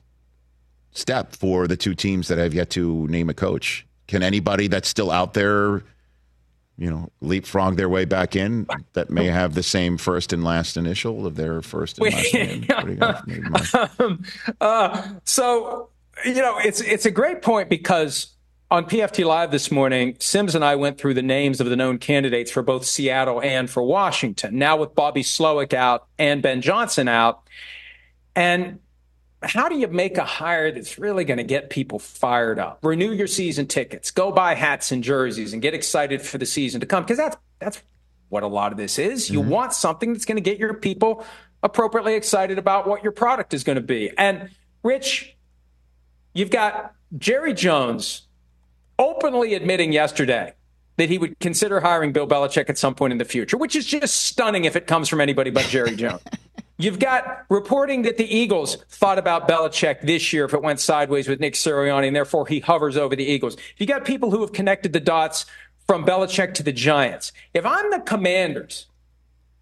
step 0.92 1.34
for 1.34 1.66
the 1.66 1.78
two 1.78 1.94
teams 1.94 2.28
that 2.28 2.36
have 2.36 2.52
yet 2.52 2.68
to 2.70 3.06
name 3.08 3.30
a 3.30 3.34
coach? 3.34 3.86
Can 4.06 4.22
anybody 4.22 4.68
that's 4.68 4.86
still 4.86 5.10
out 5.10 5.32
there 5.32 5.82
you 6.76 6.90
know, 6.90 7.08
leapfrog 7.20 7.76
their 7.76 7.88
way 7.88 8.04
back 8.04 8.36
in 8.36 8.66
that 8.94 9.08
may 9.08 9.26
have 9.26 9.54
the 9.54 9.62
same 9.62 9.96
first 9.96 10.32
and 10.32 10.42
last 10.44 10.76
initial 10.76 11.24
of 11.24 11.36
their 11.36 11.62
first 11.62 11.98
and 11.98 12.12
last 12.12 12.34
name? 12.34 12.66
What 12.68 12.84
do 12.84 12.90
you 12.90 12.96
got 12.98 13.20
for 13.20 13.30
me, 13.30 13.40
Mike? 13.48 14.00
Um, 14.00 14.24
uh, 14.60 15.08
so 15.24 15.88
you 16.26 16.34
know, 16.42 16.58
it's 16.58 16.82
it's 16.82 17.06
a 17.06 17.10
great 17.10 17.40
point 17.40 17.70
because 17.70 18.33
on 18.74 18.86
PFT 18.86 19.24
Live 19.24 19.52
this 19.52 19.70
morning, 19.70 20.16
Simms 20.18 20.56
and 20.56 20.64
I 20.64 20.74
went 20.74 20.98
through 20.98 21.14
the 21.14 21.22
names 21.22 21.60
of 21.60 21.68
the 21.68 21.76
known 21.76 21.98
candidates 21.98 22.50
for 22.50 22.60
both 22.60 22.84
Seattle 22.84 23.40
and 23.40 23.70
for 23.70 23.84
Washington. 23.84 24.58
Now 24.58 24.76
with 24.76 24.96
Bobby 24.96 25.22
Slowik 25.22 25.72
out 25.72 26.08
and 26.18 26.42
Ben 26.42 26.60
Johnson 26.60 27.06
out, 27.06 27.48
and 28.34 28.80
how 29.44 29.68
do 29.68 29.76
you 29.76 29.86
make 29.86 30.18
a 30.18 30.24
hire 30.24 30.72
that's 30.72 30.98
really 30.98 31.24
going 31.24 31.36
to 31.36 31.44
get 31.44 31.70
people 31.70 32.00
fired 32.00 32.58
up? 32.58 32.80
Renew 32.82 33.12
your 33.12 33.28
season 33.28 33.68
tickets, 33.68 34.10
go 34.10 34.32
buy 34.32 34.54
hats 34.54 34.90
and 34.90 35.04
jerseys, 35.04 35.52
and 35.52 35.62
get 35.62 35.72
excited 35.72 36.20
for 36.20 36.38
the 36.38 36.46
season 36.46 36.80
to 36.80 36.86
come 36.86 37.04
because 37.04 37.18
that's 37.18 37.36
that's 37.60 37.80
what 38.28 38.42
a 38.42 38.48
lot 38.48 38.72
of 38.72 38.78
this 38.78 38.98
is. 38.98 39.30
You 39.30 39.40
mm-hmm. 39.40 39.50
want 39.50 39.72
something 39.72 40.12
that's 40.12 40.24
going 40.24 40.36
to 40.36 40.42
get 40.42 40.58
your 40.58 40.74
people 40.74 41.24
appropriately 41.62 42.14
excited 42.14 42.58
about 42.58 42.88
what 42.88 43.04
your 43.04 43.12
product 43.12 43.54
is 43.54 43.62
going 43.62 43.76
to 43.76 43.82
be. 43.82 44.10
And 44.18 44.50
Rich, 44.82 45.36
you've 46.32 46.50
got 46.50 46.92
Jerry 47.16 47.54
Jones 47.54 48.23
openly 48.98 49.54
admitting 49.54 49.92
yesterday 49.92 50.54
that 50.96 51.08
he 51.08 51.18
would 51.18 51.38
consider 51.40 51.80
hiring 51.80 52.12
Bill 52.12 52.26
Belichick 52.26 52.70
at 52.70 52.78
some 52.78 52.94
point 52.94 53.12
in 53.12 53.18
the 53.18 53.24
future, 53.24 53.56
which 53.56 53.74
is 53.74 53.86
just 53.86 54.24
stunning 54.24 54.64
if 54.64 54.76
it 54.76 54.86
comes 54.86 55.08
from 55.08 55.20
anybody 55.20 55.50
but 55.50 55.64
Jerry 55.64 55.96
Jones. 55.96 56.22
You've 56.76 56.98
got 56.98 57.44
reporting 57.48 58.02
that 58.02 58.16
the 58.16 58.24
Eagles 58.24 58.76
thought 58.88 59.18
about 59.18 59.48
Belichick 59.48 60.02
this 60.02 60.32
year 60.32 60.44
if 60.44 60.54
it 60.54 60.62
went 60.62 60.80
sideways 60.80 61.28
with 61.28 61.38
Nick 61.38 61.54
Sirianni, 61.54 62.08
and 62.08 62.16
therefore 62.16 62.46
he 62.46 62.60
hovers 62.60 62.96
over 62.96 63.14
the 63.14 63.24
Eagles. 63.24 63.56
You 63.76 63.86
got 63.86 64.04
people 64.04 64.30
who 64.32 64.40
have 64.40 64.52
connected 64.52 64.92
the 64.92 65.00
dots 65.00 65.46
from 65.86 66.04
Belichick 66.04 66.54
to 66.54 66.62
the 66.62 66.72
Giants. 66.72 67.32
If 67.52 67.64
I'm 67.64 67.90
the 67.90 68.00
Commanders, 68.00 68.86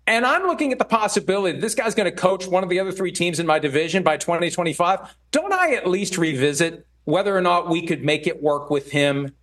and 0.06 0.26
I'm 0.26 0.46
looking 0.46 0.72
at 0.72 0.78
the 0.78 0.84
possibility 0.84 1.52
that 1.52 1.60
this 1.60 1.74
guy's 1.74 1.94
going 1.94 2.10
to 2.10 2.16
coach 2.16 2.46
one 2.46 2.62
of 2.62 2.68
the 2.68 2.80
other 2.80 2.92
three 2.92 3.12
teams 3.12 3.38
in 3.38 3.46
my 3.46 3.58
division 3.58 4.02
by 4.02 4.16
2025. 4.16 5.14
Don't 5.30 5.52
I 5.52 5.74
at 5.74 5.86
least 5.86 6.18
revisit 6.18 6.86
whether 7.04 7.36
or 7.36 7.40
not 7.40 7.68
we 7.68 7.86
could 7.86 8.04
make 8.04 8.26
it 8.26 8.42
work 8.42 8.70
with 8.70 8.90
him 8.90 9.34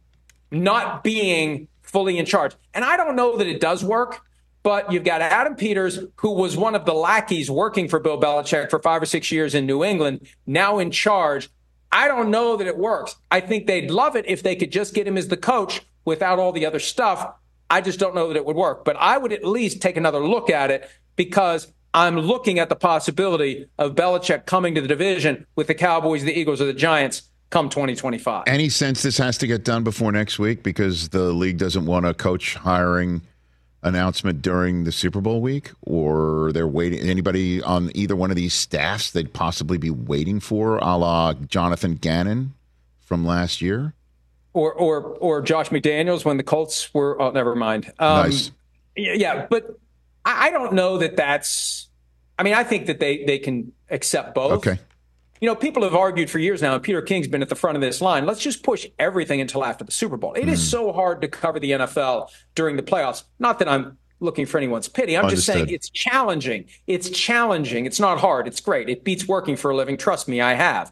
not 0.52 1.04
being 1.04 1.68
fully 1.82 2.18
in 2.18 2.26
charge? 2.26 2.56
And 2.74 2.86
I 2.86 2.98
don't 2.98 3.16
know 3.16 3.38
that 3.38 3.48
it 3.48 3.60
does 3.60 3.84
work. 3.84 4.22
But 4.62 4.92
you've 4.92 5.06
got 5.06 5.22
Adam 5.22 5.56
Peters, 5.56 6.00
who 6.18 6.32
was 6.34 6.58
one 6.58 6.76
of 6.76 6.86
the 6.86 6.94
lackeys 6.94 7.50
working 7.50 7.88
for 7.88 7.98
Bill 7.98 8.20
Belichick 8.20 8.70
for 8.70 8.80
five 8.80 9.02
or 9.02 9.06
six 9.06 9.32
years 9.32 9.56
in 9.56 9.66
New 9.66 9.86
England, 9.86 10.28
now 10.46 10.80
in 10.80 10.92
charge. 10.92 11.50
I 11.92 12.08
don't 12.08 12.30
know 12.30 12.58
that 12.58 12.68
it 12.68 12.78
works. 12.78 13.16
I 13.32 13.40
think 13.40 13.66
they'd 13.68 13.90
love 13.90 14.18
it 14.18 14.26
if 14.28 14.44
they 14.44 14.58
could 14.58 14.72
just 14.72 14.94
get 14.94 15.08
him 15.08 15.18
as 15.18 15.30
the 15.30 15.38
coach 15.38 15.82
without 16.04 16.40
all 16.40 16.52
the 16.52 16.66
other 16.66 16.80
stuff. 16.80 17.36
I 17.70 17.82
just 17.82 18.00
don't 18.00 18.16
know 18.16 18.28
that 18.28 18.36
it 18.36 18.46
would 18.46 18.56
work. 18.58 18.84
But 18.84 18.98
I 18.98 19.18
would 19.18 19.32
at 19.32 19.46
least 19.46 19.82
take 19.82 19.96
another 19.96 20.20
look 20.20 20.50
at 20.50 20.72
it 20.72 20.90
because 21.16 21.72
I'm 21.94 22.20
looking 22.20 22.60
at 22.60 22.70
the 22.70 22.76
possibility 22.76 23.68
of 23.78 23.96
Belichick 23.96 24.46
coming 24.46 24.76
to 24.76 24.82
the 24.82 24.88
division 24.88 25.48
with 25.56 25.68
the 25.68 25.74
Cowboys, 25.74 26.24
the 26.24 26.38
Eagles, 26.38 26.62
or 26.62 26.66
the 26.66 26.74
Giants 26.74 27.24
come 27.50 27.70
2025. 27.70 28.44
Any 28.48 28.70
sense 28.70 29.02
this 29.02 29.18
has 29.18 29.38
to 29.40 29.48
get 29.48 29.64
done 29.64 29.84
before 29.84 30.12
next 30.12 30.40
week 30.40 30.64
because 30.64 31.10
the 31.10 31.32
league 31.34 31.58
doesn't 31.58 31.86
want 31.86 32.06
a 32.06 32.14
coach 32.14 32.56
hiring 32.56 33.22
announcement 33.82 34.42
during 34.42 34.84
the 34.84 34.92
Super 34.92 35.22
Bowl 35.22 35.42
week, 35.42 35.72
or 35.82 36.52
they're 36.54 36.68
waiting? 36.68 37.00
Anybody 37.00 37.62
on 37.62 37.92
either 37.96 38.16
one 38.16 38.30
of 38.30 38.36
these 38.36 38.54
staffs 38.54 39.12
they'd 39.12 39.34
possibly 39.34 39.78
be 39.78 39.90
waiting 39.90 40.40
for, 40.40 40.78
a 40.78 40.98
la 40.98 41.34
Jonathan 41.34 41.96
Gannon 41.96 42.54
from 43.00 43.26
last 43.26 43.62
year, 43.62 43.94
or 44.54 44.74
or 44.74 45.02
or 45.02 45.42
Josh 45.42 45.70
McDaniels 45.70 46.26
when 46.26 46.38
the 46.38 46.44
Colts 46.44 46.94
were? 46.94 47.20
Oh, 47.22 47.32
never 47.32 47.56
mind. 47.56 47.92
Um, 48.00 48.30
nice. 48.30 48.52
Yeah, 48.96 49.48
but 49.50 49.80
I 50.26 50.52
don't 50.52 50.74
know 50.74 50.98
that 50.98 51.16
that's. 51.16 51.88
I 52.38 52.44
mean, 52.44 52.54
I 52.54 52.64
think 52.64 52.88
that 52.88 53.00
they 53.00 53.24
they 53.24 53.40
can 53.40 53.72
accept 53.90 54.36
both. 54.36 54.52
Okay 54.68 54.80
you 55.42 55.48
know, 55.48 55.56
people 55.56 55.84
have 55.84 55.96
argued 55.96 56.30
for 56.30 56.40
years 56.40 56.62
now, 56.62 56.74
and 56.74 56.84
Peter 56.84 57.02
King's 57.02 57.28
been 57.28 57.42
at 57.42 57.50
the 57.50 57.56
front 57.56 57.76
of 57.76 57.82
this 57.82 58.02
line. 58.02 58.26
Let's 58.26 58.42
just 58.42 58.64
push 58.64 58.86
everything 58.98 59.40
until 59.42 59.64
after 59.64 59.84
the 59.84 59.92
Super 59.92 60.18
Bowl. 60.18 60.34
It 60.34 60.46
mm. 60.46 60.52
is 60.52 60.70
so 60.70 60.92
hard 60.92 61.22
to 61.22 61.28
cover 61.28 61.60
the 61.60 61.72
NFL 61.72 62.30
during 62.56 62.76
the 62.76 62.84
playoffs. 62.84 63.24
Not 63.40 63.60
that 63.60 63.70
I'm 63.70 63.98
looking 64.20 64.46
for 64.46 64.58
anyone's 64.58 64.90
pity. 64.90 65.18
I'm 65.18 65.26
Understood. 65.26 65.56
just 65.56 65.68
saying 65.68 65.76
it's 65.76 65.90
challenging. 65.90 66.66
It's 66.88 67.10
challenging. 67.10 67.86
It's 67.86 68.00
not 68.00 68.20
hard. 68.20 68.48
It's 68.48 68.60
great. 68.60 68.90
It 68.90 69.04
beats 69.04 69.28
working 69.28 69.56
for 69.56 69.72
a 69.72 69.76
living. 69.76 69.98
Trust 69.98 70.28
me, 70.28 70.42
I 70.42 70.54
have. 70.54 70.92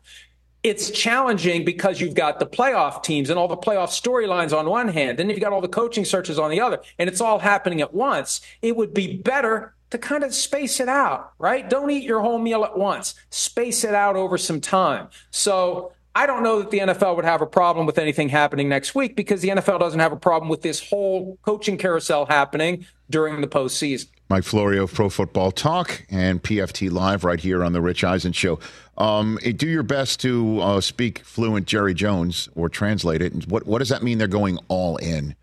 It's 0.63 0.91
challenging 0.91 1.63
because 1.65 2.01
you've 2.01 2.15
got 2.15 2.39
the 2.39 2.45
playoff 2.45 3.03
teams 3.03 3.29
and 3.29 3.37
all 3.37 3.47
the 3.47 3.57
playoff 3.57 3.89
storylines 3.89 4.57
on 4.57 4.67
one 4.67 4.87
hand, 4.87 5.19
then 5.19 5.29
you've 5.29 5.39
got 5.39 5.53
all 5.53 5.61
the 5.61 5.67
coaching 5.67 6.03
searches 6.03 6.39
on 6.39 6.49
the 6.49 6.59
other, 6.59 6.79
and 6.97 7.07
it's 7.07 7.21
all 7.21 7.39
happening 7.39 7.79
at 7.79 7.93
once. 7.93 8.41
It 8.61 8.75
would 8.75 8.93
be 8.93 9.17
better 9.17 9.75
to 9.89 9.97
kind 9.97 10.23
of 10.23 10.33
space 10.33 10.79
it 10.79 10.89
out, 10.89 11.33
right? 11.39 11.69
Don't 11.69 11.89
eat 11.89 12.03
your 12.03 12.21
whole 12.21 12.39
meal 12.39 12.63
at 12.63 12.77
once. 12.77 13.15
Space 13.29 13.83
it 13.83 13.93
out 13.93 14.15
over 14.15 14.37
some 14.37 14.59
time. 14.59 15.07
So 15.31 15.93
I 16.17 16.25
don't 16.25 16.41
know 16.41 16.59
that 16.59 16.71
the 16.71 16.79
NFL 16.79 17.15
would 17.15 17.25
have 17.25 17.41
a 17.41 17.45
problem 17.45 17.85
with 17.85 17.99
anything 17.99 18.29
happening 18.29 18.67
next 18.67 18.95
week 18.95 19.15
because 19.15 19.41
the 19.41 19.49
NFL 19.49 19.79
doesn't 19.79 19.99
have 19.99 20.11
a 20.11 20.17
problem 20.17 20.49
with 20.49 20.63
this 20.63 20.89
whole 20.89 21.37
coaching 21.43 21.77
carousel 21.77 22.25
happening 22.25 22.87
during 23.09 23.39
the 23.39 23.47
postseason. 23.47 24.07
Mike 24.29 24.43
Florio, 24.43 24.87
Pro 24.87 25.09
Football 25.09 25.51
Talk, 25.51 26.05
and 26.09 26.41
PFT 26.41 26.91
Live 26.91 27.23
right 27.23 27.39
here 27.39 27.63
on 27.63 27.71
the 27.71 27.81
Rich 27.81 28.03
Eisen 28.03 28.33
Show. 28.33 28.59
Um, 28.97 29.37
do 29.55 29.67
your 29.67 29.83
best 29.83 30.19
to 30.21 30.59
uh, 30.59 30.81
speak 30.81 31.19
fluent 31.19 31.67
Jerry 31.67 31.93
Jones 31.93 32.49
or 32.55 32.67
translate 32.67 33.21
it. 33.21 33.31
And 33.31 33.45
what 33.45 33.67
what 33.67 33.77
does 33.77 33.89
that 33.89 34.01
mean? 34.01 34.17
They're 34.17 34.27
going 34.27 34.57
all 34.67 34.97
in. 34.97 35.35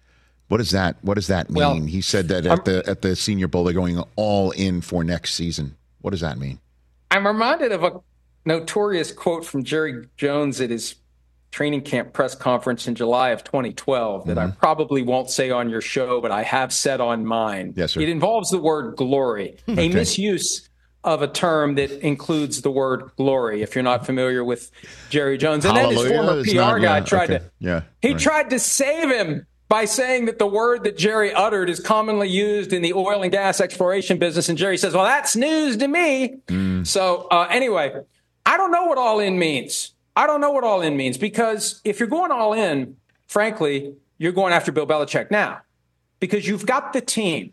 What 0.54 0.58
does 0.58 0.70
that 0.70 0.98
What 1.02 1.14
does 1.14 1.26
that 1.26 1.50
mean? 1.50 1.56
Well, 1.56 1.74
he 1.80 2.00
said 2.00 2.28
that 2.28 2.46
at 2.46 2.58
I'm, 2.60 2.64
the 2.64 2.84
at 2.86 3.02
the 3.02 3.16
Senior 3.16 3.48
Bowl 3.48 3.64
they're 3.64 3.74
going 3.74 4.00
all 4.14 4.52
in 4.52 4.82
for 4.82 5.02
next 5.02 5.34
season. 5.34 5.76
What 6.00 6.12
does 6.12 6.20
that 6.20 6.38
mean? 6.38 6.60
I'm 7.10 7.26
reminded 7.26 7.72
of 7.72 7.82
a 7.82 8.00
notorious 8.44 9.10
quote 9.10 9.44
from 9.44 9.64
Jerry 9.64 10.06
Jones 10.16 10.60
at 10.60 10.70
his 10.70 10.94
training 11.50 11.80
camp 11.80 12.12
press 12.12 12.36
conference 12.36 12.86
in 12.86 12.94
July 12.94 13.30
of 13.30 13.42
2012 13.42 14.26
that 14.28 14.36
mm-hmm. 14.36 14.48
I 14.48 14.50
probably 14.52 15.02
won't 15.02 15.28
say 15.28 15.50
on 15.50 15.70
your 15.70 15.80
show, 15.80 16.20
but 16.20 16.30
I 16.30 16.44
have 16.44 16.72
said 16.72 17.00
on 17.00 17.26
mine. 17.26 17.74
Yes, 17.74 17.94
sir. 17.94 18.02
It 18.02 18.08
involves 18.08 18.50
the 18.50 18.60
word 18.60 18.94
glory, 18.94 19.56
okay. 19.68 19.86
a 19.86 19.92
misuse 19.92 20.68
of 21.02 21.20
a 21.20 21.26
term 21.26 21.74
that 21.74 21.90
includes 22.06 22.62
the 22.62 22.70
word 22.70 23.10
glory. 23.16 23.62
If 23.62 23.74
you're 23.74 23.82
not 23.82 24.06
familiar 24.06 24.44
with 24.44 24.70
Jerry 25.10 25.36
Jones, 25.36 25.64
and 25.64 25.76
Hallelujah. 25.76 26.08
then 26.10 26.38
his 26.44 26.54
former 26.54 26.70
PR 26.70 26.78
not, 26.78 26.80
guy 26.80 26.98
yeah, 26.98 27.04
tried 27.04 27.30
okay. 27.30 27.38
to, 27.38 27.50
yeah, 27.58 27.80
he 28.00 28.12
right. 28.12 28.20
tried 28.20 28.50
to 28.50 28.60
save 28.60 29.10
him 29.10 29.48
by 29.68 29.84
saying 29.84 30.26
that 30.26 30.38
the 30.38 30.46
word 30.46 30.84
that 30.84 30.96
Jerry 30.96 31.32
uttered 31.32 31.70
is 31.70 31.80
commonly 31.80 32.28
used 32.28 32.72
in 32.72 32.82
the 32.82 32.92
oil 32.92 33.22
and 33.22 33.32
gas 33.32 33.60
exploration 33.60 34.18
business. 34.18 34.48
And 34.48 34.58
Jerry 34.58 34.76
says, 34.76 34.94
well, 34.94 35.04
that's 35.04 35.36
news 35.36 35.76
to 35.78 35.88
me. 35.88 36.36
Mm. 36.48 36.86
So, 36.86 37.26
uh, 37.30 37.48
anyway, 37.50 38.02
I 38.44 38.56
don't 38.56 38.70
know 38.70 38.84
what 38.84 38.98
all 38.98 39.20
in 39.20 39.38
means. 39.38 39.92
I 40.16 40.26
don't 40.26 40.40
know 40.40 40.52
what 40.52 40.64
all 40.64 40.80
in 40.80 40.96
means 40.96 41.18
because 41.18 41.80
if 41.84 41.98
you're 41.98 42.08
going 42.08 42.30
all 42.30 42.52
in, 42.52 42.96
frankly, 43.26 43.94
you're 44.18 44.32
going 44.32 44.52
after 44.52 44.70
Bill 44.70 44.86
Belichick 44.86 45.30
now 45.30 45.62
because 46.20 46.46
you've 46.46 46.66
got 46.66 46.92
the 46.92 47.00
team. 47.00 47.52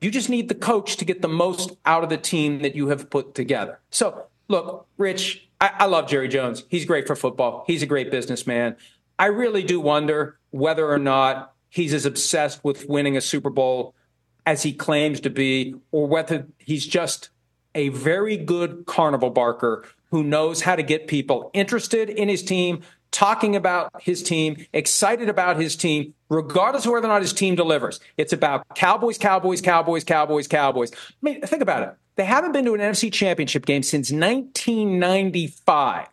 You 0.00 0.10
just 0.10 0.28
need 0.28 0.48
the 0.48 0.54
coach 0.54 0.98
to 0.98 1.04
get 1.06 1.22
the 1.22 1.28
most 1.28 1.72
out 1.86 2.04
of 2.04 2.10
the 2.10 2.18
team 2.18 2.60
that 2.60 2.76
you 2.76 2.88
have 2.88 3.08
put 3.08 3.34
together. 3.34 3.80
So, 3.90 4.26
look, 4.48 4.86
Rich, 4.98 5.48
I, 5.60 5.70
I 5.78 5.84
love 5.86 6.08
Jerry 6.08 6.28
Jones. 6.28 6.64
He's 6.68 6.84
great 6.84 7.06
for 7.06 7.16
football. 7.16 7.64
He's 7.66 7.82
a 7.82 7.86
great 7.86 8.10
businessman. 8.10 8.76
I 9.18 9.26
really 9.26 9.62
do 9.62 9.80
wonder 9.80 10.38
whether 10.50 10.90
or 10.90 10.98
not 10.98 11.52
he's 11.68 11.94
as 11.94 12.06
obsessed 12.06 12.64
with 12.64 12.88
winning 12.88 13.16
a 13.16 13.20
Super 13.20 13.50
Bowl 13.50 13.94
as 14.44 14.62
he 14.62 14.72
claims 14.72 15.20
to 15.20 15.30
be, 15.30 15.74
or 15.90 16.06
whether 16.06 16.46
he's 16.58 16.86
just 16.86 17.30
a 17.74 17.88
very 17.90 18.36
good 18.36 18.84
carnival 18.86 19.30
barker 19.30 19.84
who 20.10 20.22
knows 20.22 20.62
how 20.62 20.76
to 20.76 20.82
get 20.82 21.08
people 21.08 21.50
interested 21.52 22.08
in 22.08 22.28
his 22.28 22.42
team, 22.42 22.80
talking 23.10 23.56
about 23.56 23.90
his 24.00 24.22
team, 24.22 24.64
excited 24.72 25.28
about 25.28 25.58
his 25.58 25.74
team, 25.74 26.14
regardless 26.28 26.86
of 26.86 26.92
whether 26.92 27.06
or 27.06 27.10
not 27.10 27.22
his 27.22 27.32
team 27.32 27.56
delivers. 27.56 27.98
It's 28.16 28.32
about 28.32 28.64
Cowboys, 28.74 29.18
Cowboys, 29.18 29.60
Cowboys, 29.60 30.04
Cowboys, 30.04 30.46
Cowboys. 30.46 30.92
I 30.92 30.96
mean, 31.22 31.40
think 31.42 31.62
about 31.62 31.82
it. 31.82 31.92
They 32.14 32.24
haven't 32.24 32.52
been 32.52 32.64
to 32.66 32.74
an 32.74 32.80
NFC 32.80 33.12
championship 33.12 33.66
game 33.66 33.82
since 33.82 34.12
1995, 34.12 36.06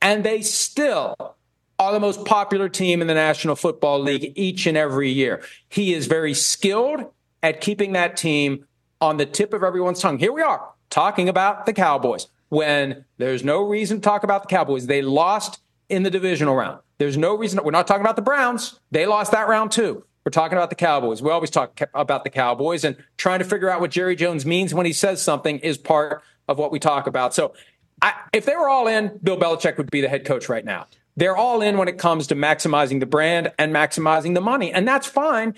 and 0.00 0.24
they 0.24 0.40
still 0.40 1.34
are 1.78 1.92
the 1.92 2.00
most 2.00 2.24
popular 2.24 2.68
team 2.68 3.00
in 3.00 3.08
the 3.08 3.14
National 3.14 3.56
Football 3.56 4.00
League 4.00 4.32
each 4.36 4.66
and 4.66 4.76
every 4.76 5.10
year. 5.10 5.42
He 5.68 5.94
is 5.94 6.06
very 6.06 6.34
skilled 6.34 7.12
at 7.42 7.60
keeping 7.60 7.92
that 7.92 8.16
team 8.16 8.66
on 9.00 9.16
the 9.16 9.26
tip 9.26 9.52
of 9.52 9.62
everyone's 9.62 10.00
tongue. 10.00 10.18
Here 10.18 10.32
we 10.32 10.42
are 10.42 10.68
talking 10.90 11.28
about 11.28 11.66
the 11.66 11.72
Cowboys 11.72 12.28
when 12.50 13.04
there's 13.16 13.42
no 13.42 13.62
reason 13.62 13.98
to 13.98 14.02
talk 14.02 14.22
about 14.22 14.42
the 14.42 14.48
Cowboys. 14.48 14.86
They 14.86 15.02
lost 15.02 15.60
in 15.88 16.02
the 16.02 16.10
divisional 16.10 16.54
round. 16.54 16.80
There's 16.98 17.16
no 17.16 17.36
reason. 17.36 17.58
We're 17.64 17.72
not 17.72 17.86
talking 17.86 18.02
about 18.02 18.16
the 18.16 18.22
Browns. 18.22 18.78
They 18.92 19.06
lost 19.06 19.32
that 19.32 19.48
round 19.48 19.72
too. 19.72 20.04
We're 20.24 20.30
talking 20.30 20.56
about 20.56 20.70
the 20.70 20.76
Cowboys. 20.76 21.20
We 21.20 21.30
always 21.30 21.50
talk 21.50 21.80
about 21.94 22.22
the 22.22 22.30
Cowboys 22.30 22.84
and 22.84 22.96
trying 23.16 23.40
to 23.40 23.44
figure 23.44 23.68
out 23.68 23.80
what 23.80 23.90
Jerry 23.90 24.14
Jones 24.14 24.46
means 24.46 24.72
when 24.72 24.86
he 24.86 24.92
says 24.92 25.20
something 25.20 25.58
is 25.58 25.78
part 25.78 26.22
of 26.46 26.58
what 26.58 26.70
we 26.70 26.78
talk 26.78 27.08
about. 27.08 27.34
So 27.34 27.54
I, 28.00 28.14
if 28.32 28.44
they 28.44 28.54
were 28.54 28.68
all 28.68 28.86
in, 28.86 29.18
Bill 29.22 29.36
Belichick 29.36 29.78
would 29.78 29.90
be 29.90 30.00
the 30.00 30.08
head 30.08 30.24
coach 30.24 30.48
right 30.48 30.64
now. 30.64 30.86
They're 31.16 31.36
all 31.36 31.60
in 31.60 31.76
when 31.76 31.88
it 31.88 31.98
comes 31.98 32.26
to 32.28 32.34
maximizing 32.34 33.00
the 33.00 33.06
brand 33.06 33.52
and 33.58 33.74
maximizing 33.74 34.34
the 34.34 34.40
money. 34.40 34.72
And 34.72 34.86
that's 34.88 35.06
fine. 35.06 35.54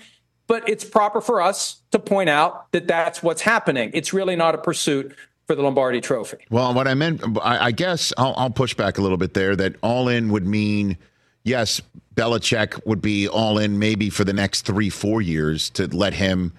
but 0.47 0.67
it's 0.69 0.83
proper 0.83 1.21
for 1.21 1.41
us 1.41 1.81
to 1.91 1.97
point 1.97 2.29
out 2.29 2.71
that 2.71 2.87
that's 2.87 3.23
what's 3.23 3.41
happening. 3.41 3.89
It's 3.93 4.13
really 4.13 4.35
not 4.35 4.53
a 4.53 4.59
pursuit 4.59 5.15
for 5.47 5.55
the 5.55 5.61
Lombardi 5.61 6.01
Trophy. 6.01 6.37
Well, 6.49 6.73
what 6.73 6.87
I 6.87 6.93
meant, 6.93 7.21
I, 7.41 7.65
I 7.65 7.71
guess 7.71 8.13
I'll, 8.17 8.33
I'll, 8.37 8.49
push 8.49 8.73
back 8.73 8.97
a 8.97 9.01
little 9.01 9.17
bit 9.17 9.33
there. 9.33 9.55
That 9.55 9.75
all 9.81 10.07
in 10.07 10.29
would 10.29 10.45
mean, 10.45 10.97
yes, 11.43 11.81
Belichick 12.15 12.85
would 12.85 13.01
be 13.01 13.27
all 13.27 13.57
in 13.57 13.79
maybe 13.79 14.09
for 14.09 14.23
the 14.23 14.33
next 14.33 14.61
three, 14.65 14.89
four 14.89 15.21
years 15.21 15.69
to 15.71 15.87
let 15.87 16.13
him, 16.13 16.53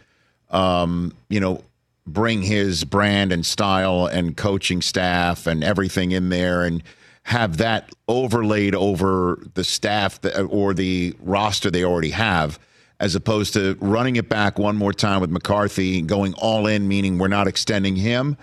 um, 0.51 1.13
you 1.29 1.41
know, 1.41 1.63
bring 2.07 2.43
his 2.43 2.85
brand 2.85 3.33
and 3.33 3.45
style 3.45 4.07
and 4.07 4.37
coaching 4.37 4.81
staff 4.81 5.47
and 5.47 5.65
everything 5.65 6.13
in 6.13 6.29
there 6.29 6.65
and 6.65 6.83
have 7.27 7.57
that 7.59 7.93
overlaid 8.09 8.75
over 8.75 9.43
the 9.55 9.65
staff 9.65 10.19
or 10.49 10.73
the 10.75 11.15
roster 11.21 11.71
they 11.71 11.85
already 11.85 12.11
have 12.11 12.59
as 12.99 13.15
opposed 13.15 13.53
to 13.53 13.77
running 13.81 14.17
it 14.17 14.29
back 14.29 14.59
one 14.59 14.77
more 14.77 14.93
time 14.93 15.21
with 15.21 15.31
McCarthy 15.31 16.01
going 16.03 16.33
all 16.35 16.67
in 16.67 16.89
meaning 16.89 17.19
we're 17.19 17.29
not 17.29 17.47
extending 17.47 17.97
him 17.97 18.37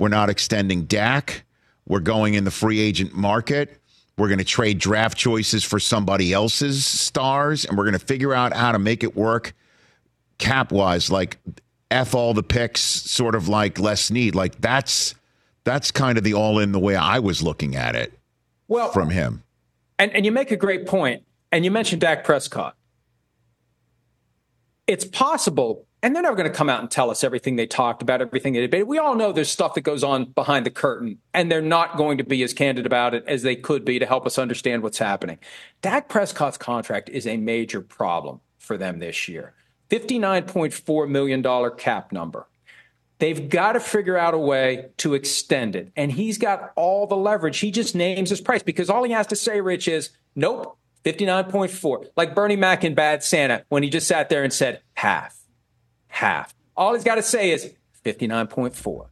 we're 0.00 0.08
not 0.08 0.30
extending 0.30 0.86
Dak. 0.86 1.44
We're 1.86 2.00
going 2.00 2.32
in 2.32 2.44
the 2.44 2.50
free 2.50 2.80
agent 2.80 3.14
market. 3.14 3.78
We're 4.16 4.28
going 4.28 4.38
to 4.38 4.44
trade 4.44 4.78
draft 4.78 5.16
choices 5.16 5.62
for 5.62 5.78
somebody 5.78 6.32
else's 6.32 6.86
stars, 6.86 7.66
and 7.66 7.76
we're 7.76 7.84
going 7.84 7.98
to 7.98 8.04
figure 8.04 8.32
out 8.32 8.54
how 8.56 8.72
to 8.72 8.78
make 8.78 9.04
it 9.04 9.14
work 9.14 9.52
cap 10.38 10.72
wise. 10.72 11.10
Like 11.10 11.36
f 11.90 12.14
all 12.14 12.32
the 12.32 12.42
picks, 12.42 12.80
sort 12.80 13.34
of 13.34 13.48
like 13.48 13.78
less 13.78 14.10
need. 14.10 14.34
Like 14.34 14.58
that's 14.60 15.14
that's 15.64 15.90
kind 15.90 16.16
of 16.16 16.24
the 16.24 16.32
all 16.32 16.58
in 16.58 16.72
the 16.72 16.80
way 16.80 16.96
I 16.96 17.18
was 17.18 17.42
looking 17.42 17.76
at 17.76 17.94
it. 17.94 18.18
Well, 18.70 18.90
from 18.90 19.10
him, 19.10 19.42
and 19.98 20.10
and 20.14 20.24
you 20.24 20.32
make 20.32 20.50
a 20.50 20.56
great 20.56 20.86
point, 20.86 21.24
and 21.52 21.62
you 21.62 21.70
mentioned 21.70 22.00
Dak 22.00 22.24
Prescott. 22.24 22.74
It's 24.86 25.04
possible 25.04 25.86
and 26.02 26.14
they're 26.14 26.22
never 26.22 26.36
going 26.36 26.50
to 26.50 26.56
come 26.56 26.70
out 26.70 26.80
and 26.80 26.90
tell 26.90 27.10
us 27.10 27.22
everything 27.22 27.56
they 27.56 27.66
talked 27.66 28.00
about, 28.02 28.22
everything 28.22 28.54
they 28.54 28.60
debated. 28.60 28.86
We 28.86 28.98
all 28.98 29.14
know 29.14 29.32
there's 29.32 29.50
stuff 29.50 29.74
that 29.74 29.82
goes 29.82 30.02
on 30.02 30.26
behind 30.26 30.64
the 30.64 30.70
curtain, 30.70 31.18
and 31.34 31.50
they're 31.50 31.60
not 31.60 31.96
going 31.96 32.18
to 32.18 32.24
be 32.24 32.42
as 32.42 32.54
candid 32.54 32.86
about 32.86 33.14
it 33.14 33.24
as 33.26 33.42
they 33.42 33.56
could 33.56 33.84
be 33.84 33.98
to 33.98 34.06
help 34.06 34.26
us 34.26 34.38
understand 34.38 34.82
what's 34.82 34.98
happening. 34.98 35.38
Dak 35.82 36.08
Prescott's 36.08 36.56
contract 36.56 37.10
is 37.10 37.26
a 37.26 37.36
major 37.36 37.82
problem 37.82 38.40
for 38.58 38.78
them 38.78 38.98
this 38.98 39.28
year. 39.28 39.52
$59.4 39.90 41.08
million 41.08 41.70
cap 41.76 42.12
number. 42.12 42.46
They've 43.20 43.48
got 43.48 43.72
to 43.72 43.80
figure 43.80 44.18
out 44.18 44.34
a 44.34 44.38
way 44.38 44.90
to 44.98 45.14
extend 45.14 45.76
it. 45.76 45.92
And 45.94 46.10
he's 46.10 46.38
got 46.38 46.72
all 46.74 47.06
the 47.06 47.16
leverage. 47.16 47.58
He 47.58 47.70
just 47.70 47.94
names 47.94 48.30
his 48.30 48.40
price 48.40 48.62
because 48.62 48.90
all 48.90 49.04
he 49.04 49.12
has 49.12 49.28
to 49.28 49.36
say, 49.36 49.60
Rich, 49.60 49.86
is 49.88 50.10
nope, 50.34 50.76
59.4. 51.04 52.08
Like 52.16 52.34
Bernie 52.34 52.56
Mac 52.56 52.82
in 52.82 52.94
Bad 52.94 53.22
Santa 53.22 53.64
when 53.68 53.82
he 53.82 53.90
just 53.90 54.08
sat 54.08 54.28
there 54.28 54.42
and 54.42 54.52
said 54.52 54.80
half 54.94 55.40
half. 56.10 56.54
All 56.76 56.94
he's 56.94 57.04
got 57.04 57.16
to 57.16 57.22
say 57.22 57.50
is 57.50 57.72
59.4. 58.04 59.06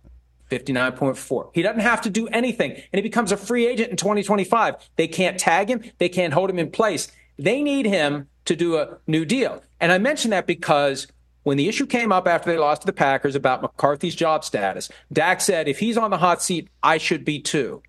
59.4. 0.50 1.50
He 1.54 1.62
doesn't 1.62 1.80
have 1.80 2.00
to 2.02 2.10
do 2.10 2.26
anything, 2.28 2.72
and 2.72 2.84
he 2.92 3.02
becomes 3.02 3.32
a 3.32 3.36
free 3.36 3.66
agent 3.66 3.90
in 3.90 3.96
2025. 3.96 4.76
They 4.96 5.08
can't 5.08 5.38
tag 5.38 5.68
him, 5.68 5.82
they 5.98 6.08
can't 6.08 6.32
hold 6.32 6.50
him 6.50 6.58
in 6.58 6.70
place. 6.70 7.10
They 7.38 7.62
need 7.62 7.86
him 7.86 8.28
to 8.46 8.56
do 8.56 8.78
a 8.78 8.98
new 9.06 9.24
deal. 9.24 9.62
And 9.78 9.92
I 9.92 9.98
mention 9.98 10.30
that 10.30 10.46
because 10.46 11.06
when 11.48 11.56
the 11.56 11.66
issue 11.66 11.86
came 11.86 12.12
up 12.12 12.28
after 12.28 12.50
they 12.50 12.58
lost 12.58 12.82
to 12.82 12.86
the 12.86 12.92
Packers 12.92 13.34
about 13.34 13.62
McCarthy's 13.62 14.14
job 14.14 14.44
status, 14.44 14.90
Dak 15.10 15.40
said, 15.40 15.66
if 15.66 15.78
he's 15.78 15.96
on 15.96 16.10
the 16.10 16.18
hot 16.18 16.42
seat, 16.42 16.68
I 16.82 16.98
should 16.98 17.24
be 17.24 17.40
too. 17.40 17.82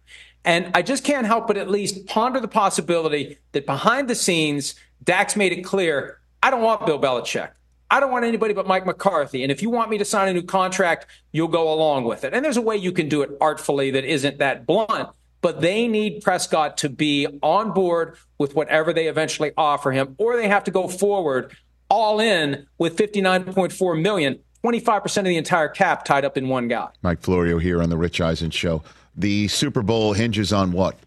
And 0.46 0.72
I 0.74 0.82
just 0.82 1.04
can't 1.04 1.28
help 1.28 1.46
but 1.46 1.58
at 1.58 1.70
least 1.70 2.06
ponder 2.06 2.40
the 2.40 2.48
possibility 2.48 3.38
that 3.52 3.66
behind 3.66 4.10
the 4.10 4.16
scenes, 4.16 4.76
Dak's 5.04 5.36
made 5.36 5.52
it 5.52 5.64
clear 5.64 6.22
I 6.42 6.52
don't 6.52 6.62
want 6.62 6.86
Bill 6.86 7.02
Belichick. 7.02 7.52
I 7.92 8.00
don't 8.00 8.12
want 8.14 8.24
anybody 8.24 8.54
but 8.54 8.66
Mike 8.66 8.86
McCarthy. 8.86 9.44
And 9.44 9.52
if 9.52 9.62
you 9.62 9.70
want 9.70 9.90
me 9.90 9.98
to 9.98 10.06
sign 10.06 10.30
a 10.30 10.34
new 10.34 10.44
contract, 10.44 11.08
you'll 11.34 11.50
go 11.50 11.74
along 11.74 12.06
with 12.06 12.24
it. 12.24 12.34
And 12.34 12.46
there's 12.46 12.56
a 12.56 12.62
way 12.62 12.78
you 12.78 12.94
can 12.94 13.10
do 13.10 13.24
it 13.24 13.32
artfully 13.42 13.92
that 13.92 14.06
isn't 14.06 14.38
that 14.38 14.66
blunt. 14.66 15.10
But 15.42 15.60
they 15.60 15.86
need 15.86 16.24
Prescott 16.24 16.78
to 16.78 16.88
be 16.88 17.28
on 17.42 17.74
board 17.74 18.16
with 18.38 18.56
whatever 18.56 18.94
they 18.94 19.08
eventually 19.08 19.52
offer 19.58 19.92
him, 19.92 20.16
or 20.18 20.38
they 20.38 20.48
have 20.48 20.64
to 20.64 20.72
go 20.72 20.88
forward 20.88 21.54
all 21.90 22.20
in 22.20 22.68
with 22.78 22.96
59.4 22.96 24.02
million, 24.02 24.40
25% 24.64 25.18
of 25.18 25.24
the 25.26 25.38
entire 25.38 25.70
cap 25.70 26.06
tied 26.06 26.26
up 26.26 26.38
in 26.38 26.48
one 26.48 26.68
guy. 26.68 26.90
Mike 27.02 27.22
Florio 27.22 27.58
here 27.58 27.82
on 27.82 27.90
the 27.90 27.98
Rich 27.98 28.22
Eisen 28.22 28.52
show. 28.52 28.84
The 29.16 29.48
Super 29.48 29.82
Bowl 29.82 30.14
hinges 30.14 30.54
on 30.54 30.72
what? 30.72 30.98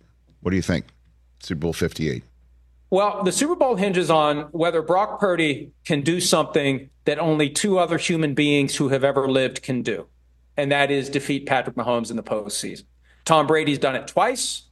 What 0.41 0.51
do 0.51 0.57
you 0.57 0.63
think? 0.63 0.87
Super 1.41 1.61
Bowl 1.61 1.73
58. 1.73 2.23
Well, 2.91 3.23
the 3.23 3.33
Super 3.33 3.57
Bowl 3.57 3.77
hinges 3.77 4.11
on 4.11 4.43
whether 4.53 4.83
Brock 4.83 5.19
Purdy 5.19 5.73
can 5.85 6.03
do 6.03 6.21
something 6.21 6.91
that 7.05 7.19
only 7.19 7.49
two 7.49 7.79
other 7.79 7.97
human 7.97 8.35
beings 8.35 8.77
who 8.77 8.91
have 8.91 9.03
ever 9.03 9.31
lived 9.31 9.63
can 9.63 9.83
do, 9.83 10.09
and 10.57 10.71
that 10.73 10.91
is 10.91 11.09
defeat 11.09 11.47
Patrick 11.47 11.75
Mahomes 11.75 12.11
in 12.11 12.17
the 12.17 12.23
postseason. 12.23 12.85
Tom 13.25 13.47
Brady's 13.47 13.79
done 13.79 13.97
it 13.97 14.09
twice, 14.09 14.65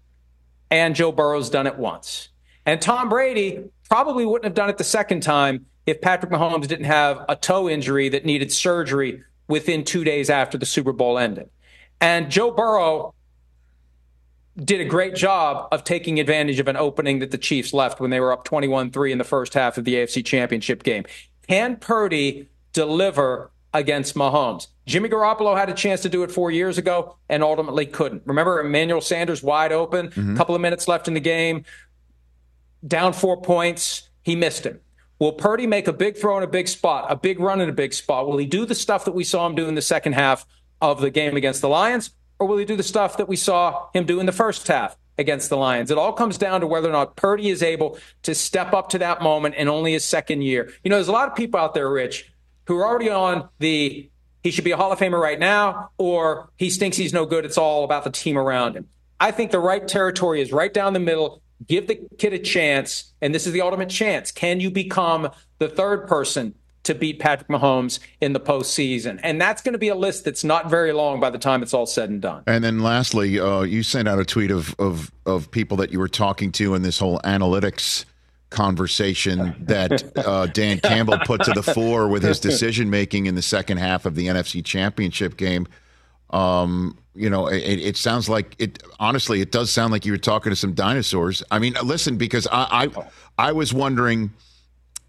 and 0.70 0.94
Joe 0.94 1.12
Burrow's 1.12 1.48
done 1.48 1.66
it 1.66 1.78
once. 1.78 2.28
And 2.66 2.80
Tom 2.80 3.08
Brady 3.08 3.70
probably 3.88 4.26
wouldn't 4.26 4.44
have 4.44 4.54
done 4.54 4.68
it 4.68 4.76
the 4.76 4.84
second 4.84 5.22
time 5.22 5.66
if 5.90 6.00
Patrick 6.00 6.32
Mahomes 6.32 6.66
didn't 6.66 6.86
have 6.86 7.24
a 7.28 7.36
toe 7.36 7.68
injury 7.68 8.08
that 8.08 8.24
needed 8.24 8.52
surgery 8.52 9.22
within 9.48 9.84
two 9.84 10.04
days 10.04 10.30
after 10.30 10.56
the 10.56 10.66
Super 10.66 10.92
Bowl 10.92 11.18
ended. 11.18 11.50
And 12.00 12.30
Joe 12.30 12.50
Burrow 12.50 13.14
did 14.56 14.80
a 14.80 14.84
great 14.84 15.14
job 15.14 15.68
of 15.72 15.84
taking 15.84 16.20
advantage 16.20 16.58
of 16.60 16.68
an 16.68 16.76
opening 16.76 17.18
that 17.18 17.30
the 17.30 17.38
Chiefs 17.38 17.72
left 17.72 18.00
when 18.00 18.10
they 18.10 18.20
were 18.20 18.32
up 18.32 18.44
21 18.44 18.90
3 18.90 19.12
in 19.12 19.18
the 19.18 19.24
first 19.24 19.54
half 19.54 19.78
of 19.78 19.84
the 19.84 19.94
AFC 19.94 20.24
Championship 20.24 20.82
game. 20.82 21.04
Can 21.48 21.76
Purdy 21.76 22.48
deliver 22.72 23.50
against 23.74 24.14
Mahomes? 24.14 24.68
Jimmy 24.86 25.08
Garoppolo 25.08 25.56
had 25.56 25.68
a 25.68 25.74
chance 25.74 26.02
to 26.02 26.08
do 26.08 26.22
it 26.22 26.30
four 26.30 26.50
years 26.50 26.78
ago 26.78 27.16
and 27.28 27.42
ultimately 27.42 27.86
couldn't. 27.86 28.22
Remember 28.26 28.60
Emmanuel 28.60 29.00
Sanders 29.00 29.42
wide 29.42 29.72
open, 29.72 30.06
a 30.06 30.10
mm-hmm. 30.10 30.36
couple 30.36 30.54
of 30.54 30.60
minutes 30.60 30.88
left 30.88 31.08
in 31.08 31.14
the 31.14 31.20
game, 31.20 31.64
down 32.86 33.12
four 33.12 33.40
points. 33.40 34.08
He 34.22 34.36
missed 34.36 34.64
him. 34.64 34.80
Will 35.20 35.32
Purdy 35.32 35.68
make 35.68 35.86
a 35.86 35.92
big 35.92 36.16
throw 36.16 36.38
in 36.38 36.42
a 36.42 36.48
big 36.48 36.66
spot, 36.66 37.06
a 37.08 37.14
big 37.14 37.38
run 37.38 37.60
in 37.60 37.68
a 37.68 37.72
big 37.72 37.94
spot? 37.94 38.26
Will 38.26 38.38
he 38.38 38.46
do 38.46 38.66
the 38.66 38.74
stuff 38.74 39.04
that 39.04 39.12
we 39.12 39.22
saw 39.22 39.46
him 39.46 39.54
do 39.54 39.68
in 39.68 39.76
the 39.76 39.82
second 39.82 40.14
half 40.14 40.44
of 40.80 41.00
the 41.00 41.10
game 41.10 41.36
against 41.36 41.60
the 41.60 41.68
Lions? 41.68 42.10
or 42.40 42.46
will 42.46 42.56
he 42.56 42.64
do 42.64 42.74
the 42.74 42.82
stuff 42.82 43.18
that 43.18 43.28
we 43.28 43.36
saw 43.36 43.88
him 43.92 44.06
do 44.06 44.18
in 44.18 44.26
the 44.26 44.32
first 44.32 44.66
half 44.66 44.96
against 45.18 45.50
the 45.50 45.56
Lions? 45.56 45.90
It 45.90 45.98
all 45.98 46.14
comes 46.14 46.38
down 46.38 46.62
to 46.62 46.66
whether 46.66 46.88
or 46.88 46.92
not 46.92 47.14
Purdy 47.14 47.50
is 47.50 47.62
able 47.62 47.98
to 48.22 48.34
step 48.34 48.72
up 48.72 48.88
to 48.88 48.98
that 48.98 49.22
moment 49.22 49.54
in 49.54 49.68
only 49.68 49.92
his 49.92 50.04
second 50.04 50.42
year. 50.42 50.72
You 50.82 50.88
know, 50.88 50.96
there's 50.96 51.08
a 51.08 51.12
lot 51.12 51.28
of 51.28 51.36
people 51.36 51.60
out 51.60 51.74
there, 51.74 51.88
Rich, 51.88 52.32
who 52.64 52.78
are 52.78 52.86
already 52.86 53.10
on 53.10 53.48
the 53.60 54.10
he 54.42 54.50
should 54.50 54.64
be 54.64 54.70
a 54.70 54.76
Hall 54.78 54.90
of 54.90 54.98
Famer 54.98 55.20
right 55.20 55.38
now, 55.38 55.90
or 55.98 56.48
he 56.56 56.70
stinks 56.70 56.96
he's 56.96 57.12
no 57.12 57.26
good. 57.26 57.44
It's 57.44 57.58
all 57.58 57.84
about 57.84 58.04
the 58.04 58.10
team 58.10 58.38
around 58.38 58.74
him. 58.74 58.88
I 59.20 59.32
think 59.32 59.50
the 59.50 59.58
right 59.58 59.86
territory 59.86 60.40
is 60.40 60.50
right 60.50 60.72
down 60.72 60.94
the 60.94 60.98
middle. 60.98 61.42
Give 61.66 61.86
the 61.86 62.00
kid 62.18 62.32
a 62.32 62.38
chance, 62.38 63.12
and 63.20 63.34
this 63.34 63.46
is 63.46 63.52
the 63.52 63.60
ultimate 63.60 63.90
chance. 63.90 64.32
Can 64.32 64.60
you 64.60 64.70
become 64.70 65.30
the 65.58 65.68
third 65.68 66.08
person 66.08 66.54
to 66.82 66.94
beat 66.94 67.18
Patrick 67.18 67.48
Mahomes 67.48 67.98
in 68.20 68.32
the 68.32 68.40
postseason. 68.40 69.20
And 69.22 69.40
that's 69.40 69.62
going 69.62 69.74
to 69.74 69.78
be 69.78 69.88
a 69.88 69.94
list 69.94 70.24
that's 70.24 70.44
not 70.44 70.70
very 70.70 70.92
long 70.92 71.20
by 71.20 71.30
the 71.30 71.38
time 71.38 71.62
it's 71.62 71.74
all 71.74 71.86
said 71.86 72.10
and 72.10 72.22
done. 72.22 72.42
And 72.46 72.64
then 72.64 72.80
lastly, 72.80 73.38
uh, 73.38 73.62
you 73.62 73.82
sent 73.82 74.08
out 74.08 74.18
a 74.18 74.24
tweet 74.24 74.50
of, 74.50 74.74
of, 74.78 75.12
of 75.26 75.50
people 75.50 75.76
that 75.78 75.92
you 75.92 75.98
were 75.98 76.08
talking 76.08 76.52
to 76.52 76.74
in 76.74 76.82
this 76.82 76.98
whole 76.98 77.18
analytics 77.20 78.06
conversation 78.48 79.54
that 79.60 80.16
uh, 80.16 80.46
Dan 80.46 80.80
Campbell 80.80 81.18
put 81.24 81.42
to 81.44 81.52
the 81.52 81.62
fore 81.62 82.08
with 82.08 82.22
his 82.22 82.40
decision 82.40 82.90
making 82.90 83.26
in 83.26 83.34
the 83.34 83.42
second 83.42 83.76
half 83.76 84.06
of 84.06 84.14
the 84.14 84.28
NFC 84.28 84.64
Championship 84.64 85.36
game. 85.36 85.66
Um, 86.30 86.96
you 87.14 87.28
know, 87.28 87.48
it, 87.48 87.58
it, 87.58 87.96
sounds 87.96 88.28
like 88.28 88.54
it. 88.58 88.82
Honestly, 88.98 89.40
it 89.40 89.50
does 89.50 89.70
sound 89.70 89.92
like 89.92 90.06
you 90.06 90.12
were 90.12 90.18
talking 90.18 90.50
to 90.50 90.56
some 90.56 90.74
dinosaurs. 90.74 91.42
I 91.50 91.58
mean, 91.58 91.76
uh, 91.76 91.82
listen, 91.82 92.16
because 92.16 92.46
I, 92.50 92.86
I, 92.86 93.48
I 93.48 93.52
was 93.52 93.74
wondering– 93.74 94.32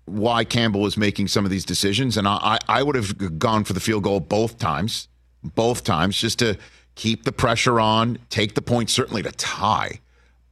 why 0.05 0.43
Campbell 0.43 0.81
was 0.81 0.97
making 0.97 1.27
some 1.27 1.45
of 1.45 1.51
these 1.51 1.65
decisions. 1.65 2.17
And 2.17 2.27
I, 2.27 2.57
I 2.67 2.83
would 2.83 2.95
have 2.95 3.39
gone 3.39 3.63
for 3.63 3.73
the 3.73 3.79
field 3.79 4.03
goal 4.03 4.19
both 4.19 4.57
times, 4.57 5.07
both 5.43 5.83
times, 5.83 6.17
just 6.17 6.39
to 6.39 6.57
keep 6.95 7.23
the 7.23 7.31
pressure 7.31 7.79
on, 7.79 8.19
take 8.29 8.55
the 8.55 8.61
point, 8.61 8.89
certainly 8.89 9.23
to 9.23 9.31
tie. 9.31 9.99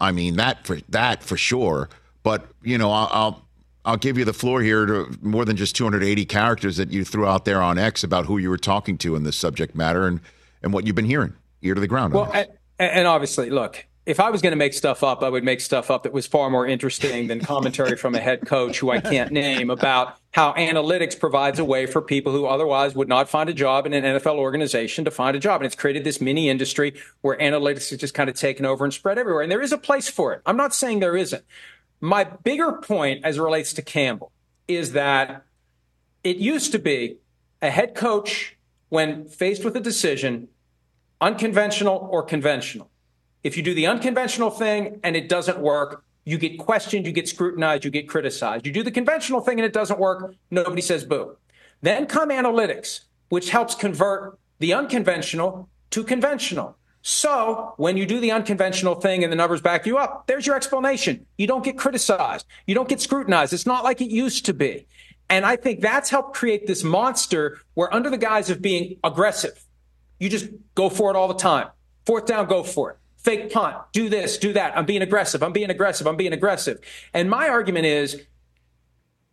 I 0.01 0.13
mean 0.13 0.37
that 0.37 0.65
for 0.65 0.79
that 0.89 1.23
for 1.23 1.35
sure. 1.35 1.89
But 2.23 2.47
you 2.63 2.77
know, 2.77 2.91
I'll, 2.91 3.09
I'll 3.11 3.45
I'll 3.83 3.97
give 3.97 4.17
you 4.17 4.23
the 4.23 4.33
floor 4.33 4.61
here 4.61 4.85
to 4.85 5.17
more 5.21 5.43
than 5.43 5.57
just 5.57 5.75
280 5.75 6.25
characters 6.25 6.77
that 6.77 6.91
you 6.91 7.03
threw 7.03 7.25
out 7.25 7.43
there 7.43 7.61
on 7.61 7.77
X 7.77 8.03
about 8.03 8.25
who 8.25 8.37
you 8.37 8.49
were 8.49 8.57
talking 8.57 8.97
to 8.99 9.15
in 9.15 9.23
this 9.23 9.35
subject 9.35 9.75
matter 9.75 10.07
and 10.07 10.21
and 10.61 10.73
what 10.73 10.85
you've 10.85 10.95
been 10.95 11.05
hearing 11.05 11.33
ear 11.61 11.73
to 11.73 11.81
the 11.81 11.87
ground. 11.87 12.13
Well, 12.13 12.31
and, 12.33 12.47
and 12.79 13.07
obviously, 13.07 13.49
look, 13.49 13.85
if 14.05 14.19
I 14.19 14.31
was 14.31 14.41
going 14.41 14.51
to 14.51 14.57
make 14.57 14.73
stuff 14.73 15.03
up, 15.03 15.21
I 15.21 15.29
would 15.29 15.43
make 15.43 15.61
stuff 15.61 15.91
up 15.91 16.03
that 16.03 16.13
was 16.13 16.25
far 16.25 16.49
more 16.49 16.65
interesting 16.65 17.27
than 17.27 17.41
commentary 17.41 17.95
from 17.95 18.15
a 18.15 18.19
head 18.19 18.47
coach 18.47 18.79
who 18.79 18.89
I 18.89 18.99
can't 18.99 19.31
name 19.31 19.69
about 19.69 20.17
how 20.31 20.53
analytics 20.53 21.19
provides 21.19 21.59
a 21.59 21.63
way 21.63 21.85
for 21.85 22.01
people 22.01 22.31
who 22.31 22.47
otherwise 22.47 22.95
would 22.95 23.07
not 23.07 23.29
find 23.29 23.49
a 23.49 23.53
job 23.53 23.85
in 23.85 23.93
an 23.93 24.03
NFL 24.03 24.37
organization 24.37 25.05
to 25.05 25.11
find 25.11 25.35
a 25.35 25.39
job. 25.39 25.61
And 25.61 25.67
it's 25.67 25.75
created 25.75 26.03
this 26.05 26.19
mini 26.19 26.49
industry 26.49 26.95
where 27.21 27.37
analytics 27.37 27.91
is 27.91 27.99
just 27.99 28.15
kind 28.15 28.29
of 28.31 28.35
taken 28.35 28.65
over 28.65 28.83
and 28.83 28.91
spread 28.91 29.19
everywhere. 29.19 29.43
And 29.43 29.51
there 29.51 29.61
is 29.61 29.71
a 29.71 29.77
place 29.77 30.09
for 30.09 30.33
it. 30.33 30.41
I'm 30.43 30.57
not 30.57 30.73
saying 30.73 31.01
there 31.01 31.17
isn't. 31.17 31.43
My 32.01 32.23
bigger 32.23 32.73
point 32.81 33.23
as 33.23 33.37
it 33.37 33.41
relates 33.41 33.73
to 33.73 33.83
Campbell 33.83 34.31
is 34.67 34.93
that 34.93 35.45
it 36.23 36.37
used 36.37 36.71
to 36.71 36.79
be 36.79 37.17
a 37.61 37.69
head 37.69 37.93
coach, 37.93 38.55
when 38.89 39.27
faced 39.27 39.63
with 39.63 39.75
a 39.75 39.79
decision, 39.79 40.49
unconventional 41.21 42.07
or 42.11 42.23
conventional. 42.23 42.89
If 43.43 43.55
you 43.55 43.63
do 43.63 43.73
the 43.73 43.87
unconventional 43.87 44.49
thing 44.49 44.99
and 45.03 45.15
it 45.15 45.29
doesn't 45.29 45.59
work, 45.59 46.03
you 46.25 46.37
get 46.37 46.59
questioned, 46.59 47.05
you 47.05 47.11
get 47.11 47.27
scrutinized, 47.27 47.85
you 47.85 47.91
get 47.91 48.07
criticized. 48.07 48.65
You 48.65 48.71
do 48.71 48.83
the 48.83 48.91
conventional 48.91 49.41
thing 49.41 49.59
and 49.59 49.65
it 49.65 49.73
doesn't 49.73 49.99
work, 49.99 50.35
nobody 50.51 50.81
says 50.81 51.03
boo. 51.03 51.37
Then 51.81 52.05
come 52.05 52.29
analytics, 52.29 53.01
which 53.29 53.49
helps 53.51 53.75
convert 53.75 54.37
the 54.59 54.73
unconventional 54.73 55.69
to 55.91 56.03
conventional. 56.03 56.75
So 57.01 57.73
when 57.77 57.95
you 57.95 58.05
do 58.05 58.19
the 58.19 58.31
unconventional 58.31 58.95
thing 58.95 59.23
and 59.23 59.31
the 59.31 59.37
numbers 59.37 59.61
back 59.61 59.85
you 59.85 59.97
up, 59.97 60.27
there's 60.27 60.45
your 60.45 60.57
explanation. 60.57 61.25
You 61.37 61.47
don't 61.47 61.63
get 61.63 61.77
criticized. 61.77 62.45
You 62.67 62.75
don't 62.75 62.89
get 62.89 62.99
scrutinized. 62.99 63.53
It's 63.53 63.65
not 63.65 63.85
like 63.85 64.01
it 64.01 64.09
used 64.09 64.45
to 64.47 64.53
be. 64.53 64.85
And 65.29 65.45
I 65.45 65.55
think 65.55 65.81
that's 65.81 66.09
helped 66.09 66.35
create 66.35 66.65
this 66.65 66.83
monster 66.83 67.59
where 67.75 67.93
under 67.93 68.09
the 68.09 68.17
guise 68.17 68.49
of 68.49 68.61
being 68.61 68.97
aggressive, 69.03 69.63
you 70.19 70.29
just 70.29 70.47
go 70.75 70.89
for 70.89 71.11
it 71.11 71.15
all 71.15 71.27
the 71.27 71.35
time. 71.35 71.67
Fourth 72.05 72.25
down, 72.25 72.47
go 72.47 72.63
for 72.63 72.91
it. 72.91 72.97
Fake 73.17 73.51
punt, 73.51 73.75
do 73.91 74.09
this, 74.09 74.37
do 74.37 74.53
that. 74.53 74.77
I'm 74.77 74.85
being 74.85 75.01
aggressive. 75.01 75.43
I'm 75.43 75.51
being 75.51 75.69
aggressive. 75.69 76.07
I'm 76.07 76.15
being 76.15 76.33
aggressive. 76.33 76.79
And 77.13 77.29
my 77.29 77.49
argument 77.49 77.85
is 77.85 78.25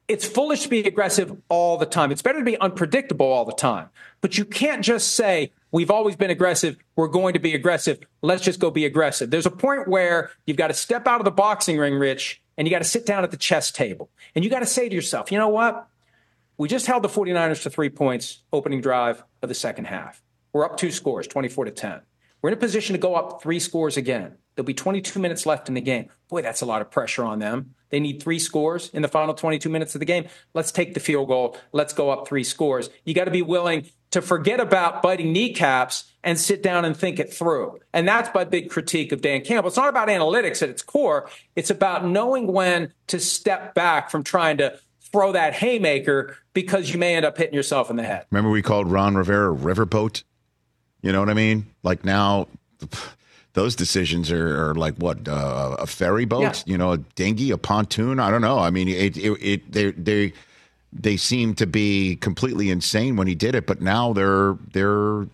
it's 0.09 0.25
foolish 0.27 0.63
to 0.63 0.69
be 0.69 0.81
aggressive 0.81 1.37
all 1.49 1.79
the 1.79 1.87
time. 1.87 2.13
It's 2.13 2.23
better 2.23 2.39
to 2.39 2.45
be 2.45 2.59
unpredictable 2.59 3.27
all 3.27 3.45
the 3.45 3.53
time. 3.53 3.89
But 4.21 4.39
you 4.39 4.45
can't 4.45 4.85
just 4.85 5.15
say, 5.15 5.53
we've 5.73 5.91
always 5.91 6.17
been 6.17 6.31
aggressive. 6.31 6.77
We're 6.95 7.09
going 7.09 7.35
to 7.35 7.41
be 7.41 7.55
aggressive. 7.55 8.01
Let's 8.23 8.43
just 8.43 8.61
go 8.61 8.71
be 8.71 8.85
aggressive. 8.85 9.31
There's 9.31 9.47
a 9.47 9.51
point 9.51 9.89
where 9.89 10.31
you've 10.47 10.57
got 10.57 10.69
to 10.69 10.75
step 10.75 11.07
out 11.07 11.21
of 11.21 11.25
the 11.25 11.31
boxing 11.31 11.79
ring, 11.79 11.95
Rich, 11.95 12.43
and 12.57 12.67
you 12.67 12.71
got 12.71 12.79
to 12.79 12.85
sit 12.85 13.07
down 13.07 13.25
at 13.25 13.31
the 13.31 13.37
chess 13.37 13.71
table. 13.71 14.11
And 14.35 14.45
you 14.45 14.51
got 14.51 14.61
to 14.61 14.67
say 14.67 14.89
to 14.89 14.95
yourself, 14.95 15.31
you 15.31 15.39
know 15.39 15.49
what? 15.49 15.89
We 16.59 16.69
just 16.69 16.87
held 16.87 17.03
the 17.03 17.09
49ers 17.09 17.63
to 17.65 17.71
three 17.71 17.91
points 17.91 18.43
opening 18.53 18.81
drive 18.81 19.23
of 19.43 19.49
the 19.49 19.55
second 19.55 19.87
half. 19.87 20.23
We're 20.53 20.65
up 20.65 20.79
two 20.79 20.91
scores, 20.91 21.27
24 21.27 21.67
to 21.67 21.71
10. 21.71 22.01
We're 22.41 22.51
in 22.51 22.55
a 22.55 22.59
position 22.59 22.95
to 22.95 22.99
go 22.99 23.15
up 23.15 23.43
three 23.43 23.61
scores 23.61 23.97
again. 23.97 24.37
There'll 24.55 24.67
be 24.67 24.75
22 24.75 25.21
minutes 25.21 25.45
left 25.45 25.69
in 25.69 25.75
the 25.75 25.83
game. 25.83 26.09
Boy, 26.29 26.41
that's 26.41 26.63
a 26.63 26.67
lot 26.67 26.81
of 26.81 26.91
pressure 26.91 27.25
on 27.25 27.41
them. 27.41 27.75
They 27.91 28.01
need 28.01 28.23
three 28.23 28.39
scores 28.39 28.89
in 28.91 29.03
the 29.03 29.09
final 29.09 29.35
22 29.35 29.69
minutes 29.69 29.95
of 29.95 29.99
the 29.99 30.07
game. 30.07 30.27
Let's 30.55 30.73
take 30.73 30.95
the 30.95 31.01
field 31.01 31.29
goal. 31.29 31.59
Let's 31.73 31.93
go 31.93 32.11
up 32.11 32.27
three 32.27 32.43
scores. 32.43 32.89
You 33.05 33.13
got 33.13 33.27
to 33.27 33.31
be 33.31 33.43
willing 33.43 33.87
to 34.17 34.23
forget 34.23 34.61
about 34.61 35.03
biting 35.03 35.31
kneecaps 35.31 36.11
and 36.25 36.39
sit 36.39 36.63
down 36.63 36.87
and 36.87 36.97
think 36.97 37.19
it 37.19 37.31
through. 37.31 37.79
And 37.93 38.09
that's 38.09 38.35
my 38.35 38.45
big 38.45 38.71
critique 38.71 39.13
of 39.13 39.21
Dan 39.21 39.43
Campbell. 39.43 39.69
It's 39.69 39.77
not 39.77 39.91
about 39.91 40.09
analytics 40.09 40.63
at 40.63 40.71
its 40.71 40.81
core. 40.81 41.29
It's 41.55 41.69
about 41.69 42.07
knowing 42.07 42.47
when 42.47 42.95
to 43.09 43.21
step 43.21 43.75
back 43.75 44.09
from 44.11 44.25
trying 44.25 44.57
to 44.57 44.79
throw 45.13 45.33
that 45.33 45.53
haymaker 45.53 46.39
because 46.55 46.91
you 46.91 46.99
may 46.99 47.15
end 47.15 47.27
up 47.27 47.37
hitting 47.37 47.53
yourself 47.53 47.91
in 47.91 47.97
the 47.97 48.05
head. 48.05 48.25
Remember 48.31 48.49
we 48.49 48.63
called 48.63 48.91
Ron 48.91 49.17
Rivera 49.17 49.55
riverboat? 49.55 50.23
You 51.03 51.13
know 51.13 51.21
what 51.21 51.29
I 51.29 51.35
mean? 51.35 51.67
Like 51.83 52.03
now 52.03 52.49
those 53.53 53.77
decisions 53.77 54.33
are, 54.33 54.71
are 54.71 54.75
like 54.75 54.95
what 54.95 55.29
uh, 55.29 55.77
a 55.79 55.87
ferry 55.87 56.25
boat, 56.25 56.41
yeah. 56.41 56.55
you 56.65 56.79
know, 56.79 56.93
a 56.93 56.97
dinghy, 56.97 57.51
a 57.51 57.59
pontoon. 57.59 58.19
I 58.19 58.31
don't 58.31 58.41
know. 58.41 58.61
I 58.61 58.71
mean, 58.71 58.89
it, 58.89 59.19
it, 59.19 59.39
it 59.43 59.73
they 59.73 59.91
they 59.91 60.33
they 61.03 61.17
seem 61.17 61.55
to 61.55 61.67
be 61.67 62.17
completely 62.17 62.71
insane 62.71 63.17
when 63.17 63.27
he 63.27 63.35
did 63.35 63.55
it, 63.55 63.67
but 63.67 63.81
now 63.81 64.13
they're 64.13 64.57
they're 64.73 65.27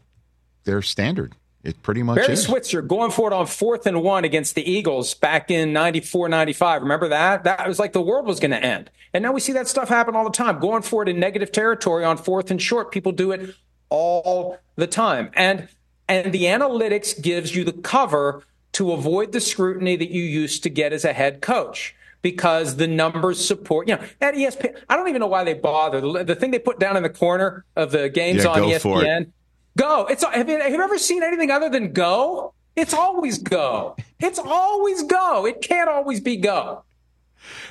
they're 0.65 0.83
standard. 0.83 1.35
It 1.65 1.81
pretty 1.83 2.03
much 2.03 2.17
Barry 2.17 2.33
is. 2.33 2.43
Switzer 2.43 2.83
going 2.83 3.13
for 3.13 3.31
it 3.31 3.35
on 3.35 3.47
fourth 3.47 3.87
and 3.87 4.03
one 4.03 4.25
against 4.25 4.57
the 4.57 4.69
Eagles 4.69 5.15
back 5.15 5.49
in 5.49 5.73
94, 5.73 6.29
95. 6.29 6.83
Remember 6.83 7.09
that? 7.09 7.45
That 7.45 7.69
was 7.69 7.79
like 7.79 7.93
the 7.93 8.03
world 8.03 8.27
was 8.27 8.41
going 8.41 8.51
to 8.51 8.63
end. 8.63 8.91
And 9.15 9.23
now 9.23 9.31
we 9.31 9.39
see 9.39 9.53
that 9.53 9.69
stuff 9.69 9.89
happen 9.89 10.17
all 10.17 10.25
the 10.25 10.31
time. 10.31 10.59
Going 10.59 10.83
for 10.83 11.05
it 11.05 11.09
in 11.09 11.21
negative 11.21 11.53
territory 11.53 12.05
on 12.05 12.17
fourth 12.17 12.51
and 12.51 12.61
short. 12.61 12.91
People 12.91 13.13
do 13.13 13.31
it 13.31 13.55
all 13.91 14.59
the 14.75 14.89
time. 14.89 15.31
And 15.35 15.69
and 16.09 16.33
the 16.33 16.45
analytics 16.45 17.21
gives 17.21 17.55
you 17.55 17.63
the 17.63 17.73
cover 17.73 18.43
to 18.73 18.93
avoid 18.93 19.33
the 19.33 19.41
scrutiny 19.41 19.97
that 19.97 20.11
you 20.11 20.23
used 20.23 20.63
to 20.65 20.71
get 20.71 20.93
as 20.93 21.05
a 21.05 21.13
head 21.13 21.41
coach 21.41 21.95
because 22.23 22.77
the 22.77 22.87
numbers 22.87 23.45
support. 23.45 23.89
You 23.89 23.97
know, 23.97 24.05
at 24.21 24.35
ESPN, 24.35 24.81
I 24.89 24.97
don't 24.97 25.09
even 25.09 25.21
know 25.21 25.27
why 25.27 25.45
they 25.45 25.55
bother. 25.55 26.01
The, 26.01 26.25
the 26.25 26.35
thing 26.35 26.53
they 26.53 26.59
put 26.59 26.79
down 26.79 26.97
in 26.97 27.03
the 27.03 27.11
corner 27.11 27.65
of 27.77 27.91
the 27.91 28.09
games 28.09 28.45
yeah, 28.45 28.51
on 28.51 28.59
ESPN, 28.63 29.23
it. 29.23 29.33
go. 29.77 30.07
It's 30.07 30.25
have 30.25 30.49
you, 30.49 30.59
have 30.59 30.73
you 30.73 30.81
ever 30.81 30.99
seen 30.99 31.23
anything 31.23 31.51
other 31.51 31.69
than 31.69 31.93
go? 31.93 32.55
It's 32.75 32.95
always 32.95 33.39
go. 33.39 33.97
It's 34.19 34.39
always 34.39 35.03
go. 35.03 35.47
It 35.47 35.61
can't 35.61 35.91
always 35.91 36.21
be 36.21 36.37
go. 36.37 36.85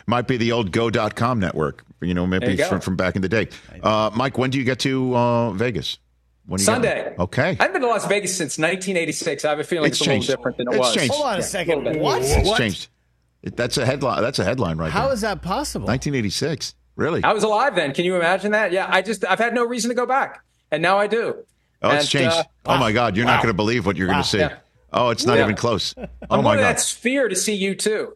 Might 0.06 0.28
be 0.28 0.38
the 0.38 0.52
old 0.52 0.72
go.com 0.72 1.40
network, 1.40 1.86
you 2.02 2.14
know, 2.14 2.28
maybe 2.28 2.54
you 2.54 2.66
from, 2.66 2.82
from 2.82 2.96
back 2.98 3.16
in 3.16 3.22
the 3.22 3.30
day. 3.30 3.48
Uh, 3.82 4.12
Mike, 4.14 4.38
when 4.38 4.50
do 4.50 4.58
you 4.58 4.66
get 4.66 4.80
to 4.80 5.16
uh, 5.16 5.52
Vegas? 5.52 5.98
Sunday. 6.58 7.16
Okay. 7.18 7.56
I've 7.60 7.72
been 7.72 7.82
to 7.82 7.88
Las 7.88 8.06
Vegas 8.08 8.36
since 8.36 8.58
1986. 8.58 9.46
I 9.46 9.50
have 9.50 9.60
a 9.60 9.64
feeling 9.64 9.88
it's, 9.88 10.02
it's 10.02 10.08
a 10.08 10.10
little 10.10 10.26
different 10.26 10.58
than 10.58 10.68
it 10.68 10.72
it's 10.72 10.80
was. 10.80 10.96
Changed. 10.96 11.14
Hold 11.14 11.26
on 11.26 11.40
a 11.40 11.44
second. 11.44 12.00
What? 12.00 12.22
It's 12.22 12.48
what? 12.50 12.58
changed. 12.58 12.90
That's 13.44 13.78
a 13.78 13.86
headline. 13.86 14.22
That's 14.22 14.40
a 14.40 14.44
headline 14.44 14.78
right 14.78 14.92
How 14.92 15.06
there. 15.06 15.14
is 15.14 15.22
that 15.22 15.42
possible? 15.42 15.88
1986. 15.88 16.76
Really? 16.96 17.24
I 17.24 17.34
was 17.34 17.44
alive 17.44 17.76
then. 17.76 17.94
Can 17.94 18.06
you 18.06 18.16
imagine 18.16 18.52
that? 18.52 18.72
Yeah. 18.72 18.88
I 18.90 19.02
just 19.02 19.26
I've 19.26 19.40
had 19.40 19.54
no 19.54 19.66
reason 19.66 19.90
to 19.90 19.96
go 19.96 20.06
back, 20.06 20.44
and 20.72 20.82
now 20.82 21.00
I 21.00 21.08
do. 21.08 21.36
Oh, 21.82 21.90
and, 21.90 22.00
it's 22.00 22.10
changed. 22.10 22.36
Uh, 22.36 22.44
oh 22.68 22.78
my 22.78 22.92
God! 22.92 23.16
You're 23.18 23.26
wow. 23.26 23.34
not 23.34 23.44
going 23.44 23.52
to 23.54 23.58
believe 23.58 23.86
what 23.86 23.98
you're 23.98 24.08
wow. 24.08 24.16
going 24.16 24.24
to 24.24 24.30
see. 24.30 24.40
Yeah. 24.40 24.58
Oh, 24.94 25.10
it's 25.10 25.26
not 25.26 25.38
yeah. 25.38 25.44
even 25.44 25.56
close. 25.56 25.96
Oh 26.30 26.38
I'm 26.38 26.44
my 26.44 26.56
God! 26.56 26.64
that 26.64 26.80
sphere 26.80 27.28
to 27.28 27.36
see 27.36 27.56
you 27.56 27.76
too. 27.76 28.14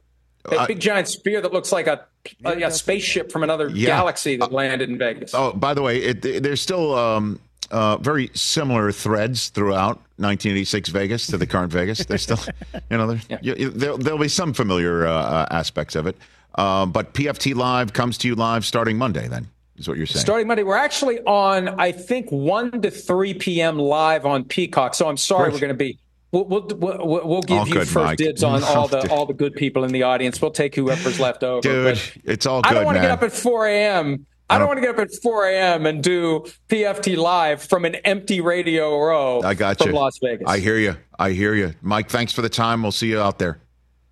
That 0.49 0.59
Uh, 0.59 0.67
big 0.67 0.80
giant 0.80 1.07
sphere 1.07 1.41
that 1.41 1.51
looks 1.51 1.71
like 1.71 1.88
a, 1.88 2.05
a, 2.45 2.61
a 2.63 2.71
spaceship 2.71 3.32
from 3.32 3.43
another 3.43 3.67
Yeah. 3.69 3.88
galaxy 3.88 4.38
that 4.38 4.53
landed 4.53 4.89
in 4.89 4.97
Vegas. 4.97 5.34
Oh, 5.34 5.51
by 5.51 5.73
the 5.73 5.82
way, 5.82 5.97
it, 5.97 6.21
there's 6.21 6.61
still 6.61 6.95
um, 6.95 7.41
uh, 7.72 7.97
very 7.97 8.30
similar 8.34 8.91
threads 8.91 9.49
throughout 9.49 9.97
1986 10.18 10.89
Vegas 10.89 11.28
to 11.28 11.38
the 11.38 11.47
current 11.47 11.72
Vegas. 11.72 12.05
There's 12.05 12.24
still, 12.24 12.39
you 12.89 12.97
know, 12.97 13.13
there, 13.13 13.39
you, 13.41 13.70
there, 13.70 13.97
there'll 13.97 14.20
be 14.20 14.28
some 14.28 14.53
familiar 14.53 15.07
uh, 15.07 15.11
uh, 15.11 15.45
aspects 15.51 15.95
of 15.95 16.07
it. 16.07 16.16
Um, 16.55 16.91
but 16.91 17.13
PFT 17.13 17.53
Live 17.55 17.93
comes 17.93 18.18
to 18.20 18.28
you 18.28 18.36
live 18.36 18.66
starting 18.66 18.97
Monday. 18.97 19.28
Then 19.28 19.47
is 19.78 19.88
what 19.88 19.97
you're 19.97 20.05
saying. 20.05 20.22
Starting 20.22 20.47
Monday, 20.47 20.63
we're 20.63 20.78
actually 20.78 21.20
on, 21.22 21.70
I 21.80 21.91
think, 21.91 22.32
1 22.32 22.82
to 22.82 22.91
3 22.91 23.34
p.m. 23.36 23.78
live 23.78 24.26
on 24.26 24.45
Peacock. 24.45 24.93
So 24.93 25.07
I'm 25.07 25.18
sorry 25.18 25.45
Great. 25.45 25.53
we're 25.53 25.59
going 25.59 25.70
to 25.70 25.76
be. 25.76 25.99
We'll, 26.32 26.45
we'll, 26.45 26.68
we'll, 26.76 27.28
we'll 27.28 27.41
give 27.41 27.57
All 27.59 27.68
you 27.68 27.74
good, 27.74 27.88
first 27.88 27.95
Mike. 27.95 28.18
dibs 28.18 28.43
on 28.43 28.61
all 28.66 28.88
the 28.88 29.09
all 29.09 29.26
the 29.26 29.34
good 29.34 29.53
people 29.55 29.86
in 29.86 29.91
the 29.91 30.03
audience. 30.03 30.41
We'll 30.41 30.51
take 30.51 30.76
whoever's 30.76 31.20
left 31.20 31.43
over. 31.43 31.61
Dude, 31.61 32.01
it's 32.26 32.45
all 32.45 32.61
good, 32.61 32.72
I 32.72 32.74
don't 32.74 32.86
want 32.86 32.97
to 32.97 33.01
get 33.01 33.11
up 33.11 33.24
at 33.24 33.32
4 33.32 33.68
a.m. 33.68 34.26
I 34.49 34.59
don't 34.59 34.67
want 34.67 34.77
to 34.77 34.81
get 34.81 34.91
up 34.91 34.99
at 34.99 35.13
4 35.23 35.49
a.m. 35.49 35.85
and 35.85 36.03
do 36.03 36.45
PFT 36.69 37.17
live 37.17 37.63
from 37.63 37.83
an 37.83 37.95
empty 37.95 38.41
radio 38.41 38.97
row 38.99 39.41
I 39.41 39.55
got 39.55 39.79
from 39.79 39.89
you. 39.89 39.95
Las 39.95 40.19
Vegas. 40.21 40.47
I 40.47 40.59
hear 40.59 40.77
you. 40.77 40.95
I 41.17 41.31
hear 41.31 41.55
you, 41.55 41.73
Mike. 41.81 42.09
Thanks 42.09 42.31
for 42.31 42.41
the 42.41 42.49
time. 42.49 42.83
We'll 42.83 42.91
see 42.91 43.09
you 43.09 43.19
out 43.19 43.39
there. 43.39 43.59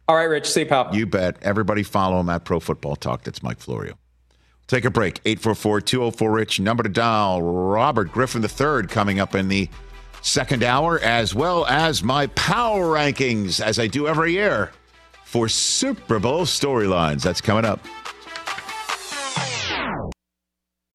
All 0.07 0.15
right, 0.15 0.23
Rich. 0.23 0.49
See 0.49 0.61
you, 0.61 0.65
pal. 0.65 0.89
You 0.93 1.05
bet. 1.05 1.37
Everybody 1.43 1.83
follow 1.83 2.19
him 2.19 2.29
at 2.29 2.45
Pro 2.45 2.59
Football 2.59 2.95
Talk. 2.95 3.23
That's 3.23 3.43
Mike 3.43 3.59
Florio. 3.59 3.97
Take 4.67 4.85
a 4.85 4.89
break. 4.89 5.19
844 5.25 5.81
204 5.81 6.31
Rich. 6.31 6.59
Number 6.59 6.83
to 6.83 6.89
dial. 6.89 7.41
Robert 7.41 8.11
Griffin 8.11 8.43
III 8.43 8.87
coming 8.87 9.19
up 9.19 9.35
in 9.35 9.49
the 9.49 9.69
second 10.21 10.63
hour, 10.63 10.99
as 10.99 11.35
well 11.35 11.65
as 11.67 12.03
my 12.03 12.27
power 12.27 12.85
rankings, 12.85 13.61
as 13.61 13.77
I 13.77 13.87
do 13.87 14.07
every 14.07 14.33
year 14.33 14.71
for 15.25 15.47
Super 15.47 16.19
Bowl 16.19 16.45
storylines. 16.45 17.21
That's 17.21 17.41
coming 17.41 17.65
up. 17.65 17.79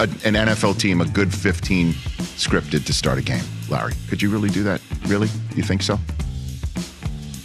a, 0.00 0.04
an 0.24 0.34
NFL 0.34 0.78
team 0.78 1.00
a 1.02 1.04
good 1.04 1.32
15 1.32 1.92
scripted 1.92 2.86
to 2.86 2.92
start 2.92 3.18
a 3.18 3.22
game, 3.22 3.44
Larry? 3.68 3.92
Could 4.08 4.22
you 4.22 4.30
really 4.30 4.48
do 4.48 4.62
that? 4.62 4.80
Really? 5.06 5.28
You 5.54 5.62
think 5.62 5.82
so? 5.82 5.98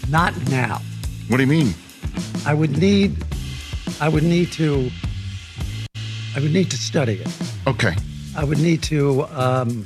Not 0.09 0.33
now. 0.49 0.81
What 1.27 1.37
do 1.37 1.43
you 1.43 1.49
mean? 1.49 1.73
I 2.45 2.53
would 2.53 2.77
need 2.77 3.23
I 3.99 4.07
would 4.07 4.23
need 4.23 4.51
to 4.53 4.89
I 6.35 6.39
would 6.39 6.53
need 6.53 6.71
to 6.71 6.77
study 6.77 7.15
it. 7.15 7.27
Okay. 7.67 7.95
I 8.37 8.43
would 8.43 8.59
need 8.59 8.83
to 8.83 9.23
um, 9.29 9.85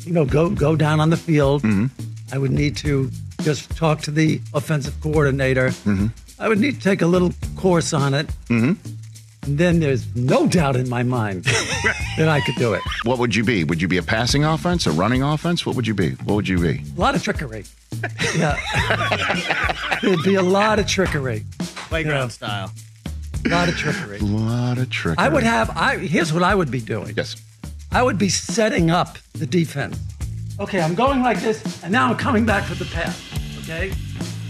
you 0.00 0.12
know 0.12 0.24
go 0.24 0.50
go 0.50 0.74
down 0.74 0.98
on 0.98 1.10
the 1.10 1.16
field. 1.16 1.62
Mm-hmm. 1.62 1.86
I 2.32 2.38
would 2.38 2.52
need 2.52 2.76
to 2.78 3.10
just 3.42 3.70
talk 3.76 4.00
to 4.02 4.10
the 4.10 4.40
offensive 4.54 5.00
coordinator. 5.00 5.68
Mm-hmm. 5.68 6.06
I 6.40 6.48
would 6.48 6.58
need 6.58 6.76
to 6.76 6.80
take 6.80 7.02
a 7.02 7.06
little 7.06 7.32
course 7.56 7.92
on 7.92 8.14
it. 8.14 8.26
Mm-hmm. 8.48 8.97
And 9.48 9.56
then 9.56 9.80
there's 9.80 10.14
no 10.14 10.46
doubt 10.46 10.76
in 10.76 10.90
my 10.90 11.02
mind 11.02 11.44
that 12.18 12.28
I 12.28 12.42
could 12.42 12.56
do 12.56 12.74
it. 12.74 12.82
What 13.04 13.18
would 13.18 13.34
you 13.34 13.42
be? 13.42 13.64
Would 13.64 13.80
you 13.80 13.88
be 13.88 13.96
a 13.96 14.02
passing 14.02 14.44
offense, 14.44 14.86
a 14.86 14.90
running 14.90 15.22
offense? 15.22 15.64
What 15.64 15.74
would 15.74 15.86
you 15.86 15.94
be? 15.94 16.10
What 16.10 16.34
would 16.34 16.48
you 16.48 16.58
be? 16.58 16.82
A 16.98 17.00
lot 17.00 17.14
of 17.14 17.22
trickery. 17.22 17.64
Yeah. 18.36 18.58
There'd 20.02 20.22
be 20.22 20.34
a 20.34 20.42
lot 20.42 20.78
of 20.78 20.86
trickery. 20.86 21.46
Playground 21.58 22.28
style. 22.28 22.70
A 23.46 23.48
lot 23.48 23.70
of 23.70 23.76
trickery. 23.78 24.18
A 24.18 24.24
lot 24.24 24.76
of 24.76 24.90
trickery. 24.90 25.24
I 25.24 25.30
would 25.30 25.44
have 25.44 25.70
I 25.74 25.96
here's 25.96 26.30
what 26.30 26.42
I 26.42 26.54
would 26.54 26.70
be 26.70 26.82
doing. 26.82 27.14
Yes. 27.16 27.34
I 27.90 28.02
would 28.02 28.18
be 28.18 28.28
setting 28.28 28.90
up 28.90 29.16
the 29.32 29.46
defense. 29.46 29.98
Okay, 30.60 30.82
I'm 30.82 30.94
going 30.94 31.22
like 31.22 31.40
this, 31.40 31.82
and 31.82 31.90
now 31.90 32.10
I'm 32.10 32.18
coming 32.18 32.44
back 32.44 32.64
for 32.64 32.74
the 32.74 32.84
pass. 32.84 33.18
Okay? 33.60 33.94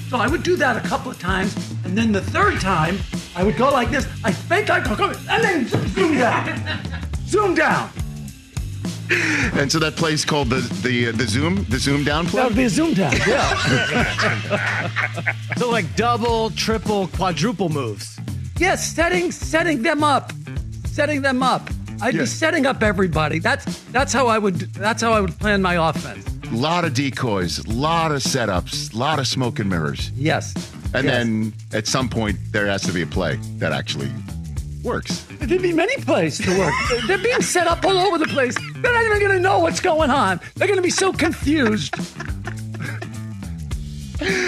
So 0.08 0.16
I 0.16 0.26
would 0.26 0.42
do 0.42 0.56
that 0.56 0.76
a 0.82 0.88
couple 0.88 1.10
of 1.10 1.18
times, 1.18 1.54
and 1.84 1.96
then 1.96 2.12
the 2.12 2.20
third 2.22 2.60
time, 2.60 2.98
I 3.36 3.44
would 3.44 3.56
go 3.56 3.68
like 3.70 3.90
this. 3.90 4.06
I 4.24 4.32
fake 4.32 4.70
I 4.70 4.80
go, 4.96 5.12
and 5.28 5.44
then 5.44 5.66
zoom 5.68 6.14
down. 6.16 6.80
zoom 7.26 7.54
down. 7.54 7.90
And 9.54 9.70
so 9.72 9.78
that 9.78 9.96
play's 9.96 10.24
called 10.24 10.48
the 10.50 10.60
the 10.82 11.08
uh, 11.08 11.12
the 11.12 11.26
zoom 11.26 11.64
the 11.68 11.78
zoom 11.78 12.04
down 12.04 12.26
play. 12.26 12.40
That 12.42 12.48
would 12.48 12.56
be 12.56 12.64
a 12.64 12.68
zoom 12.70 12.94
down. 12.94 13.12
Yeah. 13.26 14.88
So 15.56 15.68
like 15.70 15.96
double, 15.96 16.50
triple, 16.50 17.08
quadruple 17.08 17.68
moves. 17.68 18.18
yes, 18.58 18.86
setting 18.94 19.32
setting 19.32 19.82
them 19.82 20.04
up. 20.04 20.32
Setting 20.86 21.20
them 21.22 21.42
up. 21.42 21.68
I'd 22.00 22.14
Yeah. 22.14 22.20
be 22.20 22.26
setting 22.26 22.64
up 22.66 22.82
everybody. 22.82 23.40
That's 23.40 23.64
that's 23.92 24.12
how 24.12 24.26
I 24.28 24.38
would 24.38 24.56
that's 24.74 25.02
how 25.02 25.12
I 25.12 25.20
would 25.20 25.36
plan 25.38 25.60
my 25.62 25.74
offense. 25.88 26.24
A 26.50 26.54
lot 26.56 26.84
of 26.84 26.94
decoys, 26.94 27.58
a 27.58 27.70
lot 27.70 28.10
of 28.10 28.22
setups, 28.22 28.92
a 28.94 28.96
lot 28.96 29.18
of 29.18 29.26
smoke 29.26 29.58
and 29.58 29.68
mirrors. 29.68 30.10
Yes. 30.16 30.54
And 30.94 31.04
Yes. 31.04 31.04
then 31.04 31.52
at 31.72 31.86
some 31.86 32.08
point 32.08 32.38
there 32.52 32.66
has 32.66 32.82
to 32.82 32.92
be 32.92 33.02
a 33.02 33.06
play 33.06 33.38
that 33.58 33.72
actually 33.72 34.10
works. 34.82 35.24
There'd 35.40 35.60
be 35.62 35.72
many 35.74 35.96
plays 36.02 36.38
to 36.38 36.58
work. 36.58 36.72
They're 37.06 37.18
being 37.18 37.42
set 37.42 37.66
up 37.66 37.84
all 37.84 37.96
over 37.98 38.16
the 38.18 38.26
place. 38.26 38.56
They're 38.76 38.92
not 38.94 39.04
even 39.04 39.18
going 39.20 39.32
to 39.32 39.40
know 39.40 39.58
what's 39.58 39.80
going 39.80 40.10
on. 40.10 40.40
They're 40.56 40.66
going 40.68 40.78
to 40.78 40.82
be 40.82 40.90
so 40.90 41.12
confused. 41.12 41.94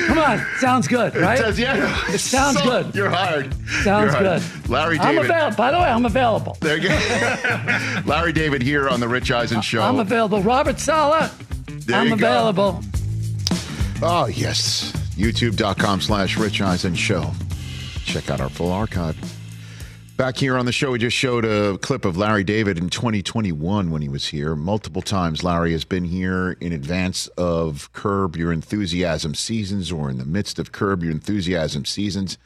Come 0.07 0.19
on, 0.19 0.45
sounds 0.59 0.89
good, 0.89 1.15
right? 1.15 1.39
It 1.39 1.43
does, 1.43 1.59
yeah. 1.59 1.95
It 2.09 2.19
sounds 2.19 2.59
So- 2.59 2.65
good. 2.65 2.95
You're 2.95 3.11
hired. 3.11 3.55
Sounds 3.85 4.13
You're 4.15 4.23
good. 4.23 4.43
Larry 4.69 4.99
David. 4.99 5.19
I'm 5.19 5.25
available. 5.25 5.57
By 5.57 5.71
the 5.71 5.79
way, 5.79 5.85
I'm 5.85 6.05
available. 6.07 6.57
There 6.61 6.77
you 6.77 6.89
go. 6.89 8.01
Larry 8.07 8.33
David 8.33 8.63
here 8.63 8.89
on 8.89 8.99
the 8.99 9.07
Rich 9.07 9.31
Eisen 9.31 9.61
Show. 9.61 9.81
I'm 9.83 10.01
available. 10.01 10.43
Robert 10.43 10.81
Saleh, 10.81 11.31
There 11.79 12.01
I'm 12.01 12.09
you 12.09 12.17
go. 12.17 12.27
available. 12.27 12.81
Oh, 14.03 14.27
yes. 14.27 14.93
YouTube.com 15.17 16.01
slash 16.01 16.37
Rich 16.37 16.61
Eisen 16.61 16.95
Show. 16.95 17.31
Check 18.05 18.31
out 18.31 18.41
our 18.41 18.49
full 18.49 18.73
archive. 18.73 19.17
Back 20.17 20.37
here 20.37 20.59
on 20.59 20.67
the 20.67 20.73
show, 20.73 20.91
we 20.91 20.99
just 20.99 21.17
showed 21.17 21.45
a 21.47 21.79
clip 21.79 22.05
of 22.05 22.17
Larry 22.17 22.45
David 22.45 22.77
in 22.77 22.91
2021 22.91 23.91
when 23.91 24.03
he 24.03 24.09
was 24.09 24.27
here. 24.27 24.55
Multiple 24.55 25.01
times, 25.01 25.43
Larry 25.43 25.73
has 25.73 25.85
been 25.85 26.05
here 26.05 26.59
in 26.61 26.73
advance 26.73 27.27
of 27.39 27.91
Curb 27.95 28.37
Your 28.37 28.53
Enthusiasm 28.53 29.35
seasons 29.35 29.91
or 29.91 30.11
in 30.11 30.19
the 30.19 30.27
midst 30.27 30.59
of 30.59 30.73
Curb 30.73 31.03
Your 31.03 31.13
Enthusiasm 31.13 31.87
seasons. 31.87 32.37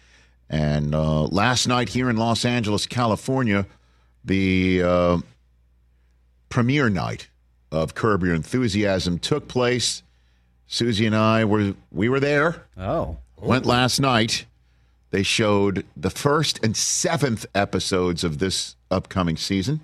And 0.49 0.95
uh, 0.95 1.23
last 1.23 1.67
night 1.67 1.89
here 1.89 2.09
in 2.09 2.17
Los 2.17 2.45
Angeles, 2.45 2.87
California, 2.87 3.67
the 4.25 4.83
uh, 4.85 5.19
premiere 6.49 6.89
night 6.89 7.29
of 7.75 7.95
Curb 7.95 8.23
Your 8.23 8.35
Enthusiasm 8.35 9.19
took 9.19 9.49
place. 9.49 10.03
Susie 10.67 11.07
and 11.07 11.15
I 11.17 11.45
were 11.45 11.75
we 11.93 12.09
were 12.09 12.21
there. 12.21 12.65
Oh. 12.77 13.19
Went 13.41 13.67
last 13.67 14.01
night. 14.01 14.47
They 15.11 15.23
showed 15.23 15.85
the 15.97 16.11
first 16.11 16.59
and 16.65 16.77
seventh 16.77 17.47
episodes 17.55 18.25
of 18.25 18.39
this 18.39 18.75
upcoming 18.91 19.37
season. 19.37 19.81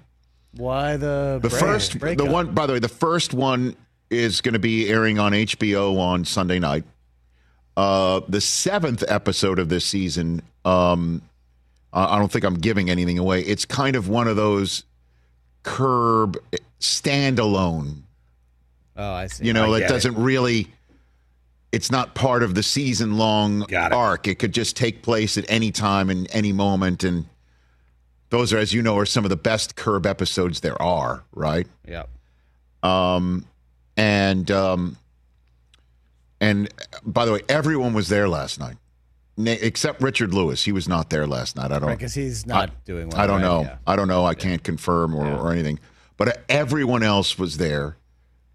Why 0.52 0.96
the 0.96 1.38
The 1.42 1.48
break- 1.48 1.60
first, 1.60 2.00
the 2.00 2.24
one, 2.24 2.52
by 2.52 2.66
the 2.66 2.72
way, 2.74 2.78
the 2.80 2.88
first 2.88 3.34
one 3.34 3.76
is 4.08 4.40
going 4.40 4.54
to 4.54 4.58
be 4.58 4.88
airing 4.88 5.18
on 5.20 5.32
HBO 5.32 5.96
on 5.98 6.24
Sunday 6.24 6.58
night. 6.58 6.82
Uh, 7.76 8.20
the 8.28 8.40
seventh 8.40 9.04
episode 9.06 9.58
of 9.60 9.68
this 9.68 9.84
season, 9.84 10.42
um, 10.64 11.22
I 11.92 12.16
I 12.16 12.18
don't 12.18 12.32
think 12.32 12.44
I'm 12.44 12.58
giving 12.58 12.90
anything 12.90 13.18
away. 13.18 13.42
It's 13.42 13.64
kind 13.64 13.94
of 13.94 14.08
one 14.08 14.26
of 14.26 14.34
those 14.36 14.82
curb 15.62 16.36
standalone 16.80 18.02
Oh, 18.96 19.12
I 19.12 19.26
see. 19.28 19.46
you 19.46 19.52
know, 19.52 19.74
it 19.74 19.88
doesn't 19.88 20.16
really. 20.16 20.66
It's 21.72 21.90
not 21.90 22.14
part 22.14 22.42
of 22.42 22.54
the 22.56 22.62
season 22.64 23.16
long 23.16 23.72
arc. 23.72 24.26
It 24.26 24.40
could 24.40 24.52
just 24.52 24.76
take 24.76 25.02
place 25.02 25.38
at 25.38 25.44
any 25.48 25.70
time 25.70 26.10
and 26.10 26.26
any 26.32 26.52
moment. 26.52 27.04
And 27.04 27.26
those 28.30 28.52
are, 28.52 28.58
as 28.58 28.72
you 28.72 28.82
know, 28.82 28.98
are 28.98 29.06
some 29.06 29.24
of 29.24 29.28
the 29.30 29.36
best 29.36 29.76
Curb 29.76 30.04
episodes 30.04 30.60
there 30.60 30.80
are, 30.82 31.22
right? 31.32 31.68
Yeah. 31.88 32.04
Um, 32.82 33.46
and 33.96 34.50
um, 34.50 34.96
and 36.40 36.68
by 37.04 37.24
the 37.24 37.32
way, 37.32 37.40
everyone 37.48 37.92
was 37.94 38.08
there 38.08 38.28
last 38.28 38.58
night, 38.58 38.76
except 39.38 40.02
Richard 40.02 40.34
Lewis. 40.34 40.64
He 40.64 40.72
was 40.72 40.88
not 40.88 41.08
there 41.10 41.26
last 41.26 41.54
night. 41.56 41.70
I 41.70 41.78
don't 41.78 41.90
Because 41.90 42.14
he's 42.14 42.46
not 42.46 42.70
I- 42.70 42.72
doing 42.84 43.10
well. 43.10 43.20
I 43.20 43.26
don't 43.26 43.36
right? 43.42 43.46
know. 43.48 43.62
Yeah. 43.62 43.76
I 43.86 43.94
don't 43.96 44.08
know. 44.08 44.24
I 44.24 44.34
can't 44.34 44.62
confirm 44.62 45.14
or, 45.14 45.26
or 45.38 45.52
anything. 45.52 45.78
But 46.20 46.44
everyone 46.50 47.02
else 47.02 47.38
was 47.38 47.56
there, 47.56 47.96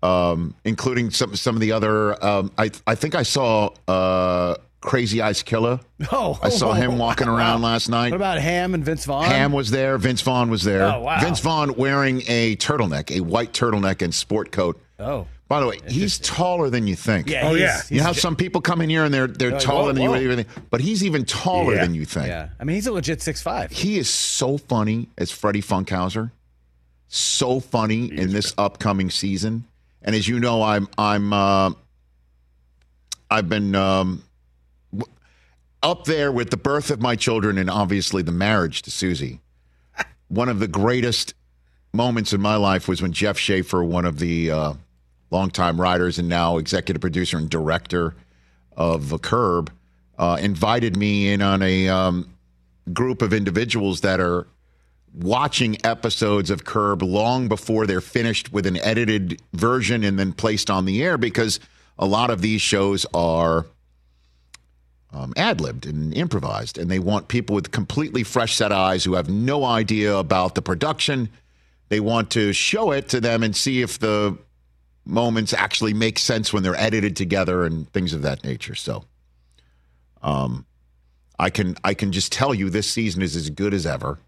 um, 0.03 0.53
including 0.63 1.09
some 1.09 1.35
some 1.35 1.55
of 1.55 1.61
the 1.61 1.71
other. 1.71 2.23
Um, 2.23 2.51
I 2.59 2.69
I 2.85 2.93
think 2.93 3.15
I 3.15 3.23
saw 3.23 3.71
uh, 3.87 4.53
Crazy 4.81 5.19
Eyes 5.19 5.41
Killer. 5.41 5.79
Oh, 6.11 6.37
I 6.43 6.49
saw 6.49 6.73
him 6.73 6.99
walking 6.99 7.27
around 7.27 7.61
last 7.71 7.89
night. 7.89 8.11
What 8.11 8.17
about 8.17 8.37
Ham 8.37 8.75
and 8.75 8.85
Vince 8.85 9.05
Vaughn? 9.05 9.25
Ham 9.25 9.51
was 9.51 9.71
there. 9.71 9.97
Vince 9.97 10.21
Vaughn 10.21 10.51
was 10.51 10.61
there. 10.63 10.83
Oh, 10.83 10.99
wow. 10.99 11.19
Vince 11.21 11.39
Vaughn 11.39 11.73
wearing 11.75 12.21
a 12.27 12.55
turtleneck, 12.57 13.09
a 13.15 13.21
white 13.21 13.51
turtleneck 13.51 14.03
and 14.03 14.13
sport 14.13 14.51
coat. 14.51 14.79
Oh. 14.99 15.25
By 15.47 15.59
the 15.61 15.67
way, 15.67 15.79
he's 15.87 16.19
taller 16.19 16.69
than 16.69 16.85
you 16.85 16.95
think. 16.95 17.29
Yeah. 17.29 17.47
Oh, 17.47 17.55
yeah. 17.55 17.81
You 17.89 17.99
know 17.99 18.03
how 18.03 18.11
some 18.13 18.35
people 18.35 18.61
come 18.61 18.81
in 18.81 18.89
here 18.89 19.05
and 19.05 19.13
they're 19.13 19.27
they're 19.27 19.51
Like, 19.51 19.61
taller 19.61 19.83
whoa, 19.85 19.93
than 19.93 20.03
you 20.03 20.15
even 20.17 20.43
think, 20.43 20.49
but 20.69 20.81
he's 20.81 21.03
even 21.03 21.23
taller 21.25 21.75
Yeah. 21.75 21.81
than 21.81 21.95
you 21.95 22.03
think. 22.05 22.27
Yeah. 22.27 22.49
I 22.59 22.63
mean, 22.63 22.75
he's 22.75 22.87
a 22.87 22.91
legit 22.91 23.21
six 23.21 23.41
five. 23.41 23.71
He 23.71 23.97
is 23.97 24.09
so 24.09 24.57
funny 24.57 25.07
as 25.17 25.31
Freddy 25.31 25.61
Funkhouser. 25.61 26.31
So 27.15 27.61
funny 27.61 28.11
in 28.11 28.33
this 28.33 28.53
upcoming 28.57 29.09
season. 29.09 29.65
And 30.01 30.15
as 30.15 30.27
you 30.27 30.37
know, 30.37 30.61
I'm 30.61 30.89
I'm 30.97 31.31
uh, 31.31 31.71
I've 33.31 33.47
been 33.47 33.73
um, 33.73 34.23
up 35.81 36.03
there 36.03 36.29
with 36.31 36.49
the 36.49 36.57
birth 36.57 36.91
of 36.91 37.01
my 37.01 37.15
children 37.15 37.57
and 37.57 37.69
obviously 37.69 38.21
the 38.21 38.33
marriage 38.33 38.81
to 38.81 38.91
Susie. 38.91 39.39
One 40.27 40.49
of 40.49 40.59
the 40.59 40.67
greatest 40.67 41.35
moments 41.93 42.33
in 42.33 42.41
my 42.41 42.57
life 42.57 42.87
was 42.89 43.01
when 43.01 43.13
Jeff 43.13 43.37
Schaffer, 43.37 43.83
one 43.83 44.03
of 44.03 44.19
the 44.19 44.51
uh, 44.51 44.73
longtime 45.31 45.79
writers 45.79 46.19
and 46.19 46.27
now 46.27 46.57
executive 46.57 46.99
producer 46.99 47.37
and 47.37 47.49
director 47.49 48.13
of 48.75 49.07
The 49.07 49.19
Curb, 49.19 49.71
uh, 50.17 50.37
invited 50.41 50.97
me 50.97 51.31
in 51.31 51.41
on 51.41 51.61
a 51.61 51.87
um, 51.87 52.33
group 52.91 53.21
of 53.21 53.31
individuals 53.31 54.01
that 54.01 54.19
are 54.19 54.47
watching 55.15 55.77
episodes 55.85 56.49
of 56.49 56.65
Curb 56.65 57.01
long 57.01 57.47
before 57.47 57.87
they're 57.87 58.01
finished 58.01 58.51
with 58.51 58.65
an 58.65 58.77
edited 58.77 59.41
version 59.53 60.03
and 60.03 60.19
then 60.19 60.33
placed 60.33 60.69
on 60.69 60.85
the 60.85 61.03
air 61.03 61.17
because 61.17 61.59
a 61.97 62.05
lot 62.05 62.29
of 62.29 62.41
these 62.41 62.61
shows 62.61 63.05
are 63.13 63.65
um, 65.13 65.33
ad 65.37 65.61
libbed 65.61 65.85
and 65.85 66.13
improvised, 66.13 66.77
and 66.77 66.91
they 66.91 66.99
want 66.99 67.29
people 67.29 67.55
with 67.55 67.71
completely 67.71 68.23
fresh 68.23 68.55
set 68.55 68.71
eyes 68.71 69.03
who 69.05 69.13
have 69.13 69.29
no 69.29 69.63
idea 69.63 70.15
about 70.15 70.55
the 70.55 70.61
production. 70.61 71.29
They 71.87 72.01
want 72.01 72.31
to 72.31 72.51
show 72.51 72.91
it 72.91 73.07
to 73.09 73.21
them 73.21 73.41
and 73.41 73.55
see 73.55 73.81
if 73.81 73.97
the 73.97 74.37
moments 75.05 75.53
actually 75.53 75.93
make 75.93 76.19
sense 76.19 76.51
when 76.51 76.63
they're 76.63 76.79
edited 76.79 77.15
together 77.15 77.63
and 77.63 77.91
things 77.93 78.13
of 78.13 78.23
that 78.23 78.43
nature. 78.43 78.75
So, 78.75 79.05
um, 80.21 80.65
I 81.39 81.49
can 81.49 81.77
I 81.83 81.93
can 81.93 82.11
just 82.11 82.31
tell 82.33 82.53
you 82.53 82.69
this 82.69 82.89
season 82.89 83.21
is 83.21 83.35
as 83.35 83.49
good 83.49 83.73
as 83.73 83.85
ever, 83.85 84.19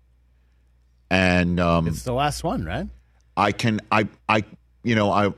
and 1.10 1.60
um, 1.60 1.88
It's 1.88 2.04
the 2.04 2.14
last 2.14 2.44
one, 2.44 2.66
right? 2.66 2.88
I 3.36 3.52
can 3.52 3.80
I 3.92 4.08
I 4.28 4.44
you 4.84 4.96
know 4.96 5.12
I 5.12 5.32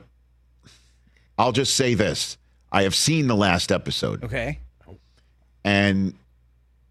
I'll 1.38 1.52
just 1.52 1.74
say 1.76 1.94
this. 1.94 2.36
I 2.72 2.82
have 2.84 2.94
seen 2.94 3.26
the 3.26 3.36
last 3.36 3.72
episode 3.72 4.24
Okay. 4.24 4.58
and 5.64 6.14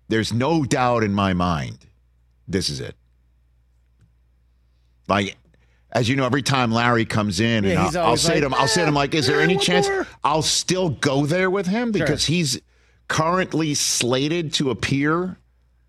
there's 0.07 0.33
no 0.33 0.63
doubt 0.63 1.03
in 1.03 1.13
my 1.13 1.33
mind 1.33 1.77
this 2.47 2.69
is 2.69 2.79
it. 2.79 2.95
Like 5.07 5.35
as 5.91 6.07
you 6.07 6.15
know, 6.15 6.25
every 6.25 6.43
time 6.43 6.71
Larry 6.71 7.03
comes 7.05 7.39
in, 7.39 7.63
Yeah, 7.63 7.87
and 7.87 7.97
I'll, 7.97 8.07
I'll 8.09 8.17
say 8.17 8.39
to 8.39 8.45
him, 8.45 8.53
I'll 8.53 8.67
say 8.67 8.81
to 8.81 8.87
him, 8.89 8.93
like, 8.93 9.15
"Is 9.15 9.25
there 9.25 9.39
"Eh, 9.39 9.43
any 9.43 9.57
chance 9.57 9.87
more." 9.89 10.05
I'll 10.23 10.43
still 10.43 10.89
go 10.89 11.25
there 11.25 11.49
with 11.49 11.65
him 11.65 11.91
because 11.91 12.25
he's 12.25 12.61
currently 13.07 13.73
slated 13.73 14.53
to 14.53 14.69
appear 14.69 15.37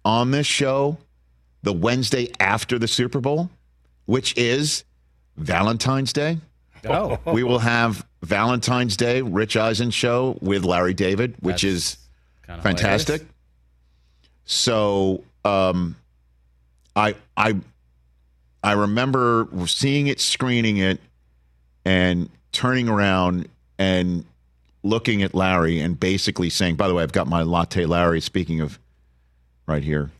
on 0.03 0.31
this 0.31 0.47
show 0.47 0.97
the 1.63 1.73
Wednesday 1.73 2.31
after 2.41 2.79
the 2.79 2.89
Super 2.89 3.21
Bowl, 3.21 3.51
which 4.07 4.37
is 4.37 4.85
Valentine's 5.37 6.13
Day. 6.13 6.39
Oh, 6.89 7.19
We 7.33 7.43
will 7.43 7.59
have 7.59 8.07
Valentine's 8.23 8.97
Day 8.97 9.23
Rich 9.23 9.57
Eisen 9.57 9.91
show 9.91 10.39
with 10.41 10.65
Larry 10.65 10.95
David, 10.95 11.35
which 11.41 11.65
is 11.65 11.97
kinda 12.47 12.63
fantastic. 12.63 13.23
So 14.45 15.23
um, 15.45 15.97
I 16.97 17.15
I 17.37 17.57
I 18.63 18.73
remember 18.73 19.49
seeing 19.67 20.07
it, 20.09 20.21
screening 20.21 20.79
it, 20.79 21.01
and 21.85 22.29
turning 22.53 22.89
around 22.89 23.49
and 23.79 24.25
looking 24.83 25.23
at 25.23 25.35
Larry 25.35 25.81
and 25.81 25.99
basically 25.99 26.51
saying, 26.51 26.77
"By 26.77 26.89
the 26.89 26.95
way, 26.95 27.03
I've 27.03 27.13
got 27.13 27.27
my 27.29 27.43
latte 27.43 27.87
Larry." 27.87 28.21
Speaking 28.21 28.61
of, 28.61 28.79
right 29.67 29.85
here, 29.85 30.11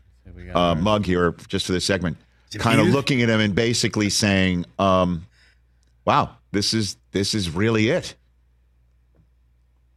uh, 0.53 0.75
mug 0.75 1.05
here 1.05 1.33
just 1.47 1.65
for 1.65 1.71
this 1.71 1.85
segment. 1.85 2.17
Kind 2.57 2.81
of 2.81 2.87
looking 2.87 3.21
at 3.21 3.29
him 3.29 3.39
and 3.39 3.55
basically 3.55 4.09
saying, 4.09 4.65
um, 4.77 5.25
"Wow, 6.05 6.35
this 6.51 6.73
is 6.73 6.97
this 7.11 7.33
is 7.33 7.49
really 7.49 7.89
it." 7.89 8.15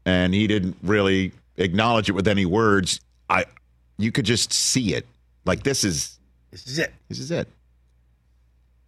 And 0.06 0.34
he 0.34 0.46
didn't 0.46 0.76
really 0.82 1.32
acknowledge 1.56 2.08
it 2.08 2.12
with 2.12 2.28
any 2.28 2.46
words. 2.46 3.00
I, 3.28 3.46
you 3.98 4.12
could 4.12 4.24
just 4.26 4.52
see 4.52 4.94
it. 4.94 5.06
Like 5.44 5.62
this 5.62 5.82
is 5.84 6.18
This 6.50 6.66
is 6.66 6.78
it. 6.78 6.92
this 7.08 7.18
is 7.18 7.30
it. 7.30 7.48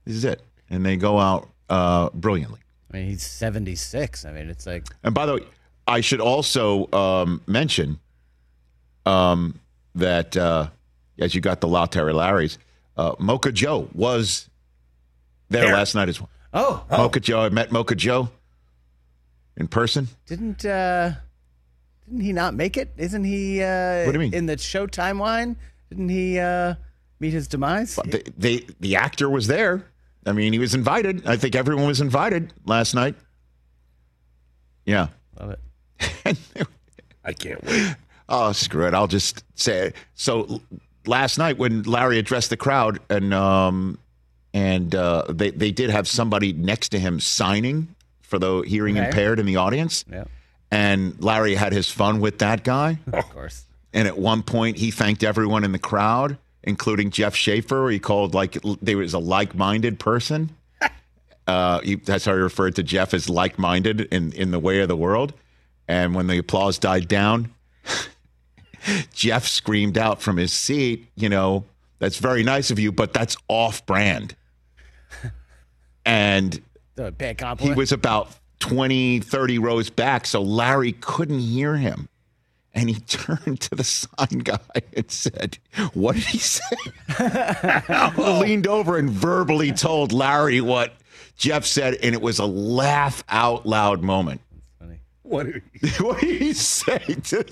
This 0.05 0.17
is 0.17 0.25
it. 0.25 0.43
And 0.71 0.85
they 0.85 0.97
go 0.97 1.19
out 1.19 1.49
uh, 1.69 2.11
brilliantly. 2.11 2.61
I 2.93 2.99
mean, 2.99 3.09
he's 3.09 3.27
76. 3.27 4.25
I 4.25 4.33
mean, 4.33 4.49
it's 4.49 4.67
like, 4.67 4.85
And 5.03 5.15
by 5.15 5.27
the 5.27 5.35
way, 5.35 5.41
I 5.89 6.01
should 6.01 6.21
also 6.21 6.91
um, 6.93 7.41
mention 7.47 7.99
um, 9.05 9.59
that 9.95 10.37
uh, 10.37 10.69
as 11.19 11.35
you 11.35 11.41
got 11.41 11.61
the 11.61 11.69
latte 11.69 12.01
Larry's, 12.01 12.59
uh, 12.97 13.15
Mocha 13.19 13.53
Joe 13.53 13.89
was 13.95 14.49
there 15.49 15.65
There. 15.67 15.75
last 15.75 15.95
night 15.95 16.09
as 16.09 16.21
well. 16.21 16.31
oh, 16.53 16.85
Mocha 16.91 17.21
Joe, 17.21 17.41
I 17.43 17.49
met 17.51 17.71
Mocha 17.73 17.95
Joe 17.95 18.29
in 19.57 19.69
person. 19.69 20.09
didn't 20.27 20.65
uh 20.65 21.13
didn't 22.09 22.21
he 22.21 22.33
not 22.33 22.55
make 22.55 22.77
it? 22.77 22.93
Isn't 22.97 23.25
he 23.25 23.63
uh 23.63 24.05
What 24.07 24.13
do 24.13 24.19
you 24.19 24.19
mean? 24.19 24.35
in 24.35 24.47
the 24.47 24.57
show 24.59 24.87
timeline? 24.87 25.57
Didn't 25.91 26.09
he 26.09 26.39
uh 26.39 26.75
meet 27.21 27.33
his 27.33 27.49
demise? 27.49 27.97
But 27.97 28.11
the, 28.11 28.33
they, 28.37 28.67
the 28.81 28.97
actor 28.97 29.29
was 29.31 29.47
there. 29.47 29.85
I 30.27 30.33
mean, 30.33 30.53
he 30.53 30.59
was 30.59 30.75
invited. 30.75 31.27
I 31.27 31.37
think 31.37 31.55
everyone 31.55 31.87
was 31.87 32.01
invited 32.01 32.53
last 32.65 32.95
night. 32.95 33.15
Yeah. 34.85 35.09
Love 35.41 35.51
it. 35.51 36.39
I 37.25 37.33
can't 37.33 37.63
wait. 37.65 37.95
Oh, 38.29 38.53
screw 38.53 38.87
it. 38.87 38.95
I'll 38.95 39.07
just 39.07 39.45
say 39.55 39.89
it. 39.89 39.97
So 40.15 40.61
last 41.07 41.39
night 41.39 41.59
when 41.59 41.83
Larry 41.83 42.19
addressed 42.19 42.51
the 42.51 42.57
crowd 42.57 42.99
and 43.11 43.33
um 43.35 43.99
and 44.55 44.95
uh 44.95 45.25
they 45.29 45.51
they 45.51 45.71
did 45.73 45.91
have 45.91 46.07
somebody 46.09 46.53
next 46.53 46.91
to 46.91 46.99
him 46.99 47.21
signing 47.21 47.89
for 48.23 48.39
the 48.39 48.63
hearing 48.63 48.97
Okay. 48.99 49.07
impaired 49.07 49.39
in 49.39 49.47
the 49.47 49.57
audience. 49.57 50.05
Yeah, 50.11 50.25
And 50.71 51.21
Larry 51.23 51.55
had 51.55 51.73
his 51.73 51.91
fun 51.91 52.21
with 52.21 52.39
that 52.41 52.65
guy. 52.65 52.99
of 53.13 53.29
course. 53.31 53.65
And 53.93 54.09
at 54.09 54.19
one 54.19 54.43
point 54.43 54.79
he 54.79 54.91
thanked 54.91 55.23
everyone 55.23 55.63
in 55.65 55.73
the 55.73 55.79
crowd, 55.79 56.37
including 56.65 57.11
Jeff 57.11 57.35
Schaffer. 57.35 57.89
He 57.89 57.99
called 57.99 58.35
like 58.35 58.59
there 58.83 58.99
was 58.99 59.15
a 59.15 59.19
like-minded 59.19 59.99
person. 59.99 60.51
Uh, 61.49 61.79
he, 61.83 61.95
that's 61.95 62.25
how 62.25 62.33
he 62.35 62.41
referred 62.41 62.75
to 62.75 62.83
Jeff 62.83 63.15
as 63.15 63.29
like-minded 63.31 64.01
in 64.13 64.33
in 64.33 64.51
the 64.51 64.59
way 64.59 64.81
of 64.81 64.89
the 64.89 64.97
world. 64.97 65.33
And 65.87 66.13
when 66.13 66.27
the 66.27 66.39
applause 66.39 66.77
died 66.77 67.07
down, 67.07 67.55
Jeff 69.13 69.47
screamed 69.47 69.99
out 69.99 70.21
from 70.21 70.37
his 70.37 70.53
seat, 70.53 71.09
you 71.17 71.29
know, 71.29 71.65
that's 71.99 72.19
very 72.19 72.43
nice 72.43 72.71
of 72.71 72.79
you, 72.79 72.93
but 72.93 73.13
that's 73.13 73.37
off-brand. 73.49 74.35
And 76.05 76.63
The 76.95 77.11
bad 77.11 77.59
he 77.59 77.73
was 77.73 77.91
about 77.91 78.31
20, 78.61 79.19
30 79.19 79.59
rows 79.59 79.91
back, 79.91 80.25
so 80.25 80.41
Larry 80.41 80.93
couldn't 80.93 81.41
hear 81.41 81.77
him. 81.77 82.09
And 82.75 82.89
he 82.89 82.95
turned 83.09 83.61
to 83.63 83.75
the 83.75 83.83
sign 83.83 84.39
guy 84.45 84.61
and 84.95 85.11
said, 85.11 85.59
What 85.95 86.15
did 86.15 86.27
he 86.27 86.39
say? 86.39 86.77
Leaned 88.17 88.69
over 88.69 88.99
and 88.99 89.11
verbally 89.11 89.73
told 89.73 90.13
Larry 90.13 90.61
what 90.61 90.95
Jeff 91.37 91.65
said, 91.65 91.95
and 91.95 92.15
it 92.15 92.23
was 92.23 92.39
a 92.39 92.47
laugh 92.47 93.25
out 93.29 93.67
loud 93.67 94.03
moment. 94.03 94.41
What? 95.23 95.47
Are 95.47 95.63
you, 95.73 95.89
what 96.05 96.21
did 96.21 96.41
he 96.41 96.53
say? 96.53 96.99
To, 96.99 97.45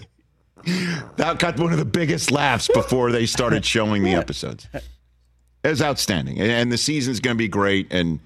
that 1.17 1.39
got 1.39 1.59
one 1.59 1.73
of 1.73 1.79
the 1.79 1.85
biggest 1.85 2.31
laughs 2.31 2.69
before 2.73 3.13
they 3.13 3.27
started 3.27 3.65
showing 3.65 4.03
the 4.03 4.15
episodes. 4.15 4.67
It 4.73 5.69
was 5.69 5.83
outstanding. 5.83 6.41
And, 6.41 6.71
the 6.71 6.79
season's 6.79 7.21
going 7.21 7.37
to 7.37 7.39
be 7.39 7.49
great 7.49 7.93
and 7.93 8.21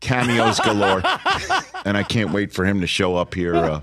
cameos 0.00 0.60
galore. 0.60 1.02
and 1.84 1.96
I 1.96 2.02
can't 2.02 2.32
wait 2.32 2.52
for 2.52 2.64
him 2.64 2.80
to 2.80 2.86
show 2.86 3.16
up 3.16 3.34
here. 3.34 3.54
Uh, 3.54 3.80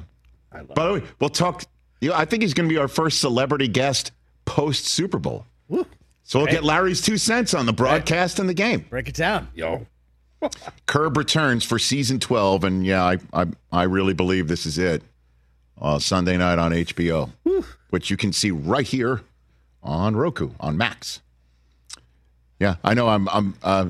by 0.73 0.87
the 0.87 0.93
way, 0.93 1.03
we'll 1.19 1.29
talk. 1.29 1.63
You 2.01 2.09
know, 2.09 2.15
I 2.15 2.25
think 2.25 2.41
he's 2.43 2.53
going 2.53 2.67
to 2.67 2.73
be 2.73 2.79
our 2.79 2.87
first 2.87 3.19
celebrity 3.19 3.67
guest 3.67 4.11
post 4.45 4.85
Super 4.85 5.19
Bowl. 5.19 5.45
So 6.23 6.39
we'll 6.39 6.47
get 6.47 6.63
Larry's 6.63 7.01
two 7.01 7.17
cents 7.17 7.53
on 7.53 7.65
the 7.65 7.73
broadcast 7.73 8.39
and 8.39 8.49
the 8.49 8.53
game. 8.53 8.85
Break 8.89 9.07
it 9.09 9.15
down. 9.15 9.47
yo, 9.53 9.85
Curb 10.85 11.17
returns 11.17 11.63
for 11.63 11.79
season 11.79 12.19
12, 12.19 12.63
and 12.63 12.85
yeah, 12.85 13.03
I 13.03 13.17
I, 13.33 13.45
I 13.71 13.83
really 13.83 14.13
believe 14.13 14.47
this 14.47 14.65
is 14.65 14.77
it. 14.77 15.03
Uh, 15.79 15.99
Sunday 15.99 16.37
night 16.37 16.57
on 16.57 16.71
HBO, 16.71 17.29
which 17.91 18.09
you 18.09 18.17
can 18.17 18.33
see 18.33 18.49
right 18.51 18.87
here 18.87 19.21
on 19.83 20.15
Roku 20.15 20.49
on 20.59 20.75
Max. 20.77 21.21
Yeah, 22.59 22.75
I 22.83 22.95
know. 22.95 23.07
I'm 23.07 23.29
I'm 23.29 23.53
uh, 23.61 23.89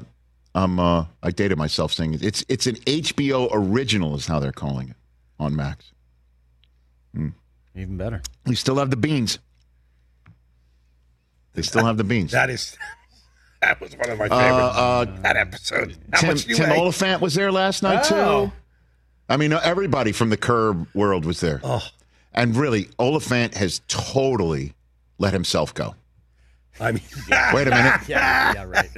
I'm 0.54 0.80
uh, 0.80 1.06
I 1.24 1.32
dated 1.32 1.58
myself 1.58 1.94
saying 1.94 2.16
it. 2.16 2.24
it's 2.24 2.44
it's 2.50 2.68
an 2.68 2.76
HBO 2.76 3.48
original 3.54 4.16
is 4.16 4.26
how 4.28 4.40
they're 4.40 4.52
calling 4.52 4.90
it 4.90 4.96
on 5.40 5.56
Max. 5.56 5.92
Even 7.76 7.96
better. 7.96 8.22
We 8.46 8.56
still 8.56 8.76
have 8.78 8.90
the 8.90 8.98
beans. 8.98 9.38
They 11.54 11.62
still 11.62 11.86
have 11.86 11.98
the 11.98 12.04
beans. 12.04 12.32
that 12.32 12.50
is. 12.50 12.78
That 13.60 13.82
was 13.82 13.98
one 13.98 14.08
of 14.12 14.20
my 14.20 14.30
favorites. 14.30 14.78
uh, 14.78 15.06
that 15.24 15.36
episode. 15.36 15.98
How 16.14 16.20
Tim, 16.20 16.30
much 16.30 16.44
do 16.44 16.50
you 16.52 16.56
Tim? 16.58 16.72
Olyphant 16.74 17.22
was 17.24 17.34
there 17.34 17.52
last 17.52 17.82
night 17.82 18.06
Oh. 18.12 18.46
too. 18.46 18.52
I 19.30 19.38
mean, 19.38 19.52
everybody 19.54 20.12
from 20.12 20.30
the 20.30 20.38
Curb 20.38 20.88
world 20.94 21.26
was 21.26 21.40
there. 21.42 21.60
Oh. 21.64 21.86
And 22.34 22.56
really, 22.56 22.90
Olyphant 23.00 23.56
has 23.56 23.82
totally 23.88 24.74
let 25.18 25.34
himself 25.34 25.74
go. 25.74 25.96
I 26.80 26.92
mean, 26.92 27.02
Wait 27.54 27.68
a 27.68 27.72
minute, 27.72 28.02
Yeah, 28.08 28.54
yeah, 28.54 28.64
right. 28.64 28.90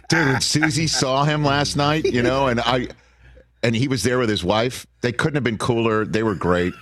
dude. 0.08 0.26
When 0.28 0.40
Susie 0.40 0.86
saw 0.86 1.24
him 1.24 1.44
last 1.44 1.76
night, 1.76 2.04
you 2.04 2.22
know, 2.22 2.46
and 2.46 2.60
I, 2.60 2.88
and 3.62 3.74
he 3.74 3.88
was 3.88 4.02
there 4.04 4.18
with 4.18 4.28
his 4.28 4.44
wife. 4.44 4.86
They 5.00 5.12
couldn't 5.12 5.34
have 5.34 5.44
been 5.44 5.58
cooler. 5.58 6.04
They 6.04 6.22
were 6.22 6.34
great. 6.36 6.72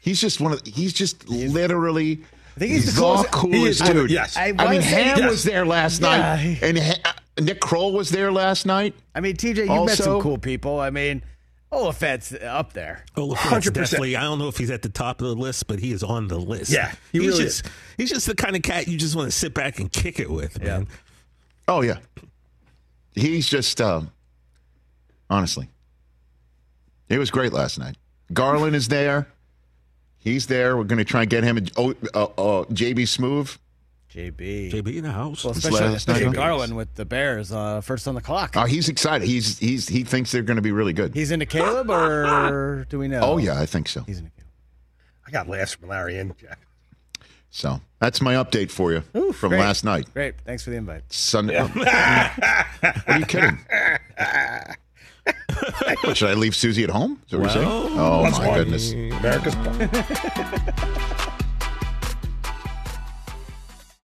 He's 0.00 0.20
just 0.20 0.40
one 0.40 0.52
of. 0.52 0.62
He's 0.66 0.92
just 0.94 1.28
literally. 1.28 2.24
I 2.56 2.60
think 2.60 2.72
he's 2.72 2.86
the 2.86 2.92
the 2.92 3.00
coolest- 3.00 3.30
coolest, 3.32 3.82
he 3.82 3.88
is- 3.88 3.94
dude. 3.94 4.10
yes. 4.10 4.36
I 4.36 4.54
I, 4.58 4.70
mean, 4.70 4.82
say- 4.82 5.02
Ham 5.02 5.18
Yes. 5.18 5.30
was 5.30 5.42
there 5.44 5.66
last 5.66 6.00
Yeah. 6.00 6.08
night, 6.16 6.58
and 6.62 6.78
Ha- 6.78 7.14
Nick 7.40 7.60
Kroll 7.60 7.92
was 7.92 8.10
there 8.10 8.30
last 8.32 8.64
night. 8.64 8.94
I 9.14 9.20
mean, 9.20 9.36
TJ, 9.36 9.66
you 9.66 9.84
met 9.86 9.96
some 9.98 10.20
cool 10.22 10.38
people. 10.38 10.78
I 10.80 10.90
mean, 10.90 11.22
Olyphant's 11.74 12.32
up 12.32 12.72
there. 12.72 13.04
Olyphant's 13.16 13.68
100%. 13.68 13.72
definitely. 13.72 14.16
I 14.16 14.22
don't 14.22 14.38
know 14.38 14.48
if 14.48 14.56
he's 14.56 14.70
at 14.70 14.82
the 14.82 14.88
top 14.88 15.20
of 15.20 15.26
the 15.26 15.34
list, 15.34 15.66
but 15.66 15.78
he 15.78 15.92
is 15.92 16.02
on 16.02 16.28
the 16.28 16.38
list. 16.38 16.70
Yeah, 16.70 16.92
he 17.12 17.18
he's 17.18 17.28
really 17.28 17.44
just 17.44 17.66
he's 17.96 18.10
just 18.10 18.26
the 18.26 18.34
kind 18.34 18.56
of 18.56 18.62
cat 18.62 18.88
you 18.88 18.96
just 18.96 19.16
want 19.16 19.30
to 19.30 19.36
sit 19.36 19.54
back 19.54 19.78
and 19.78 19.92
kick 19.92 20.18
it 20.20 20.30
with, 20.30 20.62
man. 20.62 20.86
Oh 21.66 21.80
yeah, 21.80 21.98
he's 23.14 23.48
just 23.48 23.80
um, 23.80 24.10
honestly, 25.28 25.68
it 27.08 27.18
was 27.18 27.30
great 27.30 27.52
last 27.52 27.78
night. 27.78 27.96
Garlin 28.32 28.74
is 28.74 28.88
there. 28.88 29.28
He's 30.18 30.46
there. 30.46 30.76
We're 30.76 30.84
going 30.84 30.98
to 30.98 31.04
try 31.04 31.20
and 31.22 31.30
get 31.30 31.44
him. 31.44 31.58
A, 31.58 31.62
oh, 31.76 31.94
uh, 32.14 32.24
uh, 32.24 32.64
JB 32.66 33.00
Smoove. 33.00 33.58
JB. 34.14 34.70
JB 34.70 34.96
in 34.96 35.02
the 35.02 35.10
house. 35.10 35.42
Well, 35.42 35.52
especially, 35.52 35.80
last 35.80 35.96
especially 35.96 36.26
night. 36.26 36.36
Garlin 36.36 36.76
with 36.76 36.94
the 36.94 37.04
Bears 37.04 37.50
uh, 37.50 37.80
first 37.80 38.06
on 38.06 38.14
the 38.14 38.20
clock. 38.20 38.52
Oh, 38.56 38.64
he's 38.64 38.88
excited. 38.88 39.26
He's 39.26 39.58
he's 39.58 39.88
he 39.88 40.04
thinks 40.04 40.30
they're 40.30 40.42
going 40.42 40.54
to 40.56 40.62
be 40.62 40.70
really 40.70 40.92
good. 40.92 41.14
He's 41.14 41.32
into 41.32 41.46
Caleb, 41.46 41.90
or 41.90 42.86
do 42.90 43.00
we 43.00 43.08
know? 43.08 43.20
Oh 43.22 43.38
yeah, 43.38 43.60
I 43.60 43.66
think 43.66 43.88
so. 43.88 44.02
He's 44.02 44.18
into 44.18 44.30
Caleb. 44.30 44.50
I 45.26 45.30
got 45.32 45.48
laughs 45.48 45.74
from 45.74 45.88
Larry 45.88 46.16
and 46.18 46.36
Jack. 46.38 46.60
So 47.50 47.80
that's 47.98 48.20
my 48.20 48.34
update 48.34 48.70
for 48.70 48.92
you 48.92 49.00
from 49.32 49.50
great. 49.50 49.60
last 49.60 49.84
night. 49.84 50.12
Great. 50.12 50.40
Thanks 50.44 50.62
for 50.62 50.70
the 50.70 50.76
invite. 50.76 51.12
Sunday. 51.12 51.60
what 51.62 51.88
are 51.88 53.18
you 53.18 53.26
kidding? 53.26 53.58
What, 56.02 56.18
should 56.18 56.28
I 56.28 56.34
leave 56.34 56.54
Susie 56.54 56.84
at 56.84 56.90
home? 56.90 57.18
Is 57.24 57.30
that 57.30 57.38
what 57.38 57.54
you're 57.54 57.64
saying? 57.64 57.66
Oh 57.66 58.30
my 58.30 58.46
why 58.46 58.58
goodness. 58.58 58.92
America's. 58.92 59.54